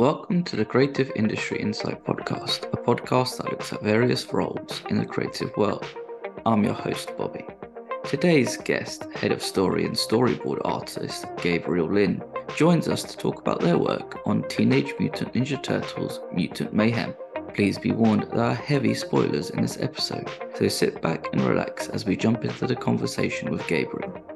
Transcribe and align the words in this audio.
Welcome 0.00 0.44
to 0.44 0.56
the 0.56 0.64
Creative 0.64 1.12
Industry 1.14 1.60
Insight 1.60 2.02
Podcast, 2.06 2.64
a 2.72 2.78
podcast 2.78 3.36
that 3.36 3.50
looks 3.50 3.70
at 3.70 3.82
various 3.82 4.32
roles 4.32 4.80
in 4.88 4.96
the 4.96 5.04
creative 5.04 5.54
world. 5.58 5.84
I'm 6.46 6.64
your 6.64 6.72
host, 6.72 7.14
Bobby. 7.18 7.44
Today's 8.04 8.56
guest, 8.56 9.04
head 9.14 9.30
of 9.30 9.42
story 9.42 9.84
and 9.84 9.94
storyboard 9.94 10.62
artist 10.64 11.26
Gabriel 11.42 11.86
Lin, 11.86 12.22
joins 12.56 12.88
us 12.88 13.02
to 13.02 13.14
talk 13.14 13.40
about 13.40 13.60
their 13.60 13.76
work 13.76 14.20
on 14.24 14.48
Teenage 14.48 14.94
Mutant 14.98 15.34
Ninja 15.34 15.62
Turtles 15.62 16.20
Mutant 16.32 16.72
Mayhem. 16.72 17.14
Please 17.52 17.76
be 17.78 17.92
warned 17.92 18.22
there 18.30 18.44
are 18.44 18.54
heavy 18.54 18.94
spoilers 18.94 19.50
in 19.50 19.60
this 19.60 19.76
episode, 19.80 20.30
so 20.54 20.66
sit 20.68 21.02
back 21.02 21.26
and 21.34 21.42
relax 21.42 21.88
as 21.88 22.06
we 22.06 22.16
jump 22.16 22.42
into 22.46 22.66
the 22.66 22.74
conversation 22.74 23.50
with 23.50 23.66
Gabriel. 23.66 24.29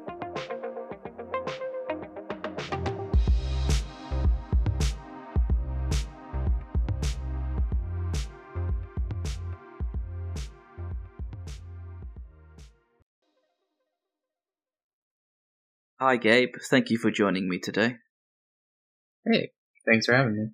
Hi, 16.07 16.17
Gabe. 16.17 16.53
Thank 16.69 16.91
you 16.91 16.99
for 16.99 17.09
joining 17.09 17.49
me 17.49 17.57
today. 17.57 17.95
Hey, 19.25 19.49
thanks 19.89 20.05
for 20.05 20.13
having 20.13 20.35
me. 20.35 20.49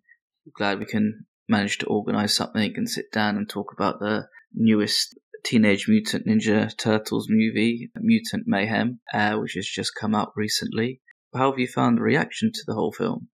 Glad 0.58 0.80
we 0.80 0.86
can 0.86 1.26
manage 1.50 1.80
to 1.80 1.88
organize 1.88 2.34
something 2.34 2.72
and 2.78 2.90
sit 2.90 3.12
down 3.12 3.36
and 3.36 3.50
talk 3.50 3.74
about 3.74 4.00
the 4.00 4.30
newest 4.54 5.20
Teenage 5.44 5.90
Mutant 5.90 6.26
Ninja 6.26 6.72
Turtles 6.78 7.28
movie, 7.30 7.92
Mutant 7.98 8.46
Mayhem, 8.48 9.02
uh, 9.14 9.36
which 9.40 9.56
has 9.56 9.68
just 9.68 9.92
come 9.94 10.16
out 10.16 10.32
recently. 10.38 11.02
How 11.36 11.52
have 11.52 11.60
you 11.60 11.68
found 11.68 11.98
the 11.98 12.04
reaction 12.04 12.54
to 12.54 12.62
the 12.66 12.76
whole 12.76 12.94
film? 12.94 13.28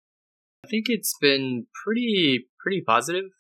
I 0.65 0.69
think 0.69 0.85
it's 0.89 1.17
been 1.21 1.67
pretty 1.85 2.47
pretty 2.63 2.83
positive, 2.87 3.31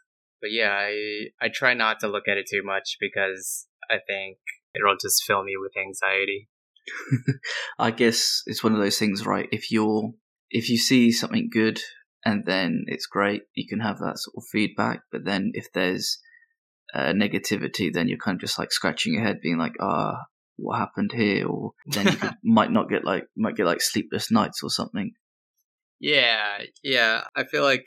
but 0.43 0.51
yeah, 0.51 0.73
I 0.73 1.27
I 1.41 1.49
try 1.49 1.75
not 1.75 2.01
to 2.01 2.09
look 2.09 2.27
at 2.27 2.39
it 2.39 2.49
too 2.51 2.65
much 2.65 2.97
because 2.99 3.69
I 3.89 3.99
think 4.05 4.39
it'll 4.75 4.97
just 5.01 5.23
fill 5.25 5.45
me 5.45 5.53
with 5.57 5.77
anxiety. 5.77 6.49
I 7.79 7.91
guess 7.91 8.43
it's 8.47 8.63
one 8.63 8.75
of 8.75 8.81
those 8.81 8.99
things, 8.99 9.27
right? 9.27 9.49
If 9.53 9.71
you're 9.71 10.13
if 10.51 10.69
you 10.69 10.77
see 10.77 11.11
something 11.11 11.49
good 11.53 11.81
and 12.25 12.45
then 12.47 12.85
it's 12.87 13.07
great, 13.07 13.43
you 13.55 13.67
can 13.69 13.81
have 13.81 13.99
that 13.99 14.19
sort 14.19 14.35
of 14.37 14.45
feedback. 14.51 15.01
But 15.11 15.25
then 15.25 15.53
if 15.55 15.73
there's 15.73 16.19
uh, 16.95 17.13
negativity, 17.13 17.93
then 17.93 18.09
you're 18.09 18.19
kind 18.19 18.37
of 18.37 18.41
just 18.41 18.59
like 18.59 18.73
scratching 18.73 19.15
your 19.15 19.23
head, 19.23 19.41
being 19.43 19.59
like, 19.59 19.75
ah, 19.81 20.17
what 20.57 20.79
happened 20.79 21.13
here? 21.13 21.47
Or 21.47 21.73
then 21.87 22.07
you 22.07 22.17
could, 22.17 22.35
might 22.45 22.71
not 22.71 22.89
get 22.89 23.05
like 23.05 23.27
might 23.37 23.57
get 23.57 23.67
like 23.67 23.81
sleepless 23.81 24.31
nights 24.31 24.63
or 24.63 24.71
something. 24.71 25.13
Yeah, 26.01 26.59
yeah. 26.83 27.25
I 27.35 27.45
feel 27.45 27.63
like 27.63 27.87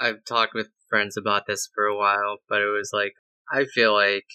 I've 0.00 0.24
talked 0.24 0.54
with 0.54 0.68
friends 0.88 1.16
about 1.16 1.46
this 1.46 1.68
for 1.74 1.84
a 1.84 1.96
while, 1.96 2.38
but 2.48 2.60
it 2.60 2.66
was 2.66 2.90
like 2.92 3.14
I 3.52 3.64
feel 3.64 3.92
like 3.92 4.26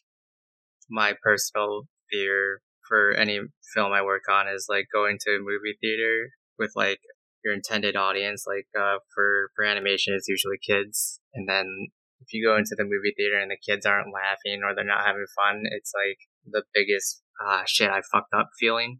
my 0.89 1.13
personal 1.23 1.83
fear 2.11 2.61
for 2.89 3.13
any 3.13 3.39
film 3.73 3.93
I 3.93 4.01
work 4.01 4.23
on 4.29 4.47
is 4.49 4.65
like 4.67 4.87
going 4.91 5.17
to 5.21 5.35
a 5.35 5.39
movie 5.39 5.77
theater 5.79 6.31
with 6.57 6.71
like 6.75 6.99
your 7.45 7.53
intended 7.53 7.95
audience. 7.95 8.43
Like 8.45 8.67
uh, 8.77 8.97
for 9.13 9.51
for 9.55 9.63
animation, 9.63 10.13
it's 10.15 10.27
usually 10.27 10.57
kids, 10.57 11.21
and 11.33 11.47
then 11.47 11.87
if 12.21 12.33
you 12.33 12.45
go 12.45 12.57
into 12.57 12.75
the 12.75 12.83
movie 12.83 13.13
theater 13.15 13.39
and 13.39 13.51
the 13.51 13.57
kids 13.57 13.85
aren't 13.85 14.13
laughing 14.13 14.61
or 14.63 14.75
they're 14.75 14.83
not 14.83 15.05
having 15.05 15.25
fun, 15.37 15.63
it's 15.71 15.93
like 15.95 16.17
the 16.45 16.63
biggest 16.73 17.21
ah 17.41 17.63
shit 17.65 17.89
I 17.89 18.01
fucked 18.11 18.33
up 18.35 18.49
feeling. 18.59 18.99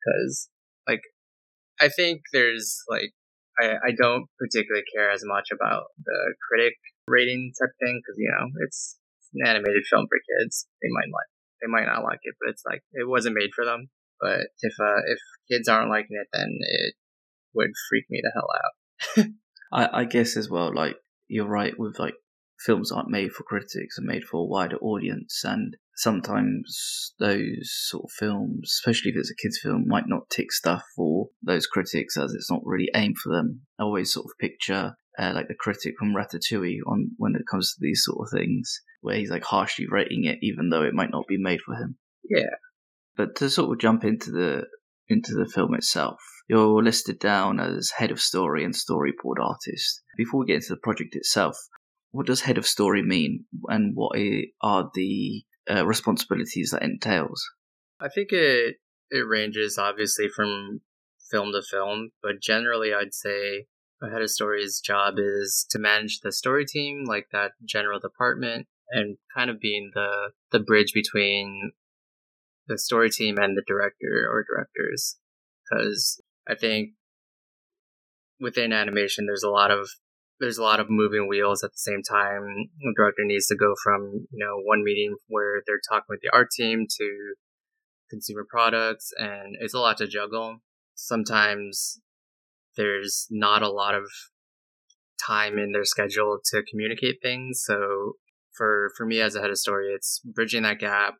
Because 0.00 0.48
like 0.88 1.02
I 1.80 1.88
think 1.88 2.22
there's 2.32 2.78
like 2.88 3.12
I 3.60 3.74
I 3.74 3.90
don't 3.96 4.26
particularly 4.38 4.84
care 4.94 5.10
as 5.10 5.22
much 5.24 5.48
about 5.52 5.84
the 6.02 6.34
critic 6.48 6.74
rating 7.08 7.52
type 7.60 7.74
thing 7.80 8.00
because 8.00 8.16
you 8.18 8.30
know 8.30 8.46
it's 8.64 8.98
an 9.34 9.46
animated 9.46 9.84
film 9.90 10.06
for 10.08 10.18
kids. 10.40 10.66
They 10.80 10.88
might 10.90 11.12
like 11.12 11.35
they 11.60 11.68
might 11.68 11.86
not 11.86 12.04
like 12.04 12.20
it, 12.22 12.34
but 12.40 12.50
it's 12.50 12.62
like 12.66 12.82
it 12.92 13.08
wasn't 13.08 13.36
made 13.38 13.50
for 13.54 13.64
them. 13.64 13.88
But 14.20 14.40
if 14.60 14.74
uh, 14.80 15.02
if 15.06 15.18
kids 15.50 15.68
aren't 15.68 15.90
liking 15.90 16.18
it, 16.20 16.28
then 16.32 16.58
it 16.60 16.94
would 17.54 17.70
freak 17.88 18.04
me 18.10 18.22
the 18.22 18.32
hell 18.34 18.48
out. 18.64 19.26
I, 19.72 20.00
I 20.00 20.04
guess 20.04 20.36
as 20.36 20.48
well, 20.48 20.74
like 20.74 20.96
you're 21.28 21.48
right 21.48 21.74
with 21.78 21.98
like 21.98 22.14
films 22.64 22.90
aren't 22.90 23.10
made 23.10 23.32
for 23.32 23.42
critics 23.42 23.98
and 23.98 24.06
made 24.06 24.24
for 24.24 24.38
a 24.38 24.46
wider 24.46 24.76
audience, 24.76 25.42
and 25.44 25.76
sometimes 25.96 27.14
those 27.18 27.70
sort 27.88 28.04
of 28.04 28.10
films, 28.12 28.70
especially 28.80 29.10
if 29.10 29.16
it's 29.18 29.30
a 29.30 29.42
kids' 29.42 29.60
film, 29.62 29.84
might 29.86 30.06
not 30.06 30.30
tick 30.30 30.52
stuff 30.52 30.82
for 30.94 31.28
those 31.42 31.66
critics 31.66 32.16
as 32.16 32.32
it's 32.32 32.50
not 32.50 32.60
really 32.64 32.90
aimed 32.94 33.18
for 33.18 33.32
them. 33.32 33.62
I 33.78 33.82
always 33.82 34.12
sort 34.12 34.26
of 34.26 34.38
picture 34.38 34.94
uh, 35.18 35.32
like 35.34 35.48
the 35.48 35.54
critic 35.54 35.94
from 35.98 36.14
Ratatouille 36.14 36.80
on 36.86 37.12
when 37.16 37.34
it 37.34 37.46
comes 37.50 37.72
to 37.72 37.78
these 37.80 38.02
sort 38.04 38.18
of 38.20 38.38
things, 38.38 38.80
where 39.00 39.16
he's 39.16 39.30
like 39.30 39.44
harshly 39.44 39.86
rating 39.88 40.24
it, 40.24 40.38
even 40.42 40.68
though 40.68 40.82
it 40.82 40.94
might 40.94 41.10
not 41.10 41.26
be 41.28 41.38
made 41.38 41.60
for 41.60 41.74
him. 41.74 41.96
Yeah. 42.28 42.56
But 43.16 43.36
to 43.36 43.50
sort 43.50 43.72
of 43.72 43.80
jump 43.80 44.04
into 44.04 44.30
the 44.30 44.64
into 45.08 45.34
the 45.34 45.48
film 45.48 45.74
itself, 45.74 46.20
you're 46.48 46.82
listed 46.82 47.18
down 47.18 47.60
as 47.60 47.90
head 47.90 48.10
of 48.10 48.20
story 48.20 48.64
and 48.64 48.74
storyboard 48.74 49.40
artist. 49.40 50.02
Before 50.16 50.40
we 50.40 50.46
get 50.46 50.56
into 50.56 50.70
the 50.70 50.80
project 50.82 51.14
itself, 51.14 51.56
what 52.10 52.26
does 52.26 52.40
head 52.40 52.58
of 52.58 52.66
story 52.66 53.02
mean, 53.02 53.44
and 53.68 53.94
what 53.94 54.18
are 54.62 54.90
the 54.94 55.44
uh, 55.70 55.86
responsibilities 55.86 56.70
that 56.70 56.82
entails? 56.82 57.44
I 58.00 58.08
think 58.08 58.32
it 58.32 58.76
it 59.10 59.26
ranges 59.26 59.78
obviously 59.78 60.28
from 60.34 60.80
film 61.30 61.52
to 61.52 61.62
film, 61.62 62.10
but 62.22 62.40
generally 62.40 62.92
I'd 62.92 63.14
say 63.14 63.66
a 64.02 64.10
head 64.10 64.22
of 64.22 64.30
story's 64.30 64.80
job 64.80 65.14
is 65.18 65.66
to 65.70 65.78
manage 65.78 66.20
the 66.20 66.32
story 66.32 66.64
team, 66.66 67.04
like 67.06 67.28
that 67.32 67.52
general 67.64 67.98
department, 67.98 68.66
and 68.90 69.16
kind 69.34 69.50
of 69.50 69.60
being 69.60 69.90
the 69.94 70.30
the 70.52 70.60
bridge 70.60 70.92
between 70.94 71.72
the 72.66 72.78
story 72.78 73.10
team 73.10 73.38
and 73.38 73.56
the 73.56 73.64
director 73.66 74.28
or 74.30 74.44
directors. 74.44 75.16
Because 75.64 76.20
I 76.48 76.54
think 76.54 76.90
within 78.40 78.72
animation, 78.72 79.26
there's 79.26 79.42
a 79.42 79.50
lot 79.50 79.70
of 79.70 79.88
there's 80.38 80.58
a 80.58 80.62
lot 80.62 80.80
of 80.80 80.90
moving 80.90 81.28
wheels 81.28 81.64
at 81.64 81.72
the 81.72 81.78
same 81.78 82.02
time. 82.02 82.68
The 82.78 82.94
director 82.96 83.22
needs 83.24 83.46
to 83.46 83.56
go 83.56 83.74
from 83.82 84.26
you 84.30 84.44
know 84.44 84.56
one 84.64 84.84
meeting 84.84 85.16
where 85.28 85.62
they're 85.66 85.80
talking 85.88 86.06
with 86.08 86.20
the 86.22 86.30
art 86.32 86.50
team 86.50 86.86
to 86.98 87.34
consumer 88.10 88.46
products, 88.48 89.12
and 89.18 89.56
it's 89.60 89.74
a 89.74 89.78
lot 89.78 89.98
to 89.98 90.06
juggle. 90.06 90.58
Sometimes 90.94 92.00
there's 92.76 93.26
not 93.30 93.62
a 93.62 93.70
lot 93.70 93.94
of 93.94 94.04
time 95.26 95.58
in 95.58 95.72
their 95.72 95.84
schedule 95.84 96.38
to 96.52 96.62
communicate 96.70 97.16
things. 97.22 97.62
So 97.64 98.12
for 98.56 98.90
for 98.96 99.06
me 99.06 99.20
as 99.20 99.34
a 99.34 99.40
head 99.40 99.50
of 99.50 99.58
story, 99.58 99.92
it's 99.94 100.20
bridging 100.24 100.62
that 100.62 100.78
gap 100.78 101.14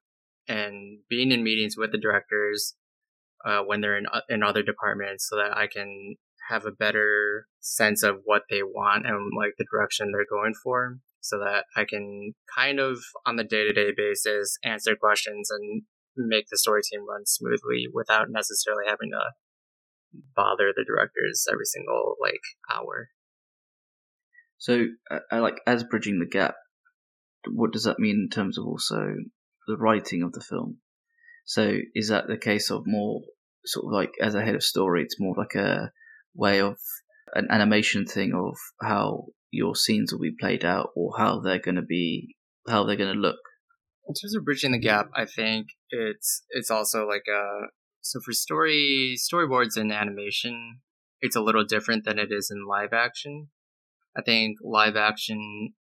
and 0.48 1.00
being 1.08 1.32
in 1.32 1.42
meetings 1.42 1.76
with 1.76 1.92
the 1.92 1.98
directors 1.98 2.74
uh, 3.44 3.60
when 3.60 3.80
they're 3.80 3.98
in 3.98 4.06
in 4.28 4.42
other 4.42 4.62
departments, 4.62 5.28
so 5.28 5.36
that 5.36 5.56
I 5.56 5.66
can 5.66 6.16
have 6.48 6.64
a 6.64 6.70
better 6.70 7.46
sense 7.60 8.02
of 8.02 8.20
what 8.24 8.42
they 8.48 8.62
want 8.62 9.06
and 9.06 9.32
like 9.36 9.54
the 9.58 9.66
direction 9.70 10.12
they're 10.12 10.24
going 10.30 10.54
for, 10.62 10.98
so 11.20 11.38
that 11.38 11.64
I 11.76 11.84
can 11.84 12.34
kind 12.56 12.78
of 12.78 12.98
on 13.26 13.36
the 13.36 13.44
day 13.44 13.64
to 13.64 13.72
day 13.72 13.92
basis 13.96 14.58
answer 14.64 14.94
questions 14.94 15.50
and 15.50 15.82
make 16.16 16.46
the 16.50 16.58
story 16.58 16.82
team 16.82 17.06
run 17.08 17.26
smoothly 17.26 17.86
without 17.92 18.30
necessarily 18.30 18.84
having 18.86 19.10
to 19.10 19.32
bother 20.34 20.72
the 20.74 20.84
directors 20.86 21.44
every 21.52 21.66
single 21.66 22.16
like 22.20 22.40
hour. 22.72 23.08
So, 24.58 24.86
I 25.30 25.40
like 25.40 25.60
as 25.66 25.84
bridging 25.84 26.18
the 26.18 26.26
gap. 26.26 26.54
What 27.52 27.72
does 27.72 27.84
that 27.84 27.98
mean 27.98 28.28
in 28.28 28.28
terms 28.28 28.58
of 28.58 28.66
also 28.66 29.14
the 29.66 29.76
writing 29.76 30.22
of 30.22 30.32
the 30.32 30.40
film? 30.40 30.78
So, 31.44 31.78
is 31.94 32.08
that 32.08 32.26
the 32.26 32.36
case 32.36 32.70
of 32.70 32.82
more 32.86 33.22
sort 33.64 33.86
of 33.86 33.92
like 33.92 34.12
as 34.20 34.34
a 34.34 34.44
head 34.44 34.54
of 34.54 34.62
story? 34.62 35.02
It's 35.02 35.20
more 35.20 35.34
like 35.36 35.54
a 35.54 35.92
way 36.34 36.60
of 36.60 36.78
an 37.34 37.48
animation 37.50 38.06
thing 38.06 38.32
of 38.34 38.56
how 38.80 39.26
your 39.50 39.74
scenes 39.74 40.12
will 40.12 40.20
be 40.20 40.34
played 40.38 40.64
out 40.64 40.90
or 40.96 41.14
how 41.16 41.40
they're 41.40 41.58
going 41.58 41.76
to 41.76 41.82
be 41.82 42.36
how 42.68 42.84
they're 42.84 42.96
going 42.96 43.14
to 43.14 43.20
look. 43.20 43.38
In 44.08 44.14
terms 44.14 44.36
of 44.36 44.44
bridging 44.44 44.72
the 44.72 44.78
gap, 44.78 45.08
I 45.14 45.24
think 45.24 45.68
it's 45.90 46.44
it's 46.50 46.70
also 46.70 47.06
like 47.06 47.24
a 47.28 47.66
so 48.00 48.20
for 48.24 48.32
story 48.32 49.16
storyboards 49.18 49.76
and 49.76 49.92
animation, 49.92 50.80
it's 51.20 51.36
a 51.36 51.40
little 51.40 51.64
different 51.64 52.04
than 52.04 52.18
it 52.18 52.30
is 52.30 52.50
in 52.50 52.66
live 52.66 52.92
action. 52.92 53.48
I 54.16 54.22
think 54.22 54.58
live 54.62 54.96
action 54.96 55.74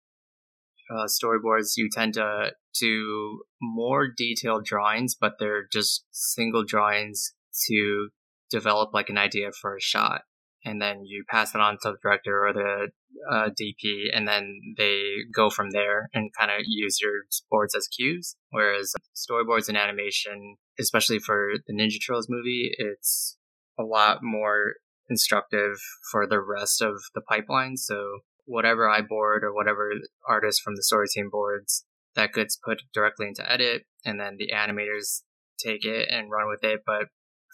uh, 0.92 1.06
storyboards 1.06 1.72
you 1.76 1.88
tend 1.90 2.14
to 2.14 2.52
do 2.78 3.42
more 3.60 4.08
detailed 4.08 4.64
drawings, 4.64 5.14
but 5.14 5.34
they're 5.38 5.66
just 5.72 6.04
single 6.10 6.64
drawings 6.64 7.32
to 7.68 8.08
develop 8.50 8.90
like 8.92 9.08
an 9.08 9.18
idea 9.18 9.50
for 9.60 9.76
a 9.76 9.80
shot, 9.80 10.22
and 10.64 10.80
then 10.80 11.04
you 11.04 11.24
pass 11.28 11.54
it 11.54 11.60
on 11.60 11.78
to 11.82 11.92
the 11.92 11.96
director 12.02 12.46
or 12.46 12.52
the 12.52 12.88
uh, 13.30 13.50
DP, 13.50 14.06
and 14.14 14.26
then 14.26 14.60
they 14.76 15.14
go 15.34 15.50
from 15.50 15.70
there 15.70 16.08
and 16.12 16.30
kind 16.38 16.50
of 16.50 16.62
use 16.66 16.98
your 17.00 17.22
boards 17.50 17.74
as 17.74 17.88
cues. 17.88 18.36
Whereas 18.50 18.92
storyboards 19.16 19.68
and 19.68 19.76
animation, 19.76 20.56
especially 20.78 21.18
for 21.18 21.52
the 21.66 21.74
Ninja 21.74 21.98
Turtles 22.04 22.28
movie, 22.28 22.72
it's 22.76 23.36
a 23.78 23.82
lot 23.82 24.22
more 24.22 24.74
instructive 25.08 25.78
for 26.10 26.26
the 26.26 26.40
rest 26.40 26.82
of 26.82 26.96
the 27.14 27.20
pipeline. 27.20 27.76
So 27.76 28.20
whatever 28.44 28.88
I 28.88 29.00
board 29.00 29.44
or 29.44 29.54
whatever 29.54 29.92
artist 30.28 30.62
from 30.62 30.76
the 30.76 30.82
story 30.82 31.06
team 31.08 31.28
boards 31.30 31.84
that 32.14 32.32
gets 32.32 32.56
put 32.56 32.82
directly 32.92 33.26
into 33.26 33.50
edit 33.50 33.84
and 34.04 34.20
then 34.20 34.36
the 34.38 34.50
animators 34.54 35.22
take 35.58 35.84
it 35.84 36.08
and 36.10 36.30
run 36.30 36.48
with 36.48 36.62
it. 36.62 36.80
But 36.84 37.08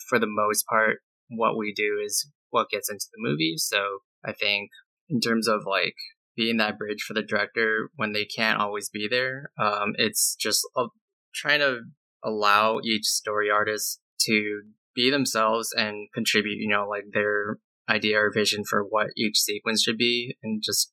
for 0.09 0.19
the 0.19 0.27
most 0.27 0.65
part, 0.67 0.99
what 1.29 1.57
we 1.57 1.73
do 1.75 2.01
is 2.05 2.31
what 2.51 2.71
gets 2.71 2.91
into 2.91 3.07
the 3.13 3.19
movie. 3.19 3.55
So 3.57 3.99
I 4.25 4.33
think 4.33 4.71
in 5.09 5.21
terms 5.21 5.47
of 5.47 5.63
like 5.67 5.95
being 6.37 6.57
that 6.59 6.79
bridge 6.79 7.03
for 7.07 7.15
the 7.15 7.23
director 7.23 7.91
when 7.97 8.13
they 8.13 8.25
can't 8.25 8.61
always 8.61 8.89
be 8.89 9.09
there, 9.09 9.51
um, 9.61 9.95
it's 9.97 10.37
just 10.37 10.67
uh, 10.77 10.87
trying 11.35 11.61
to 11.61 11.81
allow 12.25 12.81
each 12.83 13.05
story 13.05 13.51
artist 13.51 14.01
to 14.21 14.63
be 14.95 15.11
themselves 15.11 15.73
and 15.77 16.09
contribute, 16.15 16.59
you 16.59 16.69
know, 16.69 16.89
like 16.89 17.05
their 17.13 17.59
idea 17.89 18.19
or 18.19 18.33
vision 18.33 18.65
for 18.69 18.83
what 18.83 19.09
each 19.17 19.39
sequence 19.39 19.83
should 19.83 19.99
be 19.99 20.37
and 20.43 20.63
just 20.65 20.93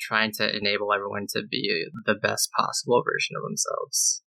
trying 0.00 0.32
to 0.32 0.56
enable 0.56 0.92
everyone 0.92 1.26
to 1.28 1.42
be 1.48 1.86
the 2.06 2.14
best 2.14 2.50
possible 2.56 3.02
version 3.04 3.36
of 3.36 3.42
themselves. 3.42 4.22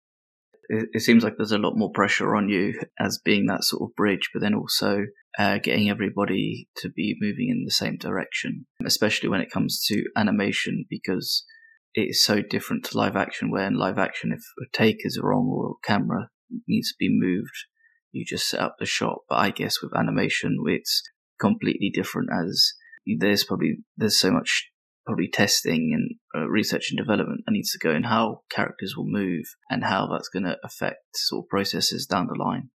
It, 0.67 0.89
it 0.93 0.99
seems 1.01 1.23
like 1.23 1.35
there's 1.37 1.51
a 1.51 1.57
lot 1.57 1.77
more 1.77 1.91
pressure 1.91 2.35
on 2.35 2.49
you 2.49 2.79
as 2.99 3.19
being 3.23 3.45
that 3.45 3.63
sort 3.63 3.89
of 3.89 3.95
bridge, 3.95 4.29
but 4.33 4.41
then 4.41 4.55
also 4.55 5.05
uh, 5.37 5.57
getting 5.59 5.89
everybody 5.89 6.67
to 6.77 6.89
be 6.89 7.15
moving 7.19 7.49
in 7.49 7.63
the 7.65 7.71
same 7.71 7.97
direction, 7.97 8.65
especially 8.83 9.29
when 9.29 9.41
it 9.41 9.51
comes 9.51 9.83
to 9.87 10.03
animation, 10.15 10.85
because 10.89 11.45
it 11.93 12.09
is 12.09 12.23
so 12.23 12.41
different 12.41 12.85
to 12.85 12.97
live 12.97 13.15
action. 13.15 13.51
Where 13.51 13.65
in 13.65 13.75
live 13.75 13.97
action, 13.97 14.31
if 14.31 14.41
a 14.61 14.77
take 14.77 14.97
is 14.99 15.19
wrong 15.21 15.47
or 15.51 15.75
camera 15.83 16.29
needs 16.67 16.89
to 16.89 16.95
be 16.99 17.09
moved, 17.11 17.65
you 18.11 18.25
just 18.25 18.49
set 18.49 18.59
up 18.59 18.75
the 18.79 18.85
shot. 18.85 19.19
But 19.27 19.35
I 19.35 19.51
guess 19.51 19.81
with 19.81 19.95
animation, 19.95 20.57
it's 20.67 21.03
completely 21.39 21.89
different 21.93 22.29
as 22.31 22.73
there's 23.17 23.43
probably 23.43 23.77
there's 23.97 24.19
so 24.19 24.31
much 24.31 24.69
probably 25.05 25.27
testing 25.27 25.91
and 25.93 26.15
uh, 26.39 26.47
research 26.47 26.91
and 26.91 26.97
development 26.97 27.41
that 27.45 27.51
needs 27.51 27.71
to 27.71 27.79
go 27.79 27.91
in 27.91 28.03
how 28.03 28.41
characters 28.51 28.93
will 28.95 29.07
move 29.07 29.43
and 29.69 29.83
how 29.83 30.07
that's 30.07 30.29
going 30.29 30.43
to 30.43 30.55
affect 30.63 30.99
sort 31.15 31.45
of 31.45 31.49
processes 31.49 32.05
down 32.05 32.27
the 32.27 32.37
line. 32.37 32.69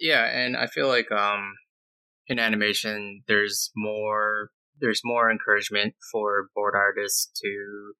Yeah, 0.00 0.24
and 0.24 0.56
I 0.56 0.66
feel 0.66 0.88
like 0.88 1.10
um, 1.12 1.54
in 2.26 2.38
animation, 2.38 3.22
there's 3.28 3.70
more 3.76 4.50
there's 4.80 5.00
more 5.04 5.30
encouragement 5.30 5.94
for 6.12 6.48
board 6.54 6.74
artists 6.76 7.30
to 7.42 7.92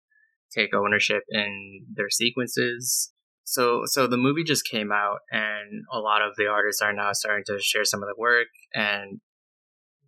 take 0.56 0.75
ownership 0.75 1.22
in 1.28 1.87
their 1.93 2.11
sequences. 2.11 3.12
So 3.44 3.82
so 3.87 4.06
the 4.06 4.16
movie 4.16 4.44
just 4.44 4.64
came 4.64 4.93
out 4.93 5.19
and 5.31 5.84
a 5.93 5.99
lot 5.99 6.22
of 6.22 6.34
the 6.37 6.46
artists 6.46 6.82
are 6.82 6.93
now 6.93 7.12
starting 7.12 7.44
to 7.46 7.58
share 7.61 7.84
some 7.84 8.02
of 8.02 8.08
the 8.08 8.20
work 8.20 8.49
and 8.75 9.20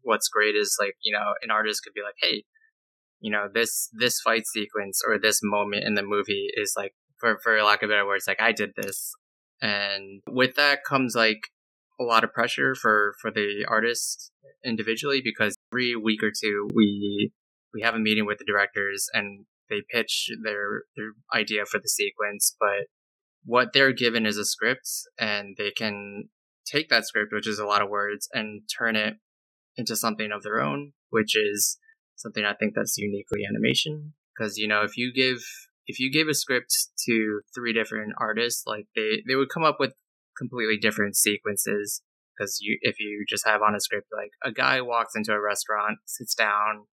what's 0.03 0.29
great 0.29 0.55
is 0.55 0.77
like, 0.81 0.95
you 1.03 1.13
know, 1.13 1.35
an 1.43 1.51
artist 1.51 1.83
could 1.85 1.95
be 1.95 2.03
like, 2.03 2.17
"Hey, 2.21 2.45
you 3.21 3.31
know, 3.31 3.49
this 3.53 3.89
this 3.93 4.21
fight 4.21 4.47
sequence 4.47 5.01
or 5.07 5.19
this 5.19 5.41
moment 5.43 5.85
in 5.85 5.95
the 5.95 6.03
movie 6.03 6.49
is 6.55 6.75
like 6.77 6.95
for 7.19 7.39
for 7.43 7.63
lack 7.63 7.83
of 7.83 7.91
better 7.91 8.07
words, 8.07 8.27
like 8.27 8.41
I 8.41 8.53
did 8.53 8.73
this." 8.77 9.13
And 9.63 10.23
with 10.29 10.57
that 10.57 10.85
comes 10.85 11.15
like 11.15 11.41
a 12.01 12.05
lot 12.05 12.25
of 12.25 12.33
pressure 12.33 12.75
for 12.75 13.15
for 13.21 13.31
the 13.31 13.65
artists 13.69 14.31
individually 14.65 15.21
because 15.23 15.55
every 15.73 15.95
week 15.95 16.23
or 16.23 16.31
two 16.31 16.69
we 16.75 17.31
we 17.75 17.83
have 17.83 17.95
a 17.95 17.99
meeting 17.99 18.27
with 18.27 18.39
the 18.39 18.45
directors 18.45 19.07
and 19.13 19.45
they 19.69 19.83
pitch 19.91 20.31
their 20.43 20.85
their 20.97 21.13
idea 21.35 21.65
for 21.67 21.79
the 21.79 21.89
sequence 21.89 22.57
but 22.59 22.87
what 23.45 23.73
they're 23.73 23.93
given 23.93 24.27
is 24.27 24.37
a 24.37 24.45
script 24.45 24.89
and 25.19 25.57
they 25.59 25.71
can 25.71 26.25
take 26.67 26.89
that 26.89 27.07
script 27.07 27.33
which 27.33 27.47
is 27.47 27.59
a 27.59 27.67
lot 27.67 27.83
of 27.83 27.89
words 27.89 28.29
and 28.33 28.63
turn 28.79 28.97
it 28.97 29.15
into 29.77 29.97
something 29.97 30.31
of 30.33 30.43
their 30.43 30.61
own 30.61 30.93
which 31.11 31.37
is 31.37 31.79
something 32.17 32.45
i 32.45 32.55
think 32.55 32.75
that's 32.75 32.99
uniquely 32.99 33.41
animation. 33.49 34.15
Because 34.37 34.57
you 34.57 34.69
know 34.69 34.83
if 34.83 34.97
you 34.97 35.13
give 35.13 35.43
if 35.87 35.99
you 35.99 36.11
give 36.11 36.29
a 36.29 36.35
script 36.35 36.73
to 37.07 37.41
three 37.55 37.73
different 37.73 38.15
artists 38.19 38.65
like 38.67 38.87
they 38.95 39.23
they 39.27 39.35
would 39.35 39.51
come 39.53 39.65
up 39.65 39.77
with 39.79 39.93
completely 40.39 40.79
different 40.79 41.17
sequences. 41.17 42.03
Because 42.37 42.59
you 42.61 42.79
if 42.81 42.99
you 42.99 43.25
just 43.29 43.47
have 43.47 43.61
on 43.61 43.75
a 43.75 43.81
script 43.81 44.09
like 44.17 44.31
a 44.43 44.53
guy 44.53 44.81
walks 44.81 45.15
into 45.15 45.33
a 45.33 45.41
restaurant 45.41 45.99
sits 46.07 46.35
down 46.35 46.87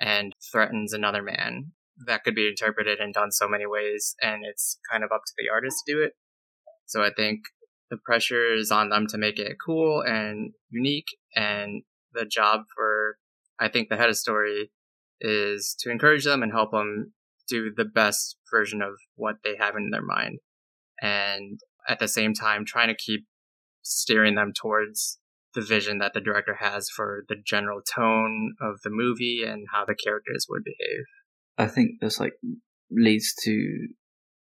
and 0.00 0.32
threatens 0.52 0.92
another 0.92 1.22
man 1.22 1.72
that 2.06 2.24
could 2.24 2.34
be 2.34 2.48
interpreted 2.48 2.98
and 2.98 3.12
done 3.12 3.30
so 3.32 3.48
many 3.48 3.66
ways 3.66 4.14
and 4.20 4.44
it's 4.44 4.78
kind 4.90 5.04
of 5.04 5.10
up 5.12 5.22
to 5.26 5.32
the 5.36 5.48
artist 5.52 5.82
to 5.86 5.92
do 5.92 6.02
it. 6.02 6.12
So 6.86 7.02
i 7.02 7.10
think 7.14 7.40
the 7.90 7.96
pressure 7.96 8.54
is 8.54 8.70
on 8.70 8.88
them 8.88 9.06
to 9.08 9.18
make 9.18 9.38
it 9.38 9.56
cool 9.64 10.02
and 10.02 10.52
unique 10.70 11.08
and 11.36 11.82
the 12.12 12.24
job 12.24 12.62
for 12.74 13.16
i 13.60 13.68
think 13.68 13.88
the 13.88 13.96
head 13.96 14.08
of 14.08 14.16
story 14.16 14.70
is 15.20 15.76
to 15.78 15.90
encourage 15.90 16.24
them 16.24 16.42
and 16.42 16.52
help 16.52 16.72
them 16.72 17.12
do 17.48 17.72
the 17.76 17.84
best 17.84 18.36
version 18.52 18.82
of 18.82 18.94
what 19.16 19.36
they 19.44 19.56
have 19.58 19.76
in 19.76 19.90
their 19.90 20.02
mind 20.02 20.38
and 21.00 21.60
at 21.88 21.98
the 21.98 22.08
same 22.08 22.34
time 22.34 22.64
trying 22.64 22.88
to 22.88 22.94
keep 22.94 23.26
steering 23.82 24.36
them 24.36 24.52
towards 24.54 25.18
the 25.54 25.60
vision 25.60 25.98
that 25.98 26.14
the 26.14 26.20
director 26.20 26.56
has 26.60 26.88
for 26.88 27.24
the 27.28 27.36
general 27.44 27.80
tone 27.82 28.54
of 28.60 28.80
the 28.82 28.90
movie 28.90 29.42
and 29.46 29.66
how 29.72 29.84
the 29.84 29.94
characters 29.94 30.46
would 30.48 30.64
behave. 30.64 31.04
I 31.58 31.66
think 31.66 32.00
this 32.00 32.18
like 32.18 32.34
leads 32.90 33.34
to 33.42 33.88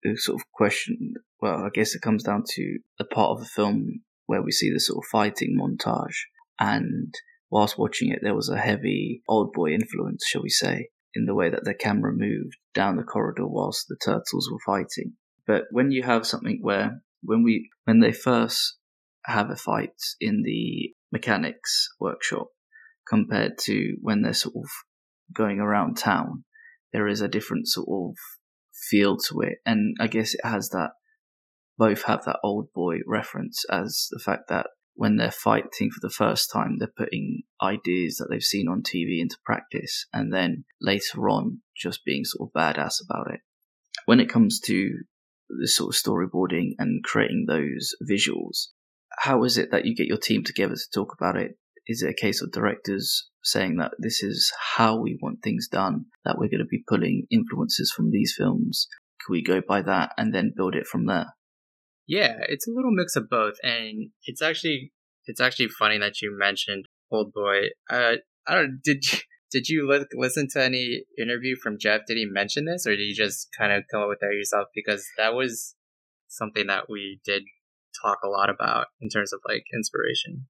a 0.04 0.16
sort 0.16 0.40
of 0.40 0.46
question. 0.52 1.14
Well, 1.40 1.64
I 1.64 1.70
guess 1.72 1.94
it 1.94 2.02
comes 2.02 2.22
down 2.22 2.44
to 2.50 2.78
the 2.98 3.04
part 3.04 3.30
of 3.30 3.40
the 3.40 3.46
film 3.46 4.00
where 4.26 4.42
we 4.42 4.52
see 4.52 4.70
the 4.70 4.80
sort 4.80 5.04
of 5.04 5.08
fighting 5.10 5.56
montage, 5.58 6.16
and 6.58 7.12
whilst 7.50 7.79
watching 7.79 8.11
it, 8.11 8.20
there 8.23 8.35
was 8.35 8.49
a 8.49 8.58
heavy 8.58 9.23
old 9.29 9.52
boy 9.52 9.73
influence, 9.73 10.25
shall 10.26 10.43
we 10.43 10.49
say, 10.49 10.88
in 11.14 11.26
the 11.26 11.35
way 11.35 11.50
that 11.50 11.64
the 11.64 11.75
camera 11.75 12.12
moved 12.12 12.56
down 12.75 12.97
the 12.97 13.02
corridor 13.02 13.47
whilst 13.47 13.87
the 13.88 13.97
turtles 14.02 14.49
were 14.50 14.58
fighting. 14.64 15.14
But 15.47 15.64
when 15.70 15.91
you 15.91 16.02
have 16.02 16.26
something 16.26 16.61
where 16.62 17.02
when 17.23 17.43
we 17.43 17.70
when 17.85 18.00
they 18.00 18.12
first 18.12 18.76
have 19.26 19.50
a 19.50 19.56
fight 19.56 19.94
in 20.20 20.43
the 20.43 20.94
mechanics 21.12 21.88
workshop 21.99 22.49
compared 23.08 23.58
to 23.58 23.97
when 24.00 24.23
they're 24.23 24.32
sort 24.32 24.55
of 24.56 24.70
going 25.35 25.58
around 25.58 25.97
town, 25.97 26.44
there 26.93 27.08
is 27.08 27.20
a 27.20 27.29
different 27.29 27.67
sort 27.69 27.88
of 27.91 28.17
feel 28.88 29.17
to 29.17 29.41
it. 29.41 29.58
And 29.67 29.97
I 30.00 30.06
guess 30.06 30.35
it 30.35 30.44
has 30.44 30.70
that, 30.70 30.91
both 31.76 32.02
have 32.05 32.25
that 32.25 32.38
old 32.43 32.73
boy 32.75 32.99
reference 33.06 33.64
as 33.70 34.08
the 34.11 34.20
fact 34.25 34.44
that 34.49 34.67
when 34.94 35.16
they're 35.16 35.31
fighting 35.31 35.90
for 35.90 36.00
the 36.00 36.10
first 36.10 36.50
time, 36.52 36.76
they're 36.78 36.92
putting 36.96 37.42
ideas 37.62 38.16
that 38.16 38.28
they've 38.31 38.42
seen 38.42 38.69
on 38.69 38.82
TV 38.82 39.20
into 39.20 39.37
practice, 39.44 40.06
and 40.12 40.32
then 40.32 40.64
later 40.81 41.28
on, 41.28 41.60
just 41.76 42.04
being 42.04 42.25
sort 42.25 42.48
of 42.48 42.60
badass 42.60 42.94
about 43.08 43.32
it. 43.32 43.40
When 44.06 44.20
it 44.20 44.28
comes 44.28 44.61
to 44.66 44.90
the 45.49 45.68
sort 45.68 45.94
of 45.94 46.00
storyboarding 46.00 46.73
and 46.78 47.02
creating 47.02 47.47
those 47.49 47.94
visuals, 48.09 48.68
how 49.18 49.44
is 49.44 49.59
it 49.59 49.70
that 49.70 49.85
you 49.85 49.94
get 49.94 50.06
your 50.06 50.18
team 50.18 50.44
together 50.44 50.75
to 50.75 50.90
talk 50.94 51.14
about 51.18 51.37
it? 51.37 51.52
Is 51.87 52.02
it 52.02 52.11
a 52.11 52.20
case 52.20 52.42
of 52.42 52.52
directors 52.52 53.28
saying 53.42 53.76
that 53.78 53.92
this 53.99 54.23
is 54.23 54.52
how 54.76 54.97
we 55.00 55.18
want 55.20 55.42
things 55.42 55.66
done, 55.66 56.06
that 56.25 56.37
we're 56.38 56.50
going 56.50 56.61
to 56.61 56.66
be 56.66 56.85
pulling 56.87 57.26
influences 57.30 57.90
from 57.90 58.11
these 58.11 58.35
films? 58.37 58.87
Can 59.25 59.32
we 59.32 59.42
go 59.42 59.61
by 59.66 59.82
that 59.82 60.12
and 60.16 60.35
then 60.35 60.52
build 60.56 60.75
it 60.75 60.87
from 60.87 61.06
there? 61.06 61.35
Yeah, 62.11 62.38
it's 62.49 62.67
a 62.67 62.73
little 62.73 62.90
mix 62.90 63.14
of 63.14 63.31
both, 63.31 63.55
and 63.62 64.11
it's 64.25 64.43
actually 64.43 64.93
it's 65.26 65.40
actually 65.40 65.69
funny 65.69 65.97
that 65.99 66.21
you 66.21 66.37
mentioned 66.37 66.87
Old 67.09 67.33
Boy. 67.33 67.67
Uh, 67.88 68.14
I 68.49 68.55
don't 68.57 68.81
did 68.83 69.05
you, 69.05 69.19
did 69.52 69.69
you 69.69 69.88
li- 69.88 70.07
listen 70.14 70.49
to 70.55 70.64
any 70.64 71.05
interview 71.17 71.55
from 71.55 71.79
Jeff? 71.79 72.00
Did 72.09 72.17
he 72.17 72.26
mention 72.26 72.64
this, 72.64 72.85
or 72.85 72.97
did 72.97 73.05
you 73.05 73.14
just 73.14 73.50
kind 73.57 73.71
of 73.73 73.85
come 73.93 74.02
up 74.02 74.09
with 74.09 74.19
that 74.23 74.35
yourself? 74.35 74.67
Because 74.75 75.07
that 75.19 75.35
was 75.35 75.76
something 76.26 76.67
that 76.67 76.90
we 76.90 77.21
did 77.25 77.45
talk 78.05 78.19
a 78.25 78.29
lot 78.29 78.50
about 78.50 78.87
in 79.00 79.09
terms 79.09 79.33
of 79.33 79.38
like 79.49 79.62
inspiration. 79.73 80.49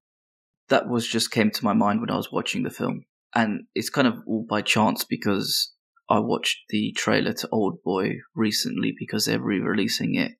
That 0.69 0.89
was 0.89 1.07
just 1.07 1.29
came 1.29 1.51
to 1.51 1.63
my 1.63 1.73
mind 1.73 2.01
when 2.01 2.09
I 2.09 2.17
was 2.17 2.31
watching 2.31 2.63
the 2.63 2.71
film. 2.71 3.05
And 3.35 3.65
it's 3.75 3.91
kind 3.91 4.07
of 4.07 4.15
all 4.25 4.47
by 4.49 4.63
chance 4.63 5.03
because 5.03 5.71
I 6.11 6.19
watched 6.19 6.57
the 6.69 6.93
trailer 6.97 7.31
to 7.31 7.49
Old 7.51 7.81
Boy 7.83 8.15
recently 8.35 8.93
because 8.97 9.25
they're 9.25 9.41
re 9.41 9.59
releasing 9.59 10.15
it 10.15 10.33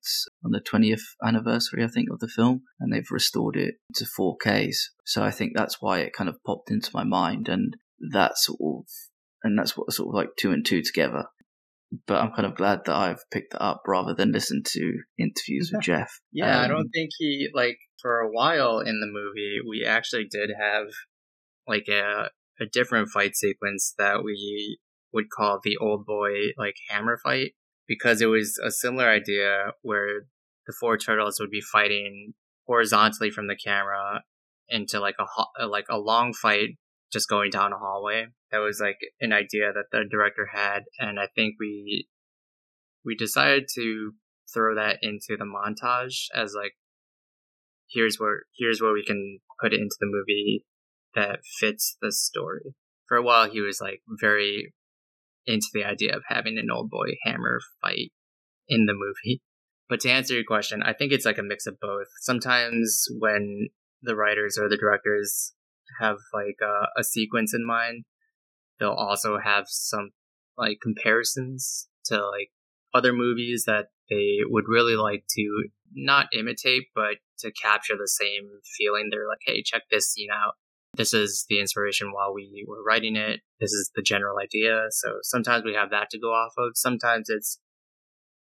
on 0.44 0.50
the 0.50 0.60
20th 0.60 1.00
anniversary, 1.24 1.82
I 1.82 1.88
think, 1.88 2.08
of 2.10 2.20
the 2.20 2.28
film, 2.28 2.62
and 2.78 2.92
they've 2.92 3.10
restored 3.10 3.56
it 3.56 3.76
to 3.94 4.04
4Ks. 4.04 4.76
So 5.06 5.22
I 5.22 5.30
think 5.30 5.52
that's 5.54 5.80
why 5.80 6.00
it 6.00 6.12
kind 6.12 6.28
of 6.28 6.36
popped 6.44 6.70
into 6.70 6.90
my 6.92 7.04
mind, 7.04 7.48
and 7.48 7.74
that 8.12 8.36
sort 8.36 8.60
of, 8.62 8.84
and 9.42 9.58
that's 9.58 9.76
what 9.76 9.90
sort 9.92 10.08
of 10.08 10.14
like 10.14 10.30
two 10.38 10.52
and 10.52 10.64
two 10.64 10.82
together 10.82 11.24
but 12.06 12.22
I'm 12.22 12.32
kind 12.32 12.46
of 12.46 12.56
glad 12.56 12.80
that 12.86 12.94
I've 12.94 13.22
picked 13.30 13.54
it 13.54 13.60
up 13.60 13.82
rather 13.86 14.14
than 14.14 14.32
listen 14.32 14.62
to 14.64 14.98
interviews 15.18 15.70
with 15.72 15.82
Jeff. 15.82 16.20
Yeah, 16.32 16.58
um, 16.58 16.64
I 16.64 16.68
don't 16.68 16.88
think 16.88 17.10
he 17.18 17.48
like 17.52 17.76
for 18.00 18.20
a 18.20 18.30
while 18.30 18.78
in 18.80 19.00
the 19.00 19.06
movie 19.06 19.58
we 19.68 19.84
actually 19.84 20.26
did 20.30 20.50
have 20.58 20.86
like 21.66 21.88
a 21.88 22.30
a 22.60 22.66
different 22.72 23.08
fight 23.08 23.36
sequence 23.36 23.94
that 23.98 24.24
we 24.24 24.78
would 25.12 25.30
call 25.30 25.60
the 25.62 25.76
old 25.76 26.06
boy 26.06 26.32
like 26.56 26.76
hammer 26.88 27.16
fight 27.16 27.52
because 27.86 28.20
it 28.20 28.26
was 28.26 28.58
a 28.64 28.70
similar 28.70 29.08
idea 29.08 29.72
where 29.82 30.22
the 30.66 30.72
four 30.78 30.96
turtles 30.96 31.38
would 31.40 31.50
be 31.50 31.60
fighting 31.60 32.34
horizontally 32.66 33.30
from 33.30 33.48
the 33.48 33.56
camera 33.56 34.22
into 34.68 35.00
like 35.00 35.16
a 35.18 35.66
like 35.66 35.86
a 35.90 35.98
long 35.98 36.32
fight 36.32 36.70
just 37.12 37.28
going 37.28 37.50
down 37.50 37.72
a 37.72 37.78
hallway. 37.78 38.26
That 38.50 38.58
was 38.58 38.80
like 38.80 38.98
an 39.20 39.32
idea 39.32 39.72
that 39.72 39.86
the 39.92 40.04
director 40.10 40.48
had, 40.52 40.84
and 40.98 41.20
I 41.20 41.28
think 41.34 41.56
we 41.60 42.08
we 43.04 43.14
decided 43.14 43.64
to 43.74 44.12
throw 44.52 44.74
that 44.74 44.98
into 45.02 45.36
the 45.36 45.44
montage 45.44 46.26
as 46.34 46.54
like 46.54 46.72
here's 47.90 48.16
where 48.18 48.42
here's 48.56 48.80
where 48.80 48.92
we 48.92 49.04
can 49.04 49.40
put 49.60 49.72
it 49.72 49.80
into 49.80 49.96
the 50.00 50.06
movie 50.06 50.64
that 51.14 51.40
fits 51.44 51.96
the 52.00 52.12
story. 52.12 52.74
For 53.06 53.16
a 53.16 53.22
while, 53.22 53.50
he 53.50 53.60
was 53.60 53.80
like 53.80 54.02
very 54.20 54.72
into 55.46 55.68
the 55.72 55.84
idea 55.84 56.14
of 56.14 56.22
having 56.28 56.58
an 56.58 56.70
old 56.70 56.90
boy 56.90 57.16
hammer 57.24 57.60
fight 57.80 58.12
in 58.68 58.86
the 58.86 58.94
movie. 58.94 59.42
But 59.88 60.00
to 60.00 60.10
answer 60.10 60.34
your 60.34 60.44
question, 60.44 60.82
I 60.82 60.92
think 60.92 61.12
it's 61.12 61.26
like 61.26 61.38
a 61.38 61.42
mix 61.42 61.66
of 61.66 61.80
both. 61.80 62.06
Sometimes 62.20 63.06
when 63.18 63.68
the 64.02 64.16
writers 64.16 64.58
or 64.58 64.68
the 64.68 64.76
directors 64.76 65.52
have 66.00 66.16
like 66.32 66.56
a, 66.62 66.86
a 66.98 67.04
sequence 67.04 67.54
in 67.54 67.66
mind, 67.66 68.04
they'll 68.78 68.90
also 68.90 69.38
have 69.38 69.64
some 69.68 70.10
like 70.56 70.78
comparisons 70.82 71.88
to 72.06 72.16
like 72.16 72.50
other 72.94 73.12
movies 73.12 73.64
that 73.66 73.86
they 74.10 74.38
would 74.44 74.64
really 74.68 74.96
like 74.96 75.24
to 75.30 75.68
not 75.94 76.26
imitate, 76.34 76.84
but 76.94 77.16
to 77.38 77.52
capture 77.52 77.96
the 77.96 78.08
same 78.08 78.48
feeling. 78.76 79.08
They're 79.10 79.28
like, 79.28 79.40
hey, 79.44 79.62
check 79.62 79.82
this 79.90 80.10
scene 80.10 80.30
out. 80.32 80.54
This 80.96 81.14
is 81.14 81.46
the 81.48 81.58
inspiration 81.58 82.12
while 82.12 82.34
we 82.34 82.64
were 82.68 82.82
writing 82.82 83.16
it. 83.16 83.40
This 83.60 83.72
is 83.72 83.90
the 83.94 84.02
general 84.02 84.38
idea. 84.38 84.86
So 84.90 85.18
sometimes 85.22 85.64
we 85.64 85.74
have 85.74 85.90
that 85.90 86.10
to 86.10 86.18
go 86.18 86.32
off 86.32 86.52
of. 86.58 86.72
Sometimes 86.74 87.28
it's 87.28 87.58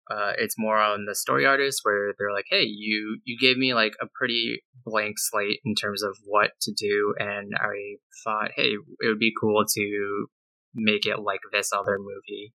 uh, 0.09 0.33
it's 0.37 0.55
more 0.57 0.77
on 0.77 1.05
the 1.05 1.15
story 1.15 1.45
artist 1.45 1.81
where 1.83 2.13
they're 2.17 2.33
like, 2.33 2.45
"Hey, 2.49 2.63
you 2.63 3.19
you 3.23 3.37
gave 3.39 3.57
me 3.57 3.73
like 3.73 3.93
a 4.01 4.07
pretty 4.13 4.63
blank 4.83 5.15
slate 5.17 5.59
in 5.63 5.75
terms 5.75 6.03
of 6.03 6.17
what 6.25 6.51
to 6.63 6.73
do, 6.73 7.13
and 7.17 7.53
I 7.55 7.97
thought, 8.23 8.51
hey, 8.55 8.73
it 8.99 9.07
would 9.07 9.19
be 9.19 9.33
cool 9.39 9.63
to 9.65 10.27
make 10.73 11.05
it 11.05 11.19
like 11.19 11.39
this 11.51 11.71
other 11.71 11.97
movie." 11.99 12.53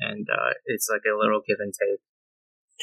And 0.00 0.26
uh, 0.30 0.54
it's 0.66 0.88
like 0.90 1.02
a 1.06 1.16
little 1.16 1.40
give 1.46 1.58
and 1.60 1.72
take. 1.72 2.00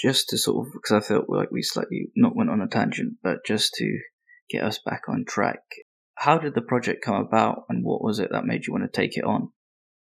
Just 0.01 0.29
to 0.29 0.37
sort 0.37 0.67
of, 0.67 0.73
because 0.73 0.91
I 0.91 1.05
felt 1.05 1.25
like 1.29 1.51
we 1.51 1.61
slightly 1.61 2.07
not 2.15 2.35
went 2.35 2.49
on 2.49 2.61
a 2.61 2.67
tangent, 2.67 3.17
but 3.21 3.45
just 3.45 3.73
to 3.75 3.99
get 4.49 4.63
us 4.63 4.79
back 4.79 5.03
on 5.07 5.25
track. 5.27 5.59
How 6.15 6.37
did 6.37 6.55
the 6.55 6.61
project 6.61 7.03
come 7.03 7.15
about, 7.15 7.63
and 7.69 7.83
what 7.83 8.03
was 8.03 8.19
it 8.19 8.29
that 8.31 8.45
made 8.45 8.65
you 8.65 8.73
want 8.73 8.85
to 8.85 9.01
take 9.01 9.17
it 9.17 9.23
on? 9.23 9.49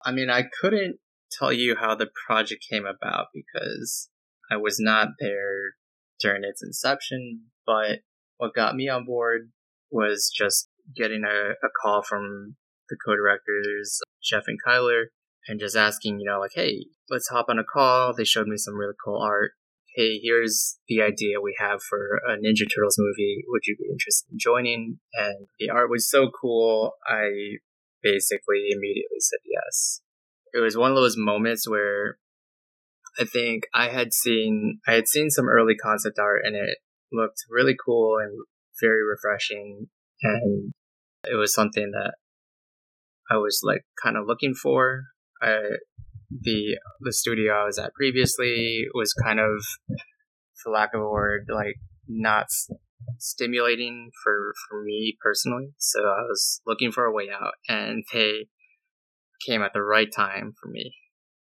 I 0.05 0.11
mean, 0.11 0.29
I 0.29 0.43
couldn't 0.61 0.97
tell 1.31 1.51
you 1.51 1.75
how 1.75 1.95
the 1.95 2.09
project 2.27 2.65
came 2.69 2.85
about 2.85 3.27
because 3.33 4.09
I 4.51 4.57
was 4.57 4.79
not 4.79 5.09
there 5.19 5.73
during 6.19 6.43
its 6.43 6.63
inception, 6.63 7.45
but 7.65 7.99
what 8.37 8.53
got 8.53 8.75
me 8.75 8.87
on 8.87 9.05
board 9.05 9.51
was 9.91 10.31
just 10.35 10.69
getting 10.95 11.23
a, 11.23 11.51
a 11.51 11.69
call 11.81 12.03
from 12.03 12.55
the 12.89 12.97
co-directors, 13.03 13.99
Jeff 14.23 14.43
and 14.47 14.59
Kyler, 14.65 15.05
and 15.47 15.59
just 15.59 15.75
asking, 15.75 16.19
you 16.19 16.29
know, 16.29 16.39
like, 16.39 16.51
hey, 16.53 16.85
let's 17.09 17.29
hop 17.29 17.47
on 17.49 17.59
a 17.59 17.63
call. 17.63 18.13
They 18.13 18.23
showed 18.23 18.47
me 18.47 18.57
some 18.57 18.75
really 18.75 18.93
cool 19.03 19.21
art. 19.21 19.53
Hey, 19.95 20.19
here's 20.21 20.77
the 20.87 21.01
idea 21.01 21.39
we 21.41 21.55
have 21.57 21.81
for 21.81 22.17
a 22.27 22.35
Ninja 22.35 22.67
Turtles 22.73 22.97
movie. 22.99 23.43
Would 23.47 23.61
you 23.65 23.77
be 23.77 23.89
interested 23.89 24.29
in 24.31 24.37
joining? 24.37 24.99
And 25.13 25.47
the 25.57 25.69
art 25.69 25.89
was 25.89 26.09
so 26.09 26.29
cool, 26.29 26.91
I 27.07 27.57
basically 28.03 28.67
immediately 28.71 29.19
said 29.19 29.39
yes 29.45 30.01
it 30.55 30.59
was 30.59 30.77
one 30.77 30.89
of 30.89 30.95
those 30.95 31.17
moments 31.17 31.69
where 31.69 32.17
I 33.19 33.25
think 33.25 33.63
I 33.73 33.89
had 33.89 34.13
seen 34.13 34.79
I 34.87 34.93
had 34.93 35.07
seen 35.07 35.29
some 35.29 35.49
early 35.49 35.75
concept 35.75 36.17
art 36.17 36.41
and 36.45 36.55
it 36.55 36.77
looked 37.11 37.43
really 37.49 37.75
cool 37.85 38.17
and 38.17 38.31
very 38.81 39.03
refreshing 39.03 39.87
and 40.23 40.73
it 41.25 41.35
was 41.35 41.53
something 41.53 41.91
that 41.91 42.15
I 43.29 43.35
was 43.35 43.59
like 43.63 43.81
kind 44.01 44.15
of 44.15 44.27
looking 44.27 44.53
for. 44.53 45.03
I, 45.41 45.59
the 46.29 46.77
the 47.01 47.13
studio 47.13 47.53
I 47.53 47.65
was 47.65 47.79
at 47.79 47.93
previously 47.93 48.85
was 48.93 49.13
kind 49.13 49.39
of, 49.39 49.63
for 50.61 50.71
lack 50.71 50.93
of 50.93 51.01
a 51.01 51.09
word, 51.09 51.47
like 51.53 51.75
not 52.07 52.47
stimulating 53.19 54.11
for 54.23 54.53
for 54.69 54.83
me 54.83 55.17
personally. 55.21 55.73
So 55.77 56.01
I 56.01 56.21
was 56.21 56.61
looking 56.65 56.91
for 56.91 57.05
a 57.05 57.13
way 57.13 57.29
out, 57.31 57.53
and 57.67 58.03
they 58.13 58.47
came 59.45 59.61
at 59.61 59.73
the 59.73 59.81
right 59.81 60.11
time 60.11 60.53
for 60.61 60.69
me. 60.69 60.93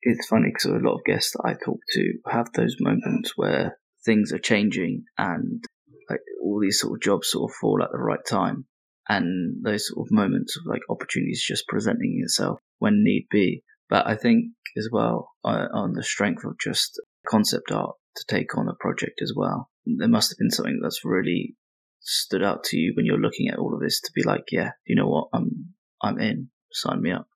It's 0.03 0.27
funny 0.29 0.49
because 0.49 0.65
a 0.65 0.85
lot 0.85 0.95
of 0.95 1.05
guests 1.05 1.33
that 1.33 1.43
I 1.45 1.53
talk 1.53 1.79
to 1.93 2.13
have 2.31 2.53
those 2.55 2.77
moments 2.81 3.33
where 3.37 3.79
things 4.05 4.33
are 4.33 4.39
changing 4.39 5.05
and 5.19 5.63
like 6.09 6.21
all 6.43 6.59
these 6.61 6.81
sort 6.81 6.95
of 6.95 7.03
jobs 7.03 7.31
sort 7.31 7.51
of 7.51 7.55
fall 7.61 7.83
at 7.83 7.91
the 7.93 7.99
right 7.99 8.25
time 8.29 8.65
and 9.09 9.63
those 9.63 9.89
sort 9.89 10.07
of 10.07 10.13
moments 10.13 10.57
of 10.57 10.63
like 10.67 10.81
opportunities 10.89 11.45
just 11.47 11.67
presenting 11.69 12.21
itself 12.23 12.61
when 12.79 13.03
need 13.05 13.27
be. 13.31 13.63
But 13.91 14.07
I 14.07 14.17
think 14.17 14.47
as 14.79 14.89
well 14.91 15.33
uh, 15.45 15.67
on 15.73 15.93
the 15.93 16.03
strength 16.03 16.45
of 16.45 16.59
just 16.59 17.01
concept 17.29 17.71
art 17.71 17.97
to 18.17 18.25
take 18.29 18.57
on 18.57 18.69
a 18.69 18.75
project 18.75 19.21
as 19.23 19.35
well, 19.37 19.69
there 19.85 20.09
must 20.09 20.31
have 20.31 20.39
been 20.39 20.51
something 20.51 20.81
that's 20.83 21.05
really 21.05 21.57
stood 22.01 22.43
out 22.43 22.65
to 22.65 22.79
you 22.79 22.95
when 22.97 23.05
you're 23.05 23.19
looking 23.19 23.49
at 23.49 23.59
all 23.59 23.75
of 23.75 23.81
this 23.81 24.01
to 24.01 24.11
be 24.15 24.23
like, 24.23 24.45
yeah, 24.51 24.71
you 24.87 24.97
know 24.97 25.09
what, 25.09 25.29
I'm 25.35 25.75
I'm 26.03 26.19
in, 26.19 26.49
sign 26.73 27.03
me 27.03 27.13
up 27.13 27.27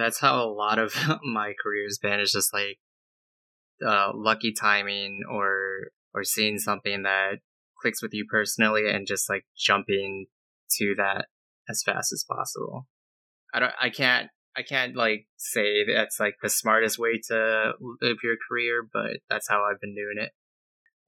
that's 0.00 0.20
how 0.20 0.42
a 0.42 0.50
lot 0.50 0.78
of 0.78 0.94
my 1.22 1.52
career 1.62 1.84
has 1.84 1.98
been. 1.98 2.20
It's 2.20 2.32
just 2.32 2.52
like 2.52 2.78
uh, 3.86 4.10
lucky 4.14 4.52
timing 4.52 5.22
or 5.30 5.90
or 6.14 6.24
seeing 6.24 6.58
something 6.58 7.02
that 7.02 7.38
clicks 7.80 8.02
with 8.02 8.12
you 8.12 8.26
personally 8.28 8.90
and 8.90 9.06
just 9.06 9.28
like 9.28 9.44
jumping 9.56 10.26
to 10.78 10.94
that 10.96 11.26
as 11.68 11.82
fast 11.84 12.12
as 12.12 12.24
possible. 12.28 12.88
I 13.54 13.60
don't. 13.60 13.72
I 13.80 13.90
can't. 13.90 14.28
I 14.56 14.62
can't 14.62 14.96
like 14.96 15.26
say 15.36 15.84
that's 15.84 16.18
like 16.18 16.36
the 16.42 16.48
smartest 16.48 16.98
way 16.98 17.20
to 17.28 17.72
live 18.00 18.18
your 18.22 18.36
career, 18.48 18.86
but 18.92 19.18
that's 19.28 19.48
how 19.48 19.64
I've 19.64 19.80
been 19.80 19.94
doing 19.94 20.16
it. 20.18 20.32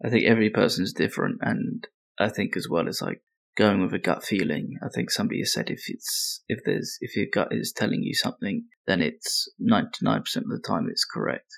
I 0.04 0.10
think 0.10 0.26
every 0.26 0.50
person's 0.50 0.92
different, 0.92 1.38
and 1.42 1.86
I 2.18 2.28
think 2.28 2.56
as 2.56 2.68
well 2.68 2.88
as 2.88 3.02
like 3.02 3.20
going 3.56 3.82
with 3.82 3.92
a 3.92 3.98
gut 3.98 4.24
feeling. 4.24 4.78
I 4.82 4.88
think 4.88 5.10
somebody 5.10 5.40
has 5.40 5.52
said 5.52 5.70
if 5.70 5.84
it's 5.88 6.42
if 6.48 6.60
there's 6.64 6.98
if 7.00 7.16
your 7.16 7.26
gut 7.32 7.48
is 7.50 7.72
telling 7.72 8.02
you 8.02 8.14
something, 8.14 8.64
then 8.86 9.02
it's 9.02 9.48
ninety 9.58 9.98
nine 10.02 10.22
percent 10.22 10.46
of 10.46 10.52
the 10.52 10.66
time 10.66 10.88
it's 10.90 11.04
correct. 11.04 11.50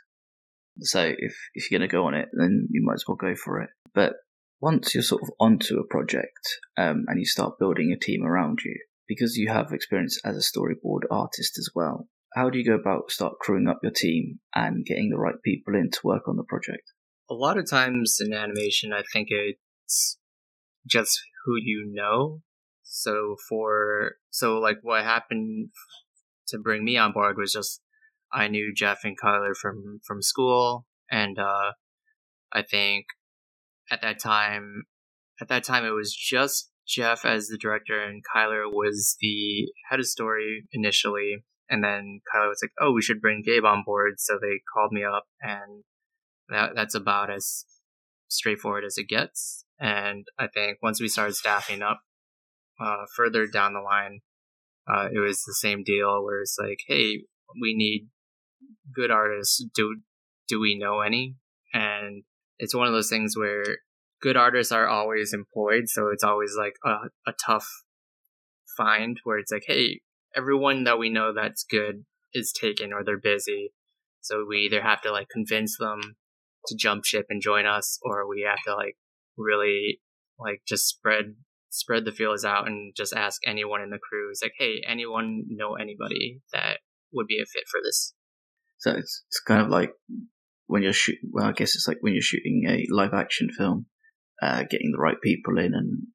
So 0.80 1.12
if 1.16 1.36
if 1.54 1.70
you're 1.70 1.80
to 1.80 1.88
go 1.88 2.06
on 2.06 2.14
it, 2.14 2.28
then 2.32 2.68
you 2.70 2.82
might 2.84 2.94
as 2.94 3.04
well 3.06 3.16
go 3.16 3.34
for 3.34 3.60
it. 3.60 3.70
But 3.94 4.14
once 4.60 4.94
you're 4.94 5.02
sort 5.02 5.22
of 5.22 5.30
onto 5.38 5.78
a 5.78 5.86
project 5.86 6.58
um, 6.76 7.04
and 7.06 7.18
you 7.18 7.26
start 7.26 7.58
building 7.58 7.92
a 7.92 7.98
team 7.98 8.24
around 8.24 8.60
you, 8.64 8.74
because 9.06 9.36
you 9.36 9.48
have 9.48 9.72
experience 9.72 10.20
as 10.24 10.36
a 10.36 10.40
storyboard 10.40 11.02
artist 11.10 11.58
as 11.58 11.70
well, 11.74 12.08
how 12.34 12.50
do 12.50 12.58
you 12.58 12.64
go 12.64 12.74
about 12.74 13.10
start 13.10 13.38
crewing 13.40 13.68
up 13.68 13.78
your 13.82 13.92
team 13.92 14.40
and 14.54 14.84
getting 14.84 15.10
the 15.10 15.18
right 15.18 15.40
people 15.44 15.74
in 15.74 15.90
to 15.90 16.00
work 16.02 16.26
on 16.26 16.36
the 16.36 16.44
project? 16.44 16.92
A 17.30 17.34
lot 17.34 17.58
of 17.58 17.68
times 17.68 18.18
in 18.20 18.32
animation, 18.32 18.92
I 18.92 19.02
think 19.12 19.28
it's 19.30 20.18
just 20.86 21.20
who 21.44 21.54
you 21.56 21.90
know. 21.92 22.42
So 22.82 23.36
for 23.48 24.12
so 24.30 24.58
like 24.58 24.78
what 24.82 25.04
happened 25.04 25.70
to 26.48 26.58
bring 26.58 26.84
me 26.84 26.96
on 26.96 27.12
board 27.12 27.36
was 27.38 27.52
just 27.52 27.80
I 28.32 28.48
knew 28.48 28.74
Jeff 28.74 29.04
and 29.04 29.18
Kyler 29.18 29.54
from 29.54 30.00
from 30.04 30.22
school, 30.22 30.86
and 31.10 31.38
uh, 31.38 31.72
I 32.52 32.62
think 32.62 33.06
at 33.90 34.02
that 34.02 34.20
time 34.20 34.84
at 35.40 35.48
that 35.48 35.64
time 35.64 35.84
it 35.84 35.90
was 35.90 36.14
just 36.14 36.70
Jeff 36.86 37.24
as 37.24 37.48
the 37.48 37.58
director, 37.58 38.02
and 38.02 38.22
Kyler 38.34 38.70
was 38.70 39.16
the 39.20 39.72
head 39.90 40.00
of 40.00 40.06
story 40.06 40.66
initially. 40.72 41.44
And 41.68 41.82
then 41.82 42.20
Kyler 42.34 42.48
was 42.48 42.60
like, 42.62 42.72
"Oh, 42.80 42.92
we 42.92 43.02
should 43.02 43.20
bring 43.20 43.42
Gabe 43.44 43.64
on 43.64 43.82
board." 43.84 44.14
So 44.18 44.38
they 44.40 44.60
called 44.74 44.92
me 44.92 45.02
up, 45.04 45.24
and 45.40 45.84
that 46.48 46.74
that's 46.74 46.94
about 46.94 47.30
as 47.30 47.64
straightforward 48.28 48.84
as 48.84 48.98
it 48.98 49.08
gets. 49.08 49.64
And 49.78 50.26
I 50.38 50.48
think 50.48 50.78
once 50.82 51.00
we 51.00 51.08
started 51.08 51.34
staffing 51.34 51.82
up 51.82 52.00
uh, 52.80 53.04
further 53.16 53.46
down 53.46 53.72
the 53.72 53.80
line, 53.80 54.20
uh, 54.86 55.08
it 55.12 55.18
was 55.18 55.42
the 55.42 55.54
same 55.54 55.82
deal 55.82 56.22
where 56.22 56.42
it's 56.42 56.56
like, 56.58 56.78
hey, 56.86 57.24
we 57.60 57.74
need 57.74 58.08
good 58.94 59.10
artists. 59.10 59.64
Do 59.74 60.00
do 60.48 60.60
we 60.60 60.78
know 60.78 61.00
any? 61.00 61.36
And 61.72 62.24
it's 62.58 62.74
one 62.74 62.86
of 62.86 62.92
those 62.92 63.08
things 63.10 63.36
where 63.36 63.78
good 64.24 64.36
artists 64.38 64.72
are 64.72 64.88
always 64.88 65.34
employed, 65.34 65.84
so 65.86 66.08
it's 66.08 66.24
always 66.24 66.56
like 66.56 66.76
a, 66.82 67.10
a 67.26 67.34
tough 67.46 67.68
find 68.74 69.20
where 69.22 69.38
it's 69.38 69.52
like, 69.52 69.64
hey, 69.66 70.00
everyone 70.34 70.84
that 70.84 70.98
we 70.98 71.10
know 71.10 71.34
that's 71.34 71.62
good 71.62 72.06
is 72.32 72.50
taken 72.50 72.90
or 72.92 73.04
they're 73.04 73.20
busy. 73.20 73.74
So 74.22 74.46
we 74.48 74.60
either 74.60 74.80
have 74.80 75.02
to 75.02 75.12
like 75.12 75.28
convince 75.28 75.76
them 75.76 76.16
to 76.66 76.74
jump 76.74 77.04
ship 77.04 77.26
and 77.28 77.42
join 77.42 77.66
us, 77.66 77.98
or 78.02 78.26
we 78.26 78.46
have 78.48 78.62
to 78.64 78.74
like 78.74 78.96
really 79.36 80.00
like 80.38 80.62
just 80.66 80.88
spread 80.88 81.34
spread 81.68 82.06
the 82.06 82.12
feelers 82.12 82.46
out 82.46 82.66
and 82.66 82.94
just 82.96 83.12
ask 83.12 83.42
anyone 83.46 83.82
in 83.82 83.90
the 83.90 83.98
crew. 83.98 84.30
It's 84.30 84.42
like, 84.42 84.54
hey, 84.58 84.82
anyone 84.88 85.44
know 85.48 85.74
anybody 85.74 86.40
that 86.54 86.78
would 87.12 87.26
be 87.26 87.42
a 87.42 87.44
fit 87.44 87.64
for 87.70 87.80
this? 87.84 88.14
So 88.78 88.92
it's 88.92 89.24
it's 89.28 89.40
kind 89.40 89.60
of 89.60 89.68
like 89.68 89.92
when 90.66 90.82
you're 90.82 90.94
shooting. 90.94 91.28
Well, 91.30 91.44
I 91.44 91.52
guess 91.52 91.74
it's 91.74 91.86
like 91.86 91.98
when 92.00 92.14
you're 92.14 92.22
shooting 92.22 92.64
a 92.66 92.86
live 92.90 93.12
action 93.12 93.50
film, 93.50 93.84
uh, 94.42 94.64
getting 94.70 94.92
the 94.92 95.00
right 95.00 95.20
people 95.22 95.58
in 95.58 95.74
and 95.74 96.06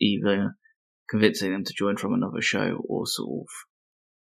either 0.00 0.56
convincing 1.08 1.52
them 1.52 1.64
to 1.64 1.74
join 1.76 1.96
from 1.96 2.14
another 2.14 2.40
show 2.40 2.78
or 2.88 3.06
sort 3.06 3.42
of 3.42 3.46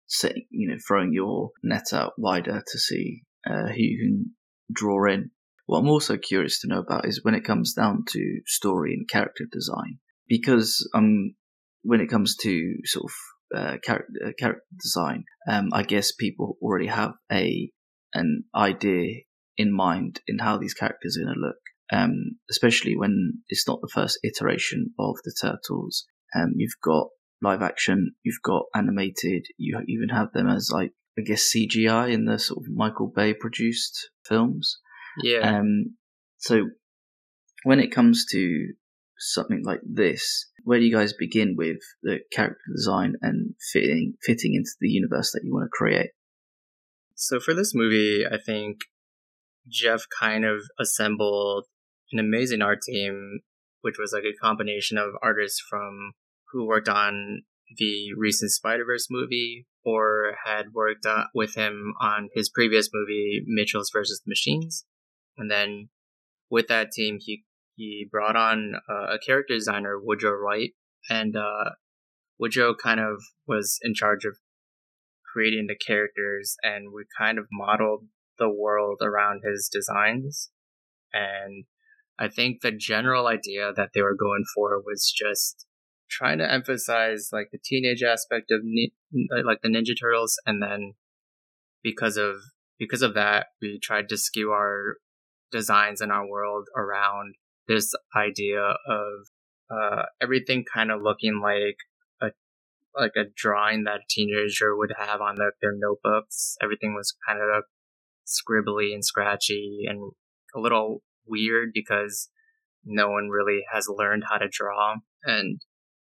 setting, 0.06 0.46
you 0.50 0.68
know, 0.68 0.76
throwing 0.86 1.12
your 1.12 1.50
net 1.62 1.92
out 1.92 2.12
wider 2.18 2.62
to 2.66 2.78
see 2.78 3.22
uh, 3.48 3.68
who 3.68 3.76
you 3.76 3.98
can 3.98 4.34
draw 4.72 5.06
in. 5.06 5.30
What 5.66 5.78
I'm 5.78 5.88
also 5.88 6.16
curious 6.16 6.60
to 6.60 6.68
know 6.68 6.80
about 6.80 7.06
is 7.06 7.22
when 7.22 7.34
it 7.34 7.44
comes 7.44 7.74
down 7.74 8.04
to 8.08 8.40
story 8.46 8.92
and 8.92 9.08
character 9.08 9.44
design, 9.50 9.98
because 10.28 10.88
um, 10.94 11.34
when 11.82 12.00
it 12.00 12.08
comes 12.08 12.36
to 12.42 12.74
sort 12.84 13.04
of 13.04 13.58
uh, 13.58 13.76
character, 13.82 14.12
uh, 14.26 14.30
character 14.38 14.64
design, 14.80 15.24
um, 15.48 15.70
I 15.72 15.82
guess 15.82 16.12
people 16.12 16.56
already 16.60 16.86
have 16.86 17.12
a 17.30 17.70
an 18.12 18.44
idea 18.54 19.22
in 19.56 19.72
mind 19.72 20.20
in 20.26 20.38
how 20.38 20.58
these 20.58 20.74
characters 20.74 21.16
are 21.16 21.24
going 21.24 21.34
to 21.34 21.40
look. 21.40 21.56
Um, 21.92 22.38
especially 22.50 22.96
when 22.96 23.42
it's 23.48 23.66
not 23.66 23.80
the 23.80 23.90
first 23.92 24.18
iteration 24.22 24.92
of 24.98 25.16
the 25.24 25.34
Turtles. 25.40 26.06
Um, 26.34 26.52
you've 26.56 26.80
got 26.82 27.08
live 27.42 27.62
action, 27.62 28.12
you've 28.22 28.42
got 28.44 28.66
animated, 28.74 29.46
you 29.56 29.80
even 29.88 30.08
have 30.10 30.32
them 30.32 30.48
as 30.48 30.70
like 30.72 30.92
I 31.18 31.22
guess 31.22 31.52
CGI 31.54 32.12
in 32.12 32.24
the 32.24 32.38
sort 32.38 32.64
of 32.64 32.72
Michael 32.72 33.12
Bay 33.14 33.34
produced 33.34 34.10
films. 34.24 34.78
Yeah. 35.22 35.58
Um, 35.58 35.96
so 36.38 36.68
when 37.64 37.80
it 37.80 37.92
comes 37.92 38.24
to 38.32 38.72
something 39.18 39.62
like 39.64 39.80
this, 39.84 40.46
where 40.64 40.78
do 40.78 40.84
you 40.84 40.94
guys 40.94 41.12
begin 41.12 41.54
with 41.56 41.78
the 42.02 42.20
character 42.32 42.58
design 42.74 43.14
and 43.22 43.54
fitting 43.72 44.14
fitting 44.22 44.54
into 44.54 44.70
the 44.80 44.88
universe 44.88 45.32
that 45.32 45.42
you 45.44 45.52
want 45.52 45.66
to 45.66 45.70
create? 45.76 46.10
So 47.14 47.38
for 47.40 47.52
this 47.52 47.74
movie, 47.74 48.24
I 48.26 48.38
think 48.38 48.78
Jeff 49.68 50.04
kind 50.18 50.44
of 50.44 50.62
assembled 50.78 51.66
an 52.12 52.18
amazing 52.18 52.62
art 52.62 52.82
team, 52.82 53.40
which 53.82 53.96
was 53.98 54.12
like 54.12 54.24
a 54.24 54.36
combination 54.36 54.98
of 54.98 55.10
artists 55.22 55.60
from 55.68 56.12
who 56.52 56.66
worked 56.66 56.88
on 56.88 57.42
the 57.76 58.12
recent 58.16 58.50
Spider 58.50 58.84
Verse 58.84 59.06
movie 59.10 59.66
or 59.84 60.34
had 60.44 60.72
worked 60.74 61.06
uh, 61.06 61.24
with 61.34 61.54
him 61.54 61.94
on 62.00 62.28
his 62.34 62.50
previous 62.50 62.90
movie 62.92 63.42
Mitchells 63.46 63.90
versus 63.92 64.20
the 64.24 64.30
Machines, 64.30 64.84
and 65.38 65.50
then 65.50 65.88
with 66.50 66.68
that 66.68 66.90
team 66.92 67.18
he 67.20 67.44
he 67.76 68.06
brought 68.10 68.36
on 68.36 68.74
uh, 68.88 69.14
a 69.14 69.18
character 69.18 69.54
designer 69.54 69.98
Woodrow 69.98 70.32
Wright, 70.32 70.72
and 71.08 71.36
uh, 71.36 71.70
Woodrow 72.38 72.74
kind 72.74 73.00
of 73.00 73.22
was 73.46 73.78
in 73.82 73.94
charge 73.94 74.24
of 74.24 74.36
creating 75.32 75.66
the 75.68 75.76
characters, 75.76 76.56
and 76.62 76.92
we 76.92 77.04
kind 77.16 77.38
of 77.38 77.46
modeled 77.50 78.06
the 78.38 78.50
world 78.50 78.98
around 79.02 79.42
his 79.44 79.70
designs, 79.72 80.50
and 81.12 81.64
I 82.20 82.28
think 82.28 82.60
the 82.60 82.70
general 82.70 83.26
idea 83.26 83.72
that 83.74 83.90
they 83.94 84.02
were 84.02 84.14
going 84.14 84.44
for 84.54 84.78
was 84.84 85.10
just 85.10 85.66
trying 86.10 86.38
to 86.38 86.52
emphasize 86.52 87.30
like 87.32 87.48
the 87.50 87.58
teenage 87.64 88.02
aspect 88.02 88.50
of 88.50 88.60
like 89.44 89.62
the 89.62 89.70
Ninja 89.70 89.98
Turtles, 89.98 90.38
and 90.44 90.62
then 90.62 90.92
because 91.82 92.18
of 92.18 92.36
because 92.78 93.00
of 93.00 93.14
that, 93.14 93.46
we 93.62 93.78
tried 93.82 94.10
to 94.10 94.18
skew 94.18 94.50
our 94.50 94.96
designs 95.50 96.02
in 96.02 96.10
our 96.10 96.28
world 96.28 96.68
around 96.76 97.36
this 97.68 97.94
idea 98.14 98.60
of 98.60 99.28
uh, 99.70 100.02
everything 100.20 100.64
kind 100.72 100.90
of 100.90 101.00
looking 101.02 101.40
like 101.42 101.76
a 102.20 102.32
like 102.94 103.12
a 103.16 103.30
drawing 103.34 103.84
that 103.84 104.00
a 104.00 104.08
teenager 104.10 104.76
would 104.76 104.92
have 104.98 105.22
on 105.22 105.36
the, 105.36 105.52
their 105.62 105.72
notebooks. 105.74 106.56
Everything 106.62 106.94
was 106.94 107.16
kind 107.26 107.40
of 107.40 107.64
scribbly 108.26 108.92
and 108.92 109.04
scratchy 109.04 109.84
and 109.88 110.12
a 110.54 110.60
little 110.60 111.02
weird 111.26 111.70
because 111.74 112.30
no 112.84 113.10
one 113.10 113.28
really 113.28 113.62
has 113.72 113.86
learned 113.88 114.24
how 114.28 114.38
to 114.38 114.48
draw 114.48 114.96
and 115.24 115.60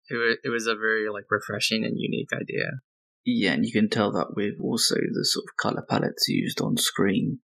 it, 0.09 0.39
it 0.45 0.49
was 0.49 0.67
a 0.67 0.75
very 0.75 1.09
like 1.09 1.25
refreshing 1.31 1.85
and 1.85 1.95
unique 1.99 2.31
idea. 2.33 2.81
Yeah, 3.25 3.53
and 3.53 3.65
you 3.65 3.73
can 3.73 3.91
tell 3.91 4.11
that 4.13 4.35
with 4.35 4.55
also 4.61 4.95
the 4.95 5.25
sort 5.25 5.45
of 5.45 5.57
color 5.57 5.85
palettes 5.89 6.29
used 6.29 6.61
on 6.61 6.77
screen. 6.77 7.41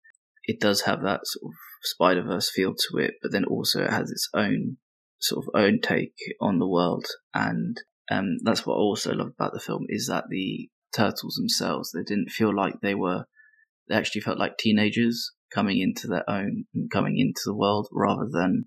It 0.44 0.60
does 0.60 0.82
have 0.82 1.02
that 1.02 1.20
sort 1.24 1.50
of 1.50 1.54
Spider 1.82 2.22
Verse 2.22 2.50
feel 2.50 2.74
to 2.74 2.98
it, 2.98 3.14
but 3.20 3.32
then 3.32 3.44
also 3.44 3.82
it 3.82 3.90
has 3.90 4.10
its 4.10 4.28
own 4.34 4.76
sort 5.18 5.44
of 5.44 5.60
own 5.60 5.80
take 5.80 6.14
on 6.40 6.58
the 6.58 6.68
world, 6.68 7.06
and 7.34 7.76
um, 8.10 8.38
that's 8.42 8.66
what 8.66 8.74
I 8.74 8.78
also 8.78 9.12
love 9.12 9.32
about 9.38 9.52
the 9.52 9.60
film 9.60 9.86
is 9.88 10.06
that 10.08 10.24
the 10.30 10.68
turtles 10.94 11.36
themselves 11.36 11.90
they 11.90 12.02
didn't 12.02 12.30
feel 12.30 12.54
like 12.54 12.74
they 12.82 12.94
were 12.94 13.24
they 13.88 13.94
actually 13.94 14.20
felt 14.20 14.38
like 14.38 14.58
teenagers 14.58 15.32
coming 15.54 15.80
into 15.80 16.06
their 16.06 16.28
own 16.28 16.64
and 16.74 16.90
coming 16.90 17.18
into 17.18 17.42
the 17.44 17.54
world 17.54 17.88
rather 17.92 18.28
than 18.30 18.64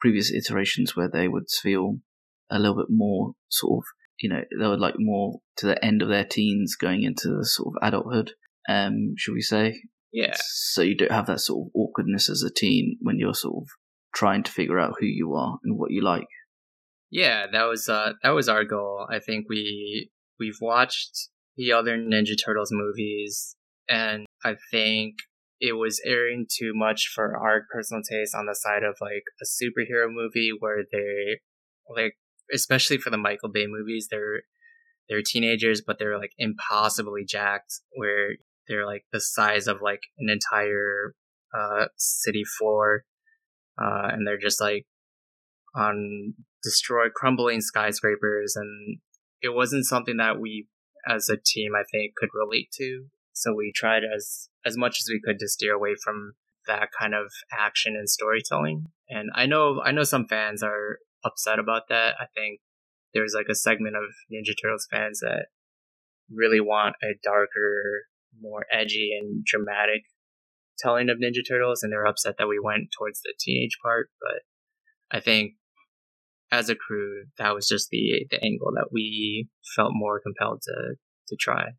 previous 0.00 0.32
iterations 0.32 0.96
where 0.96 1.08
they 1.08 1.28
would 1.28 1.48
feel 1.62 1.98
a 2.50 2.58
little 2.58 2.76
bit 2.76 2.90
more 2.90 3.32
sort 3.48 3.78
of, 3.78 3.84
you 4.20 4.28
know, 4.28 4.42
they 4.58 4.66
were 4.66 4.78
like 4.78 4.94
more 4.98 5.40
to 5.56 5.66
the 5.66 5.84
end 5.84 6.02
of 6.02 6.08
their 6.08 6.24
teens 6.24 6.76
going 6.76 7.02
into 7.02 7.28
the 7.28 7.44
sort 7.44 7.74
of 7.74 7.86
adulthood, 7.86 8.32
um, 8.68 9.14
should 9.16 9.34
we 9.34 9.40
say? 9.40 9.82
Yeah. 10.12 10.36
So 10.44 10.82
you 10.82 10.96
don't 10.96 11.10
have 11.12 11.26
that 11.26 11.40
sort 11.40 11.66
of 11.66 11.70
awkwardness 11.74 12.28
as 12.28 12.42
a 12.42 12.52
teen 12.52 12.98
when 13.00 13.18
you're 13.18 13.34
sort 13.34 13.62
of 13.62 13.68
trying 14.14 14.42
to 14.42 14.52
figure 14.52 14.78
out 14.78 14.94
who 14.98 15.06
you 15.06 15.34
are 15.34 15.58
and 15.64 15.78
what 15.78 15.90
you 15.90 16.02
like. 16.02 16.26
Yeah, 17.10 17.46
that 17.50 17.64
was 17.64 17.88
uh 17.88 18.12
that 18.22 18.30
was 18.30 18.48
our 18.48 18.64
goal. 18.64 19.06
I 19.10 19.18
think 19.18 19.46
we 19.48 20.10
we've 20.38 20.58
watched 20.60 21.28
the 21.56 21.72
other 21.72 21.98
Ninja 21.98 22.34
Turtles 22.42 22.70
movies 22.72 23.56
and 23.88 24.26
I 24.44 24.56
think 24.70 25.16
it 25.64 25.74
was 25.74 26.02
erring 26.04 26.44
too 26.50 26.72
much 26.74 27.08
for 27.14 27.36
our 27.36 27.62
personal 27.72 28.02
taste 28.02 28.34
on 28.34 28.46
the 28.46 28.54
side 28.54 28.82
of 28.82 28.96
like 29.00 29.22
a 29.40 29.46
superhero 29.46 30.08
movie 30.10 30.50
where 30.58 30.82
they 30.90 31.38
like 31.88 32.16
especially 32.52 32.98
for 32.98 33.10
the 33.10 33.16
Michael 33.16 33.48
Bay 33.48 33.66
movies, 33.68 34.08
they're 34.10 34.42
they're 35.08 35.22
teenagers, 35.24 35.80
but 35.80 35.98
they're 36.00 36.18
like 36.18 36.32
impossibly 36.36 37.24
jacked, 37.24 37.80
where 37.92 38.30
they're 38.66 38.86
like 38.86 39.04
the 39.12 39.20
size 39.20 39.68
of 39.68 39.78
like 39.80 40.00
an 40.18 40.28
entire 40.28 41.14
uh, 41.56 41.86
city 41.96 42.42
floor, 42.58 43.04
uh, 43.80 44.08
and 44.10 44.26
they're 44.26 44.38
just 44.38 44.60
like 44.60 44.86
on 45.76 46.34
destroyed, 46.64 47.12
crumbling 47.14 47.60
skyscrapers, 47.60 48.56
and 48.56 48.98
it 49.40 49.54
wasn't 49.54 49.86
something 49.86 50.16
that 50.16 50.40
we, 50.40 50.66
as 51.08 51.28
a 51.28 51.36
team, 51.36 51.72
I 51.76 51.84
think, 51.88 52.14
could 52.16 52.30
relate 52.34 52.70
to. 52.78 53.06
So 53.32 53.54
we 53.54 53.72
tried 53.72 54.02
as 54.04 54.48
as 54.64 54.76
much 54.76 54.98
as 55.00 55.08
we 55.08 55.20
could 55.24 55.38
to 55.38 55.48
steer 55.48 55.74
away 55.74 55.94
from 56.02 56.34
that 56.66 56.88
kind 56.98 57.14
of 57.14 57.32
action 57.52 57.96
and 57.96 58.08
storytelling. 58.08 58.86
And 59.08 59.30
I 59.34 59.46
know 59.46 59.80
I 59.84 59.92
know 59.92 60.04
some 60.04 60.26
fans 60.26 60.62
are 60.62 60.98
upset 61.24 61.58
about 61.58 61.88
that. 61.88 62.14
I 62.20 62.26
think 62.34 62.60
there's 63.14 63.34
like 63.34 63.48
a 63.50 63.54
segment 63.54 63.96
of 63.96 64.04
Ninja 64.32 64.54
Turtles 64.60 64.86
fans 64.90 65.20
that 65.20 65.46
really 66.30 66.60
want 66.60 66.96
a 67.02 67.18
darker, 67.22 68.04
more 68.40 68.64
edgy 68.72 69.16
and 69.18 69.44
dramatic 69.44 70.02
telling 70.78 71.10
of 71.10 71.18
Ninja 71.18 71.46
Turtles, 71.46 71.82
and 71.82 71.92
they're 71.92 72.06
upset 72.06 72.36
that 72.38 72.48
we 72.48 72.58
went 72.62 72.88
towards 72.96 73.20
the 73.20 73.34
teenage 73.38 73.78
part. 73.82 74.10
But 74.20 75.16
I 75.16 75.20
think 75.20 75.54
as 76.50 76.68
a 76.68 76.74
crew, 76.74 77.24
that 77.38 77.54
was 77.54 77.66
just 77.66 77.90
the 77.90 78.26
the 78.30 78.42
angle 78.42 78.72
that 78.74 78.88
we 78.92 79.48
felt 79.76 79.92
more 79.94 80.20
compelled 80.20 80.62
to 80.62 80.94
to 81.28 81.36
try. 81.38 81.72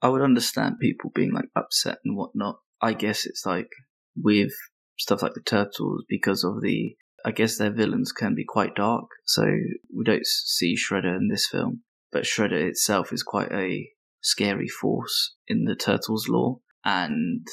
I 0.00 0.08
would 0.08 0.22
understand 0.22 0.78
people 0.80 1.10
being 1.14 1.32
like 1.32 1.48
upset 1.56 1.98
and 2.04 2.16
whatnot. 2.16 2.60
I 2.80 2.92
guess 2.92 3.26
it's 3.26 3.44
like 3.44 3.70
with 4.16 4.52
stuff 4.98 5.22
like 5.22 5.34
the 5.34 5.40
turtles 5.40 6.04
because 6.08 6.44
of 6.44 6.60
the 6.62 6.96
I 7.24 7.32
guess 7.32 7.58
their 7.58 7.72
villains 7.72 8.12
can 8.12 8.34
be 8.34 8.44
quite 8.44 8.76
dark, 8.76 9.06
so 9.24 9.42
we 9.42 10.04
don't 10.04 10.24
see 10.24 10.76
Shredder 10.76 11.16
in 11.16 11.28
this 11.28 11.48
film, 11.48 11.82
but 12.12 12.22
Shredder 12.22 12.68
itself 12.68 13.12
is 13.12 13.24
quite 13.24 13.50
a 13.52 13.90
scary 14.20 14.68
force 14.68 15.34
in 15.48 15.64
the 15.64 15.74
Turtles 15.74 16.28
lore, 16.28 16.60
and 16.84 17.46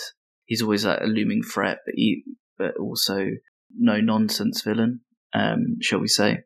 he's 0.45 0.61
always 0.61 0.85
like 0.85 1.01
a 1.01 1.07
looming 1.07 1.41
threat, 1.41 1.79
but 1.85 1.95
he, 1.95 2.23
but 2.59 2.77
also 2.77 3.27
no 3.75 3.99
nonsense 3.99 4.61
villain, 4.61 5.01
um, 5.33 5.77
shall 5.81 5.99
we 5.99 6.07
say? 6.07 6.43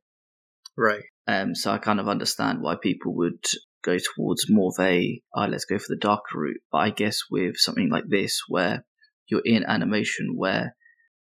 Right. 0.78 1.04
Um, 1.28 1.56
so 1.56 1.72
I 1.72 1.78
kind 1.78 2.00
of 2.00 2.08
understand 2.08 2.62
why 2.62 2.76
people 2.82 3.16
would 3.18 3.44
go 3.84 3.98
towards 3.98 4.50
more 4.50 4.72
of 4.78 4.84
a, 4.84 5.22
oh, 5.36 5.46
let's 5.46 5.66
go 5.66 5.78
for 5.78 5.88
the 5.90 6.00
darker 6.00 6.38
route. 6.38 6.62
But 6.72 6.80
I 6.80 6.90
guess 6.90 7.20
with 7.30 7.58
something 7.58 7.90
like 7.90 8.06
this, 8.08 8.42
where 8.48 8.86
you're 9.28 9.42
in 9.46 9.64
animation, 9.66 10.34
where 10.36 10.76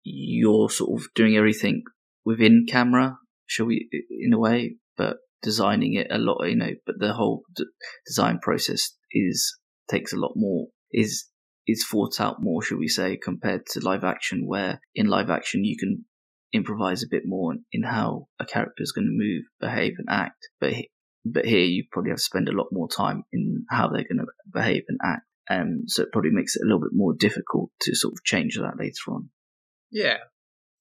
you're 0.03 0.69
sort 0.69 1.01
of 1.01 1.07
doing 1.15 1.35
everything 1.35 1.83
within 2.25 2.65
camera, 2.69 3.17
shall 3.45 3.65
we, 3.65 3.89
in 4.09 4.33
a 4.33 4.39
way, 4.39 4.75
but 4.95 5.17
designing 5.41 5.93
it 5.93 6.07
a 6.09 6.17
lot, 6.17 6.45
you 6.47 6.55
know, 6.55 6.71
but 6.85 6.95
the 6.99 7.13
whole 7.13 7.43
d- 7.55 7.65
design 8.05 8.39
process 8.41 8.95
is, 9.11 9.57
takes 9.89 10.13
a 10.13 10.17
lot 10.17 10.33
more, 10.35 10.67
is, 10.91 11.25
is 11.67 11.85
thought 11.89 12.19
out 12.19 12.37
more, 12.39 12.61
shall 12.61 12.77
we 12.77 12.87
say, 12.87 13.17
compared 13.17 13.65
to 13.65 13.79
live 13.79 14.03
action, 14.03 14.47
where 14.47 14.79
in 14.95 15.07
live 15.07 15.29
action 15.29 15.63
you 15.63 15.77
can 15.77 16.05
improvise 16.53 17.03
a 17.03 17.07
bit 17.09 17.23
more 17.25 17.53
in 17.71 17.83
how 17.83 18.27
a 18.39 18.45
character 18.45 18.81
is 18.81 18.91
going 18.91 19.05
to 19.05 19.11
move, 19.11 19.43
behave, 19.59 19.93
and 19.97 20.07
act. 20.09 20.47
But 20.59 20.73
but 21.33 21.45
here 21.45 21.65
you 21.65 21.85
probably 21.91 22.11
have 22.11 22.17
to 22.17 22.23
spend 22.23 22.49
a 22.49 22.55
lot 22.55 22.67
more 22.71 22.87
time 22.87 23.23
in 23.31 23.65
how 23.69 23.87
they're 23.87 24.03
going 24.03 24.19
to 24.19 24.25
behave 24.51 24.83
and 24.87 24.99
act. 25.03 25.23
Um, 25.49 25.83
so 25.87 26.03
it 26.03 26.11
probably 26.11 26.31
makes 26.31 26.55
it 26.55 26.61
a 26.63 26.65
little 26.65 26.81
bit 26.81 26.91
more 26.93 27.13
difficult 27.17 27.71
to 27.81 27.95
sort 27.95 28.13
of 28.13 28.23
change 28.23 28.57
that 28.57 28.77
later 28.77 29.11
on. 29.11 29.29
Yeah. 29.91 30.17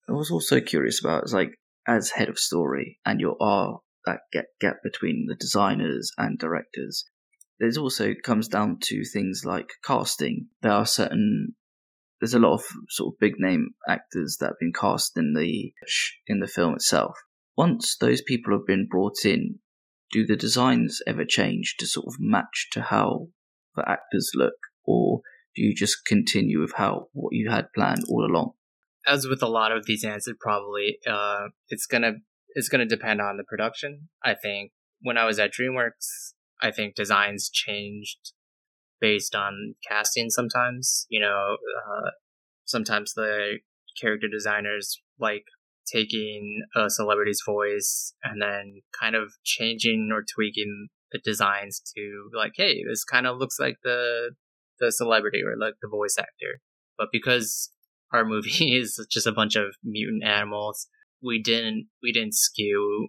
I 0.09 0.13
was 0.13 0.31
also 0.31 0.61
curious 0.61 1.01
about, 1.01 1.23
it's 1.23 1.33
like, 1.33 1.51
as 1.87 2.11
head 2.11 2.29
of 2.29 2.39
story 2.39 2.99
and 3.05 3.21
you 3.21 3.37
are 3.41 3.79
that 4.07 4.21
gap, 4.33 4.47
gap 4.61 4.77
between 4.83 5.27
the 5.29 5.37
designers 5.37 6.11
and 6.19 6.39
directors. 6.39 7.05
There's 7.59 7.79
also 7.79 8.15
comes 8.25 8.49
down 8.49 8.79
to 8.83 9.05
things 9.05 9.43
like 9.45 9.69
casting. 9.85 10.49
There 10.63 10.73
are 10.73 10.87
certain 10.87 11.55
there's 12.21 12.35
a 12.35 12.39
lot 12.39 12.55
of 12.55 12.65
sort 12.89 13.15
of 13.15 13.21
big 13.21 13.35
name 13.39 13.71
actors 13.89 14.39
that 14.41 14.47
have 14.47 14.59
been 14.59 14.73
cast 14.73 15.17
in 15.17 15.35
the 15.35 15.73
in 16.27 16.41
the 16.41 16.47
film 16.47 16.75
itself. 16.75 17.17
Once 17.57 17.97
those 17.97 18.23
people 18.23 18.53
have 18.53 18.67
been 18.67 18.87
brought 18.91 19.25
in, 19.25 19.59
do 20.17 20.27
the 20.27 20.37
designs 20.37 21.01
ever 21.07 21.25
change 21.25 21.77
to 21.79 21.87
sort 21.87 22.07
of 22.07 22.15
match 22.19 22.69
to 22.73 22.83
how 22.83 23.29
the 23.75 23.89
actors 23.89 24.31
look, 24.35 24.55
or 24.85 25.21
do 25.55 25.63
you 25.63 25.75
just 25.75 26.05
continue 26.07 26.61
with 26.61 26.73
how 26.77 27.09
what 27.13 27.33
you 27.33 27.51
had 27.51 27.73
planned 27.75 28.05
all 28.09 28.25
along? 28.25 28.53
As 29.07 29.27
with 29.27 29.43
a 29.43 29.49
lot 29.49 29.73
of 29.73 29.85
these 29.87 30.05
answers, 30.05 30.37
probably 30.41 30.99
uh, 31.07 31.49
it's 31.69 31.87
gonna 31.87 32.13
it's 32.55 32.69
gonna 32.69 32.87
depend 32.87 33.21
on 33.21 33.37
the 33.37 33.45
production. 33.45 34.09
I 34.25 34.35
think 34.35 34.73
when 35.03 35.19
I 35.19 35.27
was 35.27 35.39
at 35.39 35.53
DreamWorks, 35.53 36.33
I 36.63 36.71
think 36.71 36.95
designs 36.95 37.51
changed 37.51 38.33
based 39.01 39.35
on 39.35 39.75
casting. 39.87 40.31
Sometimes, 40.31 41.07
you 41.11 41.21
know, 41.21 41.57
uh, 41.79 42.11
sometimes 42.65 43.13
the 43.13 43.59
character 44.01 44.29
designers 44.29 45.01
like 45.19 45.45
taking 45.93 46.63
a 46.75 46.91
celebrity's 46.91 47.43
voice 47.47 48.15
and 48.23 48.41
then 48.41 48.83
kind 48.99 49.15
of 49.15 49.33
changing 49.45 50.11
or 50.13 50.25
tweaking 50.35 50.89
the 51.13 51.21
designs 51.25 51.81
to 51.97 52.31
like, 52.35 52.53
hey, 52.57 52.83
this 52.89 53.05
kind 53.05 53.27
of 53.27 53.39
looks 53.39 53.59
like 53.59 53.77
the 53.83 54.33
the 54.79 54.93
celebrity 54.93 55.41
or 55.43 55.57
like 55.59 55.75
the 55.81 55.89
voice 55.89 56.17
actor. 56.19 56.61
But 56.99 57.09
because 57.13 57.71
our 58.13 58.25
movie 58.25 58.77
is 58.79 59.05
just 59.11 59.27
a 59.27 59.33
bunch 59.33 59.57
of 59.57 59.75
mutant 59.83 60.25
animals, 60.25 60.89
we 61.23 61.41
didn't 61.43 61.89
we 62.03 62.13
didn't 62.13 62.35
skew 62.35 63.09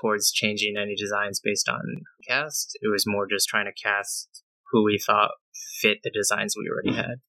towards 0.00 0.32
changing 0.32 0.76
any 0.76 0.94
designs 0.96 1.40
based 1.42 1.68
on 1.68 1.82
cast. 2.26 2.78
It 2.80 2.88
was 2.90 3.04
more 3.06 3.26
just 3.30 3.48
trying 3.48 3.66
to 3.66 3.82
cast 3.82 4.42
who 4.70 4.84
we 4.84 4.98
thought 4.98 5.32
fit 5.80 5.98
the 6.02 6.10
designs 6.10 6.54
we 6.56 6.68
already 6.70 6.96
had. 6.96 7.20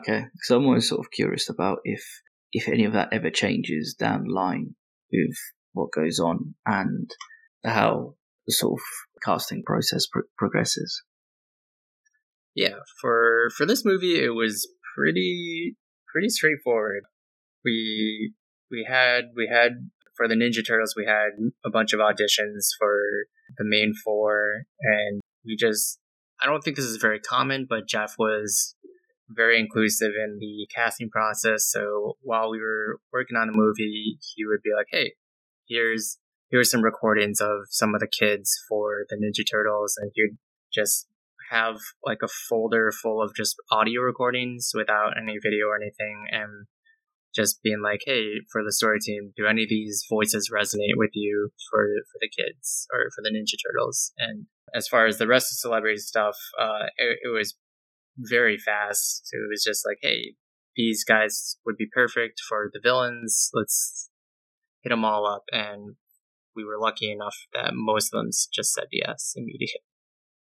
Okay, 0.00 0.24
so 0.42 0.56
I'm 0.56 0.66
always 0.66 0.88
sort 0.88 1.00
of 1.00 1.10
curious 1.10 1.50
about 1.50 1.78
if 1.84 2.02
if 2.56 2.68
any 2.68 2.84
of 2.86 2.94
that 2.94 3.12
ever 3.12 3.28
changes 3.28 3.94
down 3.98 4.24
the 4.24 4.32
line 4.32 4.74
with 5.12 5.36
what 5.74 5.92
goes 5.92 6.18
on 6.18 6.54
and 6.64 7.10
how 7.62 8.14
the 8.46 8.52
sort 8.52 8.80
of 8.80 8.82
casting 9.22 9.62
process 9.62 10.06
pro- 10.06 10.22
progresses. 10.38 11.02
Yeah, 12.54 12.76
for 12.98 13.50
for 13.54 13.66
this 13.66 13.84
movie, 13.84 14.24
it 14.24 14.30
was 14.30 14.66
pretty 14.96 15.76
pretty 16.10 16.30
straightforward. 16.30 17.02
We 17.62 18.32
we 18.70 18.86
had 18.88 19.32
we 19.36 19.50
had 19.52 19.90
for 20.16 20.26
the 20.26 20.34
Ninja 20.34 20.66
Turtles, 20.66 20.94
we 20.96 21.04
had 21.04 21.32
a 21.62 21.68
bunch 21.70 21.92
of 21.92 22.00
auditions 22.00 22.68
for 22.78 23.02
the 23.58 23.64
main 23.66 23.92
four, 24.02 24.62
and 24.80 25.20
we 25.44 25.56
just 25.56 25.98
I 26.40 26.46
don't 26.46 26.64
think 26.64 26.76
this 26.76 26.86
is 26.86 26.96
very 26.96 27.20
common, 27.20 27.66
but 27.68 27.86
Jeff 27.86 28.14
was 28.18 28.74
very 29.28 29.58
inclusive 29.58 30.12
in 30.16 30.38
the 30.38 30.68
casting 30.74 31.10
process. 31.10 31.70
So 31.70 32.16
while 32.20 32.50
we 32.50 32.60
were 32.60 32.98
working 33.12 33.36
on 33.36 33.48
the 33.48 33.56
movie, 33.56 34.18
he 34.34 34.46
would 34.46 34.62
be 34.62 34.72
like, 34.74 34.86
"Hey, 34.90 35.14
here's 35.68 36.18
here's 36.50 36.70
some 36.70 36.82
recordings 36.82 37.40
of 37.40 37.66
some 37.70 37.94
of 37.94 38.00
the 38.00 38.06
kids 38.06 38.56
for 38.68 39.04
the 39.08 39.16
Ninja 39.16 39.44
Turtles," 39.48 39.96
and 39.98 40.10
he'd 40.14 40.38
just 40.72 41.08
have 41.50 41.78
like 42.04 42.18
a 42.22 42.28
folder 42.28 42.92
full 42.92 43.22
of 43.22 43.34
just 43.34 43.56
audio 43.70 44.02
recordings 44.02 44.72
without 44.74 45.16
any 45.16 45.38
video 45.42 45.66
or 45.66 45.76
anything, 45.76 46.26
and 46.30 46.66
just 47.34 47.62
being 47.62 47.82
like, 47.82 48.00
"Hey, 48.06 48.40
for 48.50 48.64
the 48.64 48.72
story 48.72 48.98
team, 49.00 49.32
do 49.36 49.46
any 49.46 49.64
of 49.64 49.68
these 49.68 50.06
voices 50.08 50.50
resonate 50.52 50.96
with 50.96 51.10
you 51.14 51.50
for 51.70 51.86
for 52.12 52.18
the 52.20 52.28
kids 52.28 52.86
or 52.92 53.10
for 53.14 53.22
the 53.22 53.30
Ninja 53.30 53.56
Turtles?" 53.62 54.12
And 54.18 54.46
as 54.74 54.88
far 54.88 55.06
as 55.06 55.18
the 55.18 55.26
rest 55.26 55.52
of 55.52 55.58
celebrity 55.58 55.98
stuff, 55.98 56.36
uh, 56.58 56.86
it, 56.96 57.18
it 57.24 57.28
was 57.28 57.56
very 58.18 58.58
fast. 58.58 59.22
So 59.26 59.36
it 59.38 59.50
was 59.50 59.64
just 59.64 59.84
like, 59.86 59.98
hey, 60.02 60.34
these 60.74 61.04
guys 61.04 61.56
would 61.64 61.76
be 61.76 61.88
perfect 61.92 62.40
for 62.48 62.70
the 62.72 62.80
villains. 62.82 63.50
Let's 63.54 64.10
hit 64.82 64.90
them 64.90 65.04
all 65.04 65.26
up. 65.26 65.44
And 65.50 65.96
we 66.54 66.64
were 66.64 66.78
lucky 66.78 67.10
enough 67.10 67.36
that 67.54 67.72
most 67.74 68.12
of 68.12 68.18
them 68.18 68.30
just 68.52 68.72
said 68.72 68.88
yes 68.92 69.32
immediately. 69.36 69.80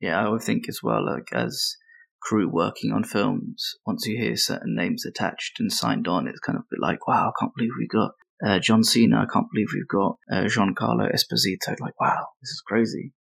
Yeah, 0.01 0.25
I 0.25 0.29
would 0.29 0.42
think 0.42 0.68
as 0.68 0.81
well, 0.83 1.05
like 1.05 1.33
as 1.33 1.77
crew 2.20 2.48
working 2.48 2.92
on 2.92 3.05
films, 3.05 3.75
once 3.87 4.07
you 4.07 4.16
hear 4.18 4.37
certain 4.37 4.75
names 4.75 5.05
attached 5.07 5.59
and 5.61 5.72
signed 5.72 6.09
on, 6.09 6.27
it's 6.27 6.40
kind 6.40 6.59
of 6.59 6.64
like, 6.81 7.07
wow, 7.07 7.29
I 7.29 7.33
can't 7.38 7.53
believe 7.57 7.72
we 7.79 7.87
got 7.87 8.12
uh, 8.44 8.59
John 8.59 8.83
Cena. 8.83 9.22
I 9.22 9.33
can't 9.33 9.46
believe 9.53 9.68
we've 9.72 9.88
got 9.88 10.16
uh, 10.33 10.44
Giancarlo 10.46 11.12
Esposito. 11.12 11.79
Like, 11.81 11.98
wow, 12.01 12.27
this 12.40 12.51
is 12.51 12.62
crazy. 12.66 13.12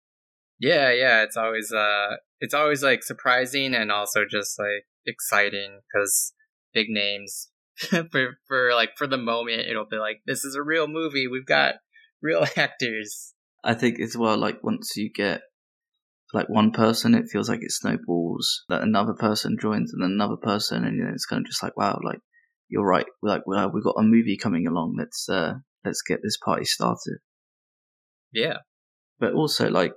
Yeah, 0.62 0.92
yeah, 0.92 1.24
it's 1.24 1.36
always 1.36 1.74
uh 1.74 2.18
it's 2.40 2.54
always 2.54 2.84
like 2.84 3.04
surprising 3.04 3.74
and 3.74 3.92
also 3.92 4.26
just 4.30 4.60
like 4.60 4.86
exciting 5.08 5.82
cuz 5.94 6.34
big 6.72 6.88
names 6.90 7.50
for 8.12 8.38
for 8.48 8.74
like 8.76 8.92
for 8.96 9.08
the 9.08 9.18
moment 9.18 9.68
it'll 9.68 9.88
be 9.90 9.98
like 9.98 10.22
this 10.28 10.46
is 10.46 10.56
a 10.56 10.62
real 10.62 10.88
movie. 10.88 11.28
We've 11.28 11.48
got 11.48 11.76
real 12.22 12.46
actors. 12.56 13.34
I 13.64 13.74
think 13.74 14.00
as 14.00 14.16
well 14.16 14.38
like 14.38 14.64
once 14.64 14.96
you 14.96 15.12
get 15.12 15.42
like 16.32 16.48
one 16.48 16.72
person 16.72 17.16
it 17.16 17.30
feels 17.32 17.50
like 17.50 17.64
it 17.64 17.72
snowballs 17.72 18.64
that 18.70 18.84
another 18.84 19.14
person 19.14 19.58
joins 19.60 19.92
and 19.92 20.04
another 20.04 20.38
person 20.38 20.86
and 20.86 20.96
you 20.96 21.04
know, 21.04 21.12
it's 21.12 21.26
kind 21.26 21.42
of 21.42 21.48
just 21.48 21.64
like 21.64 21.76
wow 21.76 22.00
like 22.04 22.20
you're 22.70 22.88
right 22.88 23.08
like 23.24 23.42
well, 23.48 23.72
we've 23.74 23.84
got 23.84 24.00
a 24.00 24.04
movie 24.04 24.38
coming 24.38 24.68
along 24.68 24.96
let's 24.98 25.28
uh 25.28 25.56
let's 25.84 26.04
get 26.04 26.20
this 26.24 26.38
party 26.38 26.66
started 26.66 27.18
yeah 28.32 28.58
but 29.20 29.34
also 29.34 29.70
like 29.70 29.92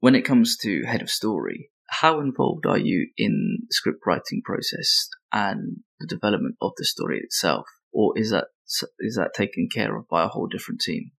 when 0.00 0.14
it 0.14 0.24
comes 0.24 0.56
to 0.58 0.84
head 0.84 1.02
of 1.02 1.10
story, 1.10 1.70
how 1.88 2.20
involved 2.20 2.66
are 2.66 2.78
you 2.78 3.08
in 3.16 3.58
the 3.68 3.74
script 3.74 4.00
writing 4.06 4.42
process 4.44 5.08
and 5.32 5.78
the 6.00 6.06
development 6.06 6.56
of 6.60 6.72
the 6.76 6.84
story 6.84 7.20
itself, 7.22 7.66
or 7.92 8.18
is 8.18 8.30
that 8.30 8.48
is 8.98 9.16
that 9.16 9.32
taken 9.34 9.68
care 9.72 9.96
of 9.96 10.08
by 10.08 10.24
a 10.24 10.28
whole 10.28 10.46
different 10.46 10.80
team? 10.80 11.12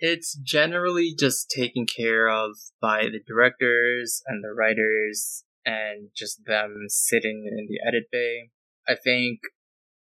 It's 0.00 0.36
generally 0.36 1.14
just 1.18 1.50
taken 1.50 1.86
care 1.86 2.28
of 2.28 2.56
by 2.80 3.04
the 3.04 3.20
directors 3.26 4.22
and 4.26 4.44
the 4.44 4.52
writers 4.52 5.44
and 5.64 6.10
just 6.16 6.44
them 6.46 6.84
sitting 6.88 7.48
in 7.50 7.66
the 7.68 7.80
edit 7.86 8.04
bay. 8.12 8.50
I 8.86 8.94
think 8.94 9.40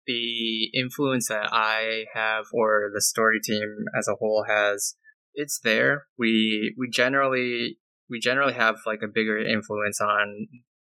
the 0.06 0.70
influence 0.74 1.28
that 1.28 1.48
I 1.52 2.06
have 2.14 2.46
or 2.52 2.90
the 2.94 3.00
story 3.00 3.40
team 3.42 3.84
as 3.96 4.08
a 4.08 4.14
whole 4.14 4.46
has 4.48 4.96
it's 5.34 5.60
there. 5.60 6.06
We 6.18 6.74
we 6.78 6.88
generally 6.88 7.78
we 8.10 8.18
generally 8.18 8.54
have 8.54 8.76
like 8.84 9.00
a 9.02 9.08
bigger 9.08 9.38
influence 9.38 10.00
on 10.00 10.48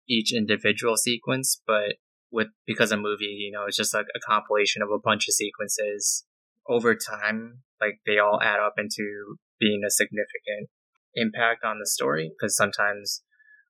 each 0.07 0.33
individual 0.33 0.95
sequence, 0.95 1.61
but 1.67 1.95
with 2.31 2.47
because 2.65 2.91
a 2.91 2.97
movie, 2.97 3.25
you 3.25 3.51
know, 3.51 3.65
it's 3.67 3.77
just 3.77 3.93
like 3.93 4.05
a 4.15 4.19
compilation 4.19 4.81
of 4.81 4.89
a 4.89 4.99
bunch 5.03 5.27
of 5.27 5.33
sequences 5.33 6.25
over 6.67 6.95
time, 6.95 7.59
like 7.81 7.99
they 8.05 8.17
all 8.17 8.39
add 8.41 8.59
up 8.59 8.75
into 8.77 9.35
being 9.59 9.81
a 9.85 9.91
significant 9.91 10.69
impact 11.13 11.63
on 11.65 11.79
the 11.79 11.85
story. 11.85 12.31
Because 12.31 12.55
sometimes 12.55 13.21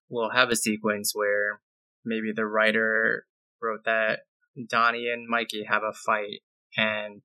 we'll 0.08 0.30
have 0.30 0.50
a 0.50 0.56
sequence 0.56 1.12
where 1.16 1.62
maybe 2.06 2.32
the 2.34 2.46
writer 2.46 3.26
wrote 3.62 3.86
that 3.86 4.20
Donnie 4.70 5.10
and 5.12 5.28
Mikey 5.28 5.64
have 5.68 5.84
a 5.84 5.94
fight, 5.94 6.42
and 6.78 7.22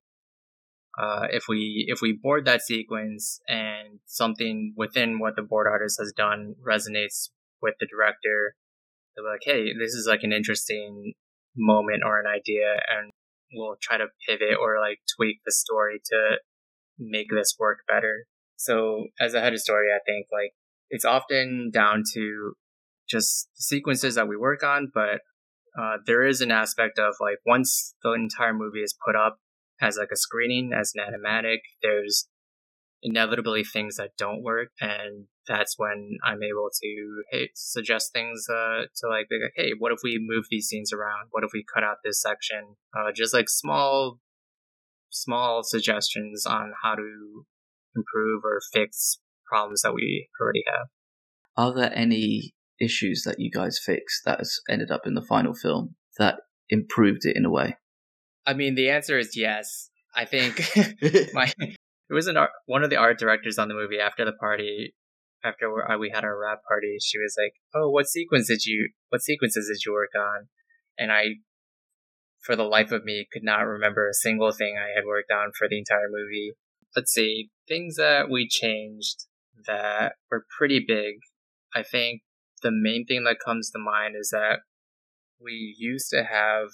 uh, 0.99 1.27
if 1.31 1.45
we 1.49 1.85
if 1.89 2.01
we 2.01 2.19
board 2.21 2.47
that 2.47 2.63
sequence 2.63 3.41
and 3.49 4.01
something 4.07 4.73
within 4.77 5.19
what 5.19 5.37
the 5.37 5.43
board 5.43 5.67
artist 5.67 5.99
has 6.01 6.13
done 6.17 6.55
resonates 6.67 7.29
with 7.61 7.75
the 7.79 7.87
director, 7.87 8.55
they're 9.15 9.31
like, 9.31 9.43
"Hey, 9.43 9.75
this 9.79 9.93
is 9.93 10.07
like 10.09 10.23
an 10.23 10.33
interesting 10.33 11.13
moment 11.55 12.03
or 12.05 12.19
an 12.19 12.27
idea," 12.27 12.81
and 12.89 13.13
we'll 13.53 13.77
try 13.81 13.99
to 13.99 14.07
pivot 14.27 14.57
or 14.61 14.81
like 14.81 15.01
tweak 15.17 15.41
the 15.45 15.53
story 15.53 16.01
to 16.11 16.39
make 16.99 17.29
this 17.31 17.57
work 17.59 17.81
better. 17.87 18.25
So, 18.57 19.09
as 19.21 19.35
a 19.35 19.41
head 19.41 19.53
of 19.53 19.61
story, 19.61 19.89
I 19.95 20.01
think 20.07 20.29
like 20.33 20.53
it's 20.89 21.05
often 21.05 21.71
down 21.73 22.05
to 22.15 22.55
just 23.09 23.49
sequences 23.55 24.15
that 24.15 24.29
we 24.29 24.37
work 24.37 24.63
on, 24.63 24.91
but 24.95 25.21
uh, 25.79 25.99
there 26.07 26.25
is 26.25 26.41
an 26.41 26.51
aspect 26.51 26.99
of 26.99 27.15
like 27.21 27.39
once 27.45 27.95
the 28.03 28.13
entire 28.13 28.55
movie 28.55 28.83
is 28.83 28.97
put 29.05 29.15
up 29.15 29.39
as 29.81 29.97
like 29.97 30.11
a 30.13 30.17
screening 30.17 30.73
as 30.73 30.93
an 30.95 31.05
animatic, 31.05 31.59
there's 31.83 32.29
inevitably 33.03 33.63
things 33.63 33.97
that 33.97 34.17
don't 34.17 34.43
work, 34.43 34.69
and 34.81 35.27
that's 35.47 35.75
when 35.77 36.19
I'm 36.25 36.43
able 36.43 36.69
to 36.83 37.23
hey, 37.31 37.51
suggest 37.55 38.13
things 38.13 38.47
uh, 38.49 38.87
to 38.97 39.09
like, 39.09 39.27
like, 39.31 39.53
hey, 39.55 39.73
what 39.79 39.93
if 39.93 40.01
we 40.03 40.19
move 40.21 40.47
these 40.51 40.67
scenes 40.67 40.93
around? 40.93 41.29
What 41.31 41.45
if 41.45 41.51
we 41.53 41.65
cut 41.73 41.85
out 41.85 41.99
this 42.05 42.21
section? 42.21 42.77
Uh, 42.97 43.13
just 43.15 43.33
like 43.33 43.49
small, 43.49 44.19
small 45.11 45.63
suggestions 45.63 46.47
on 46.47 46.73
how 46.83 46.95
to 46.95 47.47
improve 47.95 48.43
or 48.45 48.61
fix 48.73 49.19
problems 49.49 49.83
that 49.83 49.95
we 49.95 50.29
already 50.41 50.65
have. 50.67 50.89
Are 51.57 51.75
there 51.75 51.97
any 51.97 52.55
issues 52.81 53.23
that 53.25 53.37
you 53.39 53.51
guys 53.51 53.81
fixed 53.83 54.23
that 54.25 54.39
has 54.39 54.61
ended 54.69 54.91
up 54.91 55.07
in 55.07 55.15
the 55.15 55.23
final 55.23 55.55
film 55.55 55.95
that 56.19 56.41
improved 56.69 57.25
it 57.25 57.37
in 57.37 57.45
a 57.45 57.51
way? 57.51 57.77
I 58.47 58.55
mean, 58.55 58.75
the 58.75 58.91
answer 58.91 59.19
is 59.19 59.37
yes. 59.37 59.91
I 60.15 60.25
think 60.25 60.63
my 61.35 61.53
it 61.59 62.15
was 62.15 62.27
an 62.27 62.37
art, 62.37 62.51
one 62.67 62.85
of 62.85 62.91
the 62.91 62.97
art 62.97 63.19
directors 63.19 63.59
on 63.59 63.69
the 63.69 63.75
movie 63.75 63.99
after 63.99 64.25
the 64.25 64.33
party 64.33 64.95
after 65.45 65.91
uh, 65.91 65.99
we 65.99 66.11
had 66.13 66.25
our 66.25 66.39
wrap 66.39 66.61
party 66.67 66.97
she 67.01 67.19
was 67.19 67.37
like 67.39 67.53
oh 67.75 67.91
what 67.91 68.09
sequence 68.09 68.49
did 68.49 68.65
you 68.65 68.91
what 69.11 69.23
sequences 69.23 69.69
did 69.69 69.85
you 69.85 69.93
work 69.93 70.11
on? 70.17 70.49
And 70.99 71.13
i 71.13 71.25
for 72.41 72.57
the 72.57 72.65
life 72.65 72.93
of 72.93 73.05
me 73.05 73.27
could 73.31 73.43
not 73.43 73.67
remember 73.67 74.09
a 74.09 74.15
single 74.15 74.53
thing 74.53 74.77
i 74.79 74.95
had 74.97 75.05
worked 75.05 75.31
on 75.31 75.51
for 75.59 75.69
the 75.69 75.79
entire 75.79 76.09
movie. 76.11 76.55
Let's 76.95 77.13
see 77.13 77.51
things 77.69 77.97
that 77.97 78.31
we 78.31 78.49
changed 78.49 79.27
that 79.67 80.13
were 80.31 80.47
pretty 80.57 80.85
big. 80.87 81.17
I 81.75 81.83
think 81.83 82.23
the 82.63 82.71
main 82.71 83.05
thing 83.05 83.25
that 83.25 83.37
comes 83.45 83.71
to 83.71 83.79
mind 83.79 84.15
is 84.19 84.31
that 84.31 84.61
we 85.41 85.75
used 85.79 86.09
to 86.11 86.25
have 86.25 86.69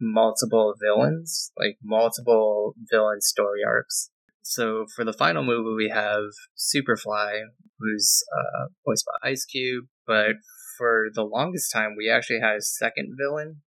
multiple 0.00 0.74
villains, 0.80 1.52
like 1.58 1.78
multiple 1.82 2.74
villain 2.90 3.20
story 3.20 3.60
arcs. 3.66 4.10
So 4.42 4.86
for 4.94 5.04
the 5.04 5.12
final 5.12 5.42
movie, 5.42 5.74
we 5.84 5.88
have 5.88 6.24
Superfly, 6.56 7.40
who's 7.78 8.22
uh, 8.36 8.66
voiced 8.86 9.06
by 9.06 9.30
Ice 9.30 9.44
Cube, 9.44 9.86
but 10.06 10.36
for 10.76 11.08
the 11.14 11.22
longest 11.22 11.72
time, 11.72 11.94
we 11.96 12.10
actually 12.10 12.40
had 12.40 12.56
a 12.56 12.62
second 12.62 13.16
villain, 13.18 13.62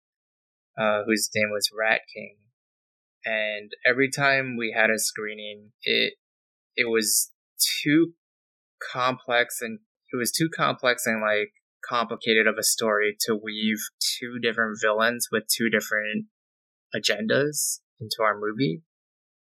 uh, 0.77 1.03
whose 1.05 1.29
name 1.35 1.51
was 1.51 1.69
Rat 1.77 2.01
King. 2.13 2.37
And 3.25 3.71
every 3.85 4.09
time 4.09 4.57
we 4.57 4.73
had 4.75 4.89
a 4.89 4.99
screening, 4.99 5.71
it 5.83 6.13
it 6.75 6.89
was 6.89 7.31
too 7.83 8.13
complex 8.91 9.61
and 9.61 9.79
it 10.11 10.17
was 10.17 10.31
too 10.31 10.49
complex 10.49 11.05
and 11.05 11.21
like 11.21 11.53
complicated 11.87 12.47
of 12.47 12.57
a 12.57 12.63
story 12.63 13.15
to 13.21 13.35
weave 13.35 13.79
two 13.99 14.39
different 14.39 14.77
villains 14.81 15.27
with 15.31 15.43
two 15.47 15.69
different 15.69 16.25
agendas 16.95 17.79
into 17.99 18.17
our 18.21 18.37
movie. 18.37 18.81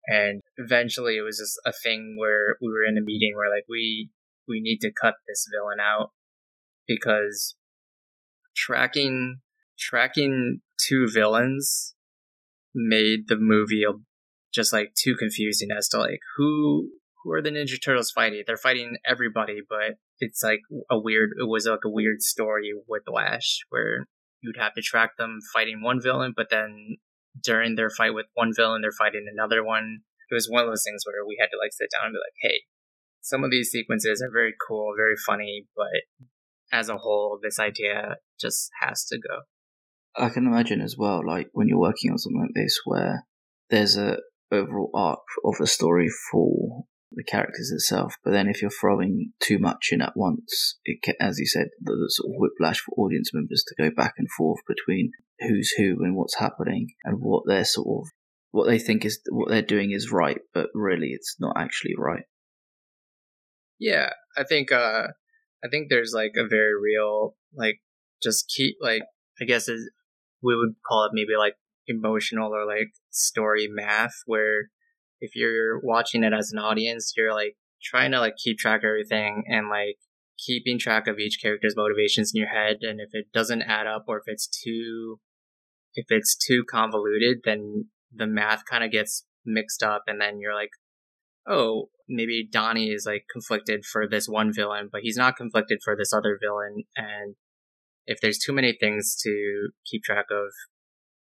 And 0.08 0.42
eventually 0.58 1.18
it 1.18 1.22
was 1.22 1.38
just 1.38 1.60
a 1.66 1.74
thing 1.74 2.16
where 2.18 2.58
we 2.62 2.70
were 2.70 2.86
in 2.86 2.98
a 2.98 3.02
meeting 3.02 3.34
where 3.36 3.50
like 3.50 3.66
we 3.70 4.10
we 4.48 4.62
need 4.62 4.80
to 4.80 4.92
cut 4.92 5.16
this 5.28 5.46
villain 5.54 5.80
out 5.82 6.12
because 6.88 7.56
tracking 8.56 9.42
tracking 9.78 10.62
two 10.80 11.08
villains 11.14 11.94
made 12.74 13.28
the 13.28 13.36
movie 13.38 13.84
just 14.54 14.72
like 14.72 14.94
too 14.96 15.16
confusing 15.16 15.70
as 15.78 15.90
to 15.90 15.98
like 15.98 16.20
who 16.38 16.90
who 17.24 17.32
are 17.34 17.42
the 17.42 17.50
Ninja 17.50 17.82
Turtles 17.84 18.12
fighting? 18.12 18.44
They're 18.48 18.58
fighting 18.58 18.98
everybody, 19.06 19.60
but 19.68 19.98
it's 20.20 20.44
like 20.44 20.62
a 20.90 21.00
weird. 21.00 21.32
It 21.40 21.48
was 21.48 21.66
like 21.66 21.86
a 21.86 21.90
weird 21.90 22.22
story 22.22 22.74
with 22.88 23.04
Lash 23.08 23.60
where 23.70 24.08
you'd 24.42 24.58
have 24.58 24.74
to 24.76 24.82
track 24.82 25.12
them 25.18 25.40
fighting 25.54 25.82
one 25.82 26.02
villain, 26.02 26.34
but 26.36 26.48
then 26.50 26.98
during 27.44 27.76
their 27.76 27.90
fight 27.90 28.14
with 28.14 28.26
one 28.34 28.52
villain, 28.56 28.82
they're 28.82 28.92
fighting 28.92 29.26
another 29.32 29.64
one. 29.64 30.00
It 30.30 30.34
was 30.34 30.48
one 30.50 30.64
of 30.64 30.70
those 30.70 30.84
things 30.84 31.04
where 31.06 31.26
we 31.26 31.38
had 31.40 31.48
to 31.48 31.58
like 31.58 31.72
sit 31.72 31.90
down 31.92 32.08
and 32.08 32.14
be 32.14 32.18
like, 32.18 32.36
hey, 32.42 32.62
some 33.22 33.44
of 33.44 33.52
these 33.52 33.72
sequences 33.72 34.22
are 34.22 34.32
very 34.32 34.54
cool, 34.68 34.94
very 34.98 35.16
funny, 35.26 35.66
but 35.76 36.28
as 36.72 36.90
a 36.90 36.98
whole, 36.98 37.40
this 37.42 37.60
idea 37.60 38.18
just 38.40 38.70
has 38.82 39.06
to 39.06 39.18
go. 39.18 39.42
I 40.16 40.30
can 40.30 40.48
imagine 40.48 40.82
as 40.82 40.96
well, 40.98 41.22
like 41.26 41.50
when 41.54 41.68
you're 41.68 41.80
working 41.80 42.12
on 42.12 42.18
something 42.18 42.42
like 42.42 42.56
this, 42.56 42.80
where 42.86 43.26
there's 43.70 43.98
a 43.98 44.18
overall 44.52 44.90
arc 44.94 45.20
of 45.46 45.56
the 45.60 45.68
story 45.68 46.10
for 46.32 46.86
the 47.12 47.24
characters 47.24 47.72
itself. 47.72 48.16
But 48.24 48.32
then 48.32 48.48
if 48.48 48.62
you're 48.62 48.72
throwing 48.72 49.32
too 49.40 49.60
much 49.60 49.90
in 49.92 50.02
at 50.02 50.14
once, 50.16 50.78
it 50.86 51.02
can, 51.02 51.16
as 51.20 51.40
you 51.40 51.46
said, 51.46 51.70
the, 51.82 51.94
the 51.94 52.10
sort 52.10 52.34
of 52.34 52.40
whiplash 52.40 52.80
for 52.80 52.94
audience 52.98 53.32
members 53.34 53.64
to 53.68 53.76
go 53.82 53.90
back 53.96 54.16
and 54.18 54.28
forth 54.38 54.60
between 54.68 55.12
who's 55.40 55.72
who 55.78 56.04
and 56.04 56.16
what's 56.16 56.38
happening 56.38 56.90
and 57.04 57.18
what 57.20 57.44
they're 57.46 57.66
sort 57.66 57.88
of 57.88 58.10
what 58.52 58.68
they 58.68 58.80
think 58.80 59.06
is 59.06 59.20
what 59.30 59.50
they're 59.50 59.62
doing 59.62 59.92
is 59.92 60.12
right, 60.12 60.40
but 60.54 60.70
really 60.74 61.10
it's 61.10 61.36
not 61.40 61.56
actually 61.58 61.94
right. 61.98 62.24
Yeah, 63.80 64.10
I 64.36 64.44
think 64.44 64.72
uh 64.72 65.08
I 65.64 65.68
think 65.70 65.88
there's 65.90 66.14
like 66.14 66.34
a 66.38 66.48
very 66.48 66.74
real 66.82 67.36
like 67.56 67.80
just 68.24 68.52
keep 68.56 68.78
like 68.82 69.04
I 69.42 69.46
guess 69.46 69.68
is 69.68 69.92
we 70.42 70.56
would 70.56 70.76
call 70.88 71.06
it 71.06 71.12
maybe 71.14 71.38
like 71.38 71.56
emotional 71.88 72.54
or 72.54 72.66
like 72.66 72.90
story 73.12 73.68
math 73.70 74.16
where 74.26 74.70
if 75.20 75.36
you're 75.36 75.80
watching 75.80 76.24
it 76.24 76.34
as 76.34 76.52
an 76.52 76.60
audience, 76.60 77.14
you're 77.16 77.34
like 77.34 77.56
trying 77.84 78.12
to 78.12 78.20
like 78.20 78.36
keep 78.38 78.58
track 78.58 78.82
of 78.82 78.90
everything 78.90 79.44
and 79.48 79.70
like 79.70 79.98
keeping 80.46 80.78
track 80.78 81.08
of 81.08 81.20
each 81.20 81.40
character's 81.42 81.76
motivations 81.76 82.32
in 82.34 82.40
your 82.40 82.50
head. 82.50 82.78
And 82.82 83.00
if 83.00 83.10
it 83.14 83.28
doesn't 83.34 83.64
add 83.64 83.88
up 83.88 84.06
or 84.08 84.18
if 84.18 84.24
it's 84.28 84.48
too, 84.48 85.20
if 85.96 86.06
it's 86.10 86.36
too 86.36 86.64
convoluted, 86.70 87.40
then 87.44 87.86
the 88.14 88.28
math 88.28 88.64
kind 88.66 88.84
of 88.84 88.92
gets 88.92 89.26
mixed 89.46 89.84
up. 89.84 90.04
And 90.08 90.22
then 90.22 90.40
you're 90.40 90.56
like, 90.56 90.72
oh, 91.48 91.90
maybe 92.08 92.48
Donnie 92.50 92.92
is 92.92 93.06
like 93.06 93.26
conflicted 93.32 93.86
for 93.86 94.08
this 94.08 94.28
one 94.28 94.54
villain, 94.54 94.90
but 94.92 95.02
he's 95.02 95.18
not 95.18 95.36
conflicted 95.36 95.80
for 95.84 95.96
this 95.96 96.14
other 96.14 96.38
villain. 96.42 96.84
And 96.96 97.36
if 98.06 98.20
there's 98.22 98.38
too 98.38 98.54
many 98.54 98.76
things 98.80 99.16
to 99.24 99.70
keep 99.90 100.04
track 100.04 100.26
of, 100.32 100.52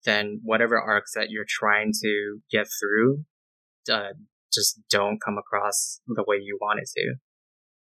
then 0.04 0.40
whatever 0.42 0.80
arcs 0.80 1.12
that 1.14 1.30
you're 1.30 1.46
trying 1.48 1.92
to 2.02 2.38
get 2.50 2.66
through 2.80 3.24
uh, 3.92 4.14
just 4.52 4.80
don't 4.90 5.20
come 5.22 5.38
across 5.38 6.00
the 6.06 6.24
way 6.26 6.36
you 6.40 6.58
want 6.60 6.80
it 6.80 6.88
to. 6.96 7.14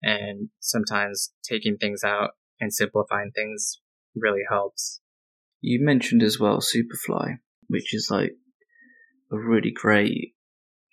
And 0.03 0.49
sometimes 0.61 1.33
taking 1.43 1.77
things 1.77 2.03
out 2.05 2.31
and 2.61 2.73
simplifying 2.73 3.33
things 3.35 3.81
really 4.15 4.43
helps. 4.49 5.01
You 5.61 5.85
mentioned 5.85 6.23
as 6.23 6.39
well 6.39 6.61
Superfly, 6.61 7.39
which 7.69 7.95
is 7.95 8.09
like 8.11 8.33
a 9.31 9.37
really 9.37 9.73
great 9.73 10.35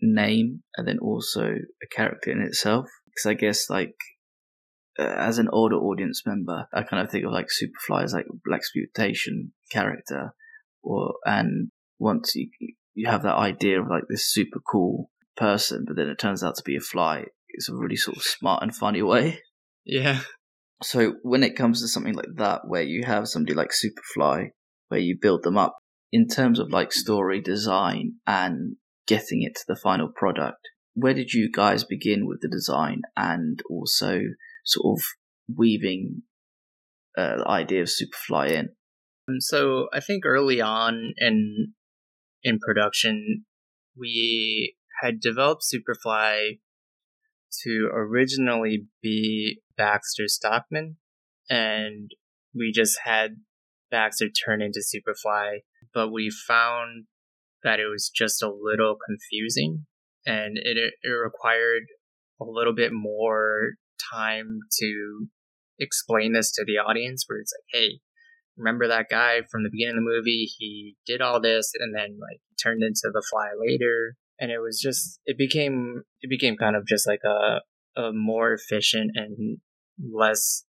name 0.02 0.63
and 0.76 0.88
then 0.88 1.00
also 1.00 1.43
a 1.43 1.96
character 1.96 2.32
in 2.32 2.41
itself. 2.41 2.88
Because 3.06 3.30
I 3.30 3.34
guess 3.34 3.70
like 3.70 3.96
uh, 5.00 5.04
as 5.04 5.38
an 5.38 5.50
older 5.52 5.76
audience 5.76 6.24
member, 6.26 6.67
I 6.74 6.84
kind 6.84 7.04
of 7.04 7.12
think 7.12 7.26
of 7.26 7.32
like 7.32 7.48
Superfly 7.48 8.04
as 8.04 8.13
like 8.13 8.26
blaxploitation 8.48 9.52
character, 9.72 10.34
or 10.84 11.15
and 11.26 11.72
once 12.00 12.36
you 12.36 12.50
you 12.98 13.08
have 13.08 13.24
that 13.24 13.36
idea 13.36 13.80
of 13.80 13.88
like 13.88 14.06
this 14.10 14.28
super 14.28 14.60
cool 14.60 15.12
person, 15.38 15.86
but 15.88 15.96
then 15.96 16.10
it 16.10 16.18
turns 16.18 16.44
out 16.44 16.56
to 16.56 16.64
be 16.66 16.76
a 16.76 16.82
fly. 16.82 17.26
It's 17.50 17.70
a 17.70 17.76
really 17.76 17.96
sort 17.96 18.18
of 18.18 18.24
smart 18.24 18.64
and 18.64 18.76
funny 18.76 19.04
way. 19.04 19.40
Yeah. 19.86 20.22
So 20.82 21.14
when 21.22 21.44
it 21.44 21.56
comes 21.56 21.82
to 21.82 21.88
something 21.88 22.16
like 22.16 22.36
that, 22.38 22.62
where 22.66 22.82
you 22.82 23.04
have 23.06 23.28
somebody 23.28 23.54
like 23.54 23.70
Superfly, 23.70 24.50
where 24.90 25.00
you 25.00 25.16
build 25.22 25.44
them 25.44 25.58
up 25.58 25.78
in 26.12 26.28
terms 26.28 26.60
of 26.60 26.72
like 26.72 26.92
story 26.92 27.40
design 27.40 28.16
and 28.26 28.78
getting 29.06 29.44
it 29.44 29.56
to 29.56 29.64
the 29.68 29.76
final 29.76 30.10
product, 30.10 30.60
where 30.96 31.14
did 31.14 31.34
you 31.34 31.52
guys 31.52 31.84
begin 31.84 32.26
with 32.26 32.42
the 32.42 32.50
design 32.50 33.04
and 33.16 33.62
also 33.70 34.22
sort 34.66 34.98
of 34.98 35.04
weaving 35.56 36.24
uh, 37.16 37.38
the 37.38 37.48
idea 37.48 37.82
of 37.82 37.90
Superfly 37.90 38.50
in? 38.50 38.70
So 39.40 39.88
I 39.94 40.00
think 40.00 40.26
early 40.26 40.62
on 40.62 41.14
in 41.18 41.74
in 42.48 42.60
production, 42.60 43.44
we 43.96 44.76
had 45.02 45.20
developed 45.20 45.64
Superfly 45.64 46.60
to 47.64 47.90
originally 47.94 48.86
be 49.02 49.60
Baxter 49.76 50.28
Stockman, 50.28 50.96
and 51.50 52.12
we 52.56 52.72
just 52.74 53.00
had 53.04 53.38
Baxter 53.92 54.30
turn 54.30 54.62
into 54.62 54.80
Superfly, 54.80 55.60
but 55.94 56.12
we 56.12 56.30
found 56.30 57.06
that 57.64 57.82
it 57.82 57.88
was 57.88 58.10
just 58.10 58.42
a 58.42 58.50
little 58.50 58.96
confusing 59.06 59.86
and 60.26 60.58
it, 60.58 60.78
it 60.78 61.10
required 61.10 61.84
a 62.40 62.46
little 62.46 62.74
bit 62.74 62.92
more 62.94 63.74
time 64.14 64.60
to 64.80 65.28
explain 65.80 66.34
this 66.34 66.52
to 66.52 66.64
the 66.66 66.78
audience 66.78 67.26
where 67.28 67.40
it's 67.40 67.54
like, 67.54 67.82
hey, 67.82 68.00
remember 68.58 68.88
that 68.88 69.08
guy 69.10 69.41
from 69.50 69.63
the 69.63 69.70
beginning 69.72 69.98
of 69.98 70.04
the 70.04 70.10
movie? 70.17 70.50
He 70.58 70.96
did 71.06 71.22
all 71.22 71.39
this 71.39 71.72
and 71.80 71.96
then 71.96 72.17
like 72.20 72.39
turned 72.62 72.84
into 72.84 73.10
the 73.13 73.24
fly 73.30 73.50
later. 73.60 74.15
And 74.39 74.52
it 74.52 74.60
was 74.60 74.80
just 74.82 75.20
it 75.26 75.38
became 75.38 76.04
it 76.22 76.30
became 76.30 76.58
kind 76.58 76.76
of 76.76 76.86
just 76.88 77.08
like 77.08 77.22
a 77.26 77.62
a 78.00 78.12
more 78.13 78.54
efficient 78.54 79.12
and 79.15 79.58
less 80.00 80.63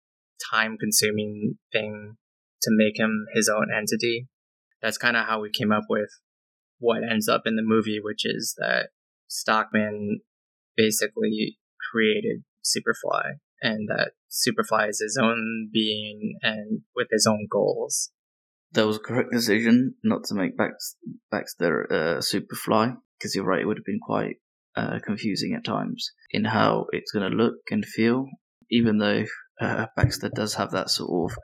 time 0.52 0.76
consuming 0.78 1.58
thing 1.72 2.16
to 2.62 2.70
make 2.70 2.98
him 2.98 3.26
his 3.34 3.48
own 3.48 3.68
entity. 3.76 4.28
That's 4.82 4.98
kind 4.98 5.16
of 5.16 5.26
how 5.26 5.40
we 5.40 5.50
came 5.50 5.72
up 5.72 5.84
with 5.88 6.10
what 6.78 7.02
ends 7.02 7.28
up 7.28 7.42
in 7.46 7.56
the 7.56 7.62
movie, 7.62 7.98
which 8.02 8.24
is 8.24 8.54
that 8.58 8.90
Stockman 9.28 10.20
basically 10.76 11.58
created 11.90 12.44
Superfly 12.64 13.38
and 13.66 13.88
that 13.88 14.12
Superfly 14.30 14.88
is 14.88 15.00
his 15.00 15.18
own 15.20 15.70
being 15.72 16.38
and 16.42 16.82
with 16.94 17.08
his 17.10 17.26
own 17.26 17.48
goals. 17.50 18.10
That 18.72 18.86
was 18.86 18.96
a 18.96 19.00
correct 19.00 19.32
decision 19.32 19.94
not 20.04 20.24
to 20.24 20.34
make 20.34 20.56
Bax- 20.56 20.96
Baxter 21.30 21.86
uh, 21.90 22.20
Superfly, 22.20 22.96
because 23.18 23.34
you're 23.34 23.44
right, 23.44 23.60
it 23.60 23.66
would 23.66 23.78
have 23.78 23.84
been 23.84 24.00
quite 24.00 24.36
uh, 24.76 24.98
confusing 25.04 25.54
at 25.54 25.64
times 25.64 26.12
in 26.30 26.44
how 26.44 26.86
it's 26.92 27.10
going 27.10 27.28
to 27.28 27.36
look 27.36 27.56
and 27.70 27.84
feel, 27.84 28.26
even 28.70 28.98
though 28.98 29.24
uh, 29.60 29.86
Baxter 29.96 30.28
does 30.28 30.54
have 30.54 30.70
that 30.72 30.90
sort 30.90 31.32
of 31.32 31.38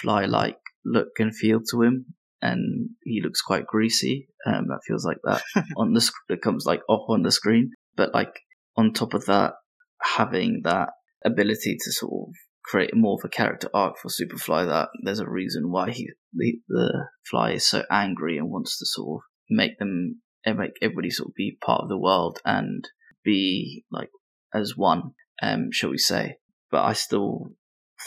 fly 0.00 0.26
like 0.26 0.58
look 0.84 1.08
and 1.18 1.34
feel 1.34 1.60
to 1.70 1.82
him. 1.82 2.06
And 2.40 2.90
he 3.04 3.20
looks 3.22 3.40
quite 3.40 3.66
greasy. 3.66 4.28
Um, 4.46 4.66
that 4.68 4.80
feels 4.86 5.04
like 5.04 5.18
that 5.24 5.42
on 5.76 5.92
the 5.92 6.00
sc- 6.00 6.14
it 6.28 6.42
comes 6.42 6.66
like 6.66 6.82
off 6.88 7.08
on 7.08 7.22
the 7.22 7.32
screen. 7.32 7.72
But 7.96 8.14
like 8.14 8.32
on 8.76 8.92
top 8.92 9.14
of 9.14 9.26
that, 9.26 9.54
having 10.00 10.60
that 10.64 10.90
ability 11.24 11.76
to 11.80 11.92
sort 11.92 12.28
of 12.28 12.34
create 12.64 12.94
more 12.94 13.14
of 13.14 13.24
a 13.24 13.28
character 13.28 13.68
arc 13.72 13.96
for 13.98 14.08
Superfly 14.08 14.66
that 14.66 14.88
there's 15.02 15.20
a 15.20 15.28
reason 15.28 15.70
why 15.70 15.90
he 15.90 16.10
the, 16.32 16.58
the 16.68 17.06
fly 17.28 17.52
is 17.52 17.66
so 17.66 17.84
angry 17.90 18.36
and 18.36 18.50
wants 18.50 18.78
to 18.78 18.86
sort 18.86 19.18
of 19.18 19.22
make 19.50 19.78
them 19.78 20.20
make 20.46 20.72
everybody 20.82 21.10
sort 21.10 21.28
of 21.28 21.34
be 21.34 21.58
part 21.60 21.82
of 21.82 21.88
the 21.88 21.98
world 21.98 22.40
and 22.44 22.88
be 23.24 23.84
like 23.90 24.10
as 24.54 24.76
one, 24.76 25.12
um, 25.42 25.68
shall 25.72 25.90
we 25.90 25.98
say. 25.98 26.36
But 26.70 26.84
I 26.84 26.92
still 26.92 27.52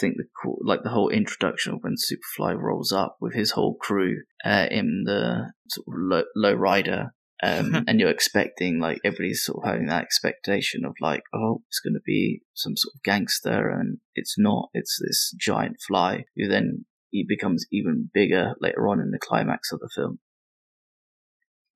think 0.00 0.16
the 0.16 0.24
like 0.64 0.82
the 0.82 0.90
whole 0.90 1.08
introduction 1.08 1.78
when 1.80 1.96
Superfly 1.96 2.56
rolls 2.56 2.92
up 2.92 3.16
with 3.20 3.34
his 3.34 3.52
whole 3.52 3.76
crew 3.80 4.22
uh, 4.44 4.66
in 4.70 5.04
the 5.04 5.52
sort 5.68 5.86
of 5.88 5.94
low, 5.96 6.22
low 6.34 6.54
rider 6.54 7.14
um, 7.42 7.84
and 7.88 7.98
you're 7.98 8.10
expecting 8.10 8.78
like 8.78 9.00
everybody's 9.04 9.44
sort 9.44 9.64
of 9.64 9.70
having 9.70 9.86
that 9.86 10.02
expectation 10.02 10.84
of 10.84 10.94
like, 11.00 11.22
oh, 11.34 11.62
it's 11.68 11.80
going 11.80 11.94
to 11.94 12.02
be 12.04 12.42
some 12.54 12.76
sort 12.76 12.94
of 12.94 13.02
gangster, 13.02 13.68
and 13.68 13.98
it's 14.14 14.36
not. 14.38 14.68
It's 14.72 14.98
this 15.00 15.34
giant 15.38 15.76
fly 15.86 16.24
who 16.36 16.48
then 16.48 16.84
he 17.10 17.24
becomes 17.28 17.66
even 17.70 18.10
bigger 18.12 18.54
later 18.60 18.88
on 18.88 19.00
in 19.00 19.10
the 19.10 19.18
climax 19.18 19.72
of 19.72 19.80
the 19.80 19.90
film. 19.94 20.18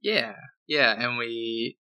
Yeah, 0.00 0.34
yeah, 0.66 0.94
and 0.96 1.18
we 1.18 1.78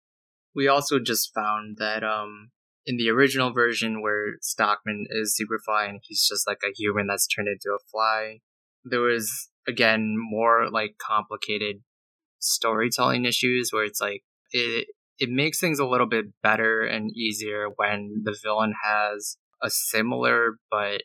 we 0.55 0.69
also 0.69 0.99
just 0.99 1.35
found 1.35 1.77
that 1.79 2.03
um 2.03 2.51
in 2.87 2.97
the 2.97 3.11
original 3.11 3.53
version 3.53 4.03
where 4.03 4.35
Stockman 4.43 5.07
is 5.11 5.39
Superfly 5.41 5.89
and 5.89 6.01
he's 6.03 6.27
just 6.29 6.47
like 6.47 6.59
a 6.65 6.73
human 6.77 7.07
that's 7.07 7.27
turned 7.27 7.49
into 7.49 7.75
a 7.75 7.79
fly, 7.91 8.41
there 8.85 9.01
was 9.01 9.51
again 9.67 10.17
more 10.19 10.71
like 10.71 10.97
complicated 10.99 11.77
storytelling 12.45 13.25
issues 13.25 13.71
where 13.73 13.85
it's 13.85 14.01
like 14.01 14.23
it 14.53 14.89
it 15.19 15.31
makes 15.31 15.61
things 15.61 15.79
a 15.79 15.87
little 15.87 16.09
bit 16.09 16.27
better 16.43 16.83
and 16.83 17.17
easier 17.17 17.69
when 17.77 18.23
the 18.25 18.37
villain 18.43 18.75
has 18.83 19.37
a 19.63 19.71
similar 19.71 20.59
but 20.71 21.03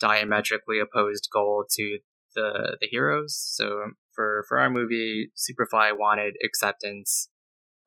diametrically 0.00 0.78
opposed 0.80 1.28
goal 1.32 1.64
to 1.70 1.98
the 2.34 2.76
the 2.80 2.88
heroes. 2.90 3.34
So 3.36 3.82
um, 3.82 3.94
for 4.12 4.44
for 4.48 4.58
our 4.58 4.70
movie, 4.70 5.32
Superfly 5.36 5.96
wanted 5.98 6.34
acceptance 6.44 7.28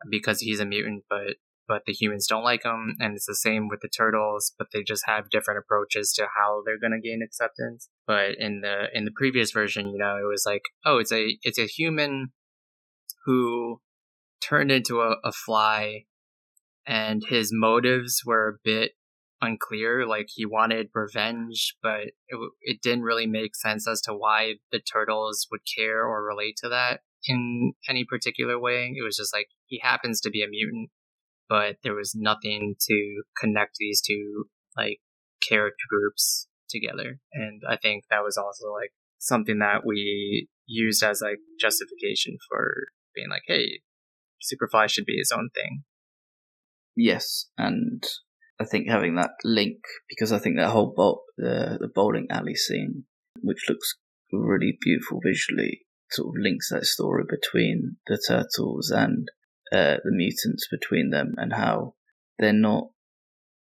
because 0.09 0.41
he's 0.41 0.59
a 0.59 0.65
mutant, 0.65 1.03
but 1.09 1.35
but 1.67 1.83
the 1.85 1.93
humans 1.93 2.25
don't 2.25 2.43
like 2.43 2.63
him, 2.63 2.95
and 2.99 3.15
it's 3.15 3.27
the 3.27 3.35
same 3.35 3.67
with 3.67 3.81
the 3.81 3.87
turtles, 3.87 4.53
but 4.57 4.69
they 4.73 4.81
just 4.81 5.03
have 5.05 5.29
different 5.29 5.59
approaches 5.59 6.11
to 6.13 6.27
how 6.35 6.63
they're 6.65 6.79
gonna 6.79 6.99
gain 6.99 7.21
acceptance. 7.21 7.89
But 8.07 8.35
in 8.39 8.61
the 8.61 8.87
in 8.93 9.05
the 9.05 9.13
previous 9.15 9.51
version, 9.51 9.89
you 9.89 9.99
know, 9.99 10.17
it 10.17 10.27
was 10.27 10.43
like, 10.45 10.63
oh, 10.85 10.97
it's 10.97 11.11
a 11.11 11.37
it's 11.43 11.59
a 11.59 11.67
human 11.67 12.31
who 13.25 13.81
turned 14.41 14.71
into 14.71 15.01
a, 15.01 15.17
a 15.23 15.31
fly 15.31 16.05
and 16.85 17.23
his 17.29 17.51
motives 17.53 18.23
were 18.25 18.47
a 18.47 18.59
bit 18.63 18.93
unclear. 19.41 20.05
Like 20.07 20.27
he 20.33 20.45
wanted 20.45 20.89
revenge, 20.93 21.75
but 21.81 22.07
it, 22.27 22.51
it 22.61 22.81
didn't 22.81 23.03
really 23.03 23.27
make 23.27 23.55
sense 23.55 23.87
as 23.87 24.01
to 24.01 24.13
why 24.13 24.55
the 24.71 24.79
turtles 24.79 25.47
would 25.51 25.61
care 25.77 26.05
or 26.05 26.23
relate 26.23 26.57
to 26.63 26.69
that 26.69 27.01
in 27.25 27.73
any 27.87 28.05
particular 28.05 28.59
way. 28.59 28.93
It 28.95 29.03
was 29.03 29.17
just 29.17 29.33
like 29.33 29.47
he 29.65 29.79
happens 29.83 30.21
to 30.21 30.29
be 30.29 30.43
a 30.43 30.47
mutant, 30.47 30.89
but 31.47 31.77
there 31.83 31.95
was 31.95 32.15
nothing 32.15 32.75
to 32.87 33.21
connect 33.39 33.77
these 33.77 34.01
two 34.01 34.45
like 34.75 34.99
character 35.47 35.85
groups 35.89 36.47
together. 36.69 37.19
And 37.33 37.61
I 37.67 37.77
think 37.77 38.05
that 38.09 38.23
was 38.23 38.37
also 38.37 38.71
like 38.71 38.93
something 39.19 39.59
that 39.59 39.85
we 39.85 40.47
used 40.65 41.03
as 41.03 41.21
like 41.21 41.39
justification 41.59 42.37
for 42.47 42.87
being 43.19 43.29
like, 43.29 43.43
hey, 43.47 43.81
Superfly 44.41 44.89
should 44.89 45.05
be 45.05 45.17
his 45.17 45.31
own 45.35 45.49
thing. 45.53 45.83
Yes, 46.95 47.49
and 47.57 48.03
I 48.59 48.65
think 48.65 48.89
having 48.89 49.15
that 49.15 49.31
link 49.43 49.77
because 50.09 50.31
I 50.31 50.39
think 50.39 50.57
that 50.57 50.69
whole 50.69 50.93
bo- 50.95 51.23
the 51.37 51.77
the 51.79 51.87
bowling 51.87 52.27
alley 52.29 52.55
scene, 52.55 53.05
which 53.41 53.65
looks 53.69 53.95
really 54.31 54.77
beautiful 54.81 55.19
visually, 55.23 55.81
sort 56.11 56.29
of 56.29 56.41
links 56.41 56.69
that 56.69 56.85
story 56.85 57.23
between 57.29 57.97
the 58.07 58.21
turtles 58.27 58.91
and 58.91 59.29
uh, 59.71 59.97
the 60.03 60.11
mutants 60.11 60.67
between 60.69 61.09
them, 61.09 61.35
and 61.37 61.53
how 61.53 61.95
they're 62.37 62.53
not 62.53 62.89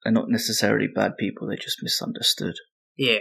they're 0.03 0.13
not 0.13 0.29
necessarily 0.29 0.87
bad 0.87 1.17
people; 1.17 1.47
they're 1.47 1.57
just 1.57 1.83
misunderstood. 1.83 2.55
Yeah. 2.97 3.19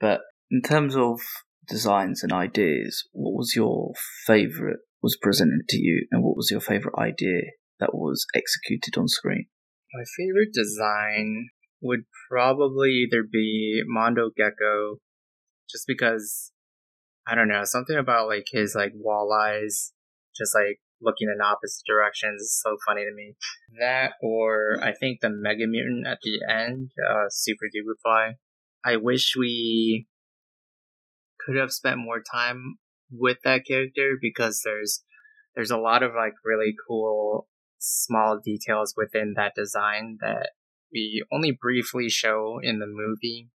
But 0.00 0.20
in 0.50 0.62
terms 0.62 0.96
of 0.96 1.20
designs 1.68 2.22
and 2.22 2.32
ideas, 2.32 3.06
what 3.12 3.34
was 3.34 3.54
your 3.56 3.92
favorite 4.26 4.80
was 5.04 5.18
presented 5.20 5.68
to 5.68 5.76
you, 5.76 6.06
and 6.10 6.24
what 6.24 6.34
was 6.34 6.50
your 6.50 6.62
favorite 6.62 6.98
idea 6.98 7.42
that 7.78 7.94
was 7.94 8.24
executed 8.34 8.98
on 8.98 9.06
screen? 9.06 9.46
My 9.92 10.02
favorite 10.16 10.54
design 10.54 11.50
would 11.82 12.04
probably 12.30 12.90
either 12.90 13.22
be 13.22 13.82
Mondo 13.86 14.30
Gecko, 14.34 15.00
just 15.70 15.84
because 15.86 16.52
I 17.28 17.34
don't 17.34 17.48
know 17.48 17.64
something 17.64 17.96
about 17.96 18.28
like 18.28 18.46
his 18.50 18.74
like 18.74 18.92
wall 18.94 19.30
eyes, 19.38 19.92
just 20.34 20.54
like 20.54 20.80
looking 21.02 21.28
in 21.28 21.38
opposite 21.42 21.84
directions 21.86 22.40
is 22.40 22.58
so 22.64 22.78
funny 22.86 23.04
to 23.04 23.14
me. 23.14 23.34
That 23.78 24.12
or 24.22 24.78
I 24.82 24.92
think 24.92 25.20
the 25.20 25.28
Mega 25.28 25.66
Mutant 25.66 26.06
at 26.06 26.18
the 26.22 26.40
end, 26.50 26.92
uh, 27.10 27.26
Super 27.28 27.66
Duper 27.66 28.00
Fly. 28.02 28.34
I 28.82 28.96
wish 28.96 29.34
we 29.36 30.06
could 31.44 31.56
have 31.56 31.72
spent 31.72 31.98
more 31.98 32.22
time 32.22 32.78
with 33.10 33.38
that 33.44 33.66
character 33.66 34.16
because 34.20 34.62
there's 34.64 35.02
there's 35.54 35.70
a 35.70 35.78
lot 35.78 36.02
of 36.02 36.12
like 36.14 36.34
really 36.44 36.74
cool 36.88 37.48
small 37.78 38.40
details 38.42 38.94
within 38.96 39.34
that 39.36 39.54
design 39.54 40.18
that 40.20 40.50
we 40.92 41.24
only 41.32 41.56
briefly 41.60 42.08
show 42.08 42.58
in 42.62 42.78
the 42.78 42.86
movie. 42.86 43.50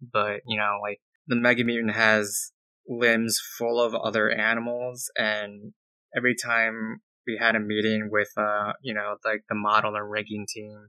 But 0.00 0.40
you 0.46 0.58
know 0.58 0.78
like 0.82 1.00
the 1.26 1.36
mega 1.36 1.64
mutant 1.64 1.94
has 1.94 2.52
limbs 2.88 3.40
full 3.58 3.80
of 3.80 3.94
other 3.94 4.30
animals 4.30 5.10
and 5.16 5.72
every 6.14 6.34
time 6.34 7.00
we 7.26 7.38
had 7.40 7.56
a 7.56 7.60
meeting 7.60 8.10
with 8.12 8.28
uh 8.36 8.72
you 8.82 8.92
know 8.92 9.16
like 9.24 9.42
the 9.48 9.54
model 9.54 9.96
and 9.96 10.10
rigging 10.10 10.46
team 10.46 10.88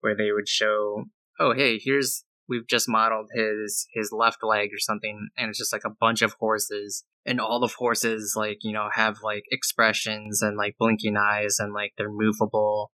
where 0.00 0.14
they 0.14 0.30
would 0.30 0.48
show 0.48 1.04
oh 1.40 1.52
hey 1.52 1.78
here's 1.82 2.24
we've 2.48 2.66
just 2.68 2.88
modeled 2.88 3.30
his 3.34 3.86
his 3.94 4.10
left 4.12 4.38
leg 4.42 4.70
or 4.72 4.78
something 4.78 5.28
and 5.36 5.48
it's 5.48 5.58
just 5.58 5.72
like 5.72 5.84
a 5.84 5.94
bunch 6.00 6.22
of 6.22 6.34
horses 6.38 7.04
and 7.26 7.40
all 7.40 7.60
the 7.60 7.72
horses 7.78 8.34
like 8.36 8.58
you 8.62 8.72
know 8.72 8.88
have 8.92 9.18
like 9.22 9.44
expressions 9.50 10.42
and 10.42 10.56
like 10.56 10.76
blinking 10.78 11.16
eyes 11.16 11.56
and 11.58 11.72
like 11.72 11.92
they're 11.96 12.10
movable. 12.10 12.90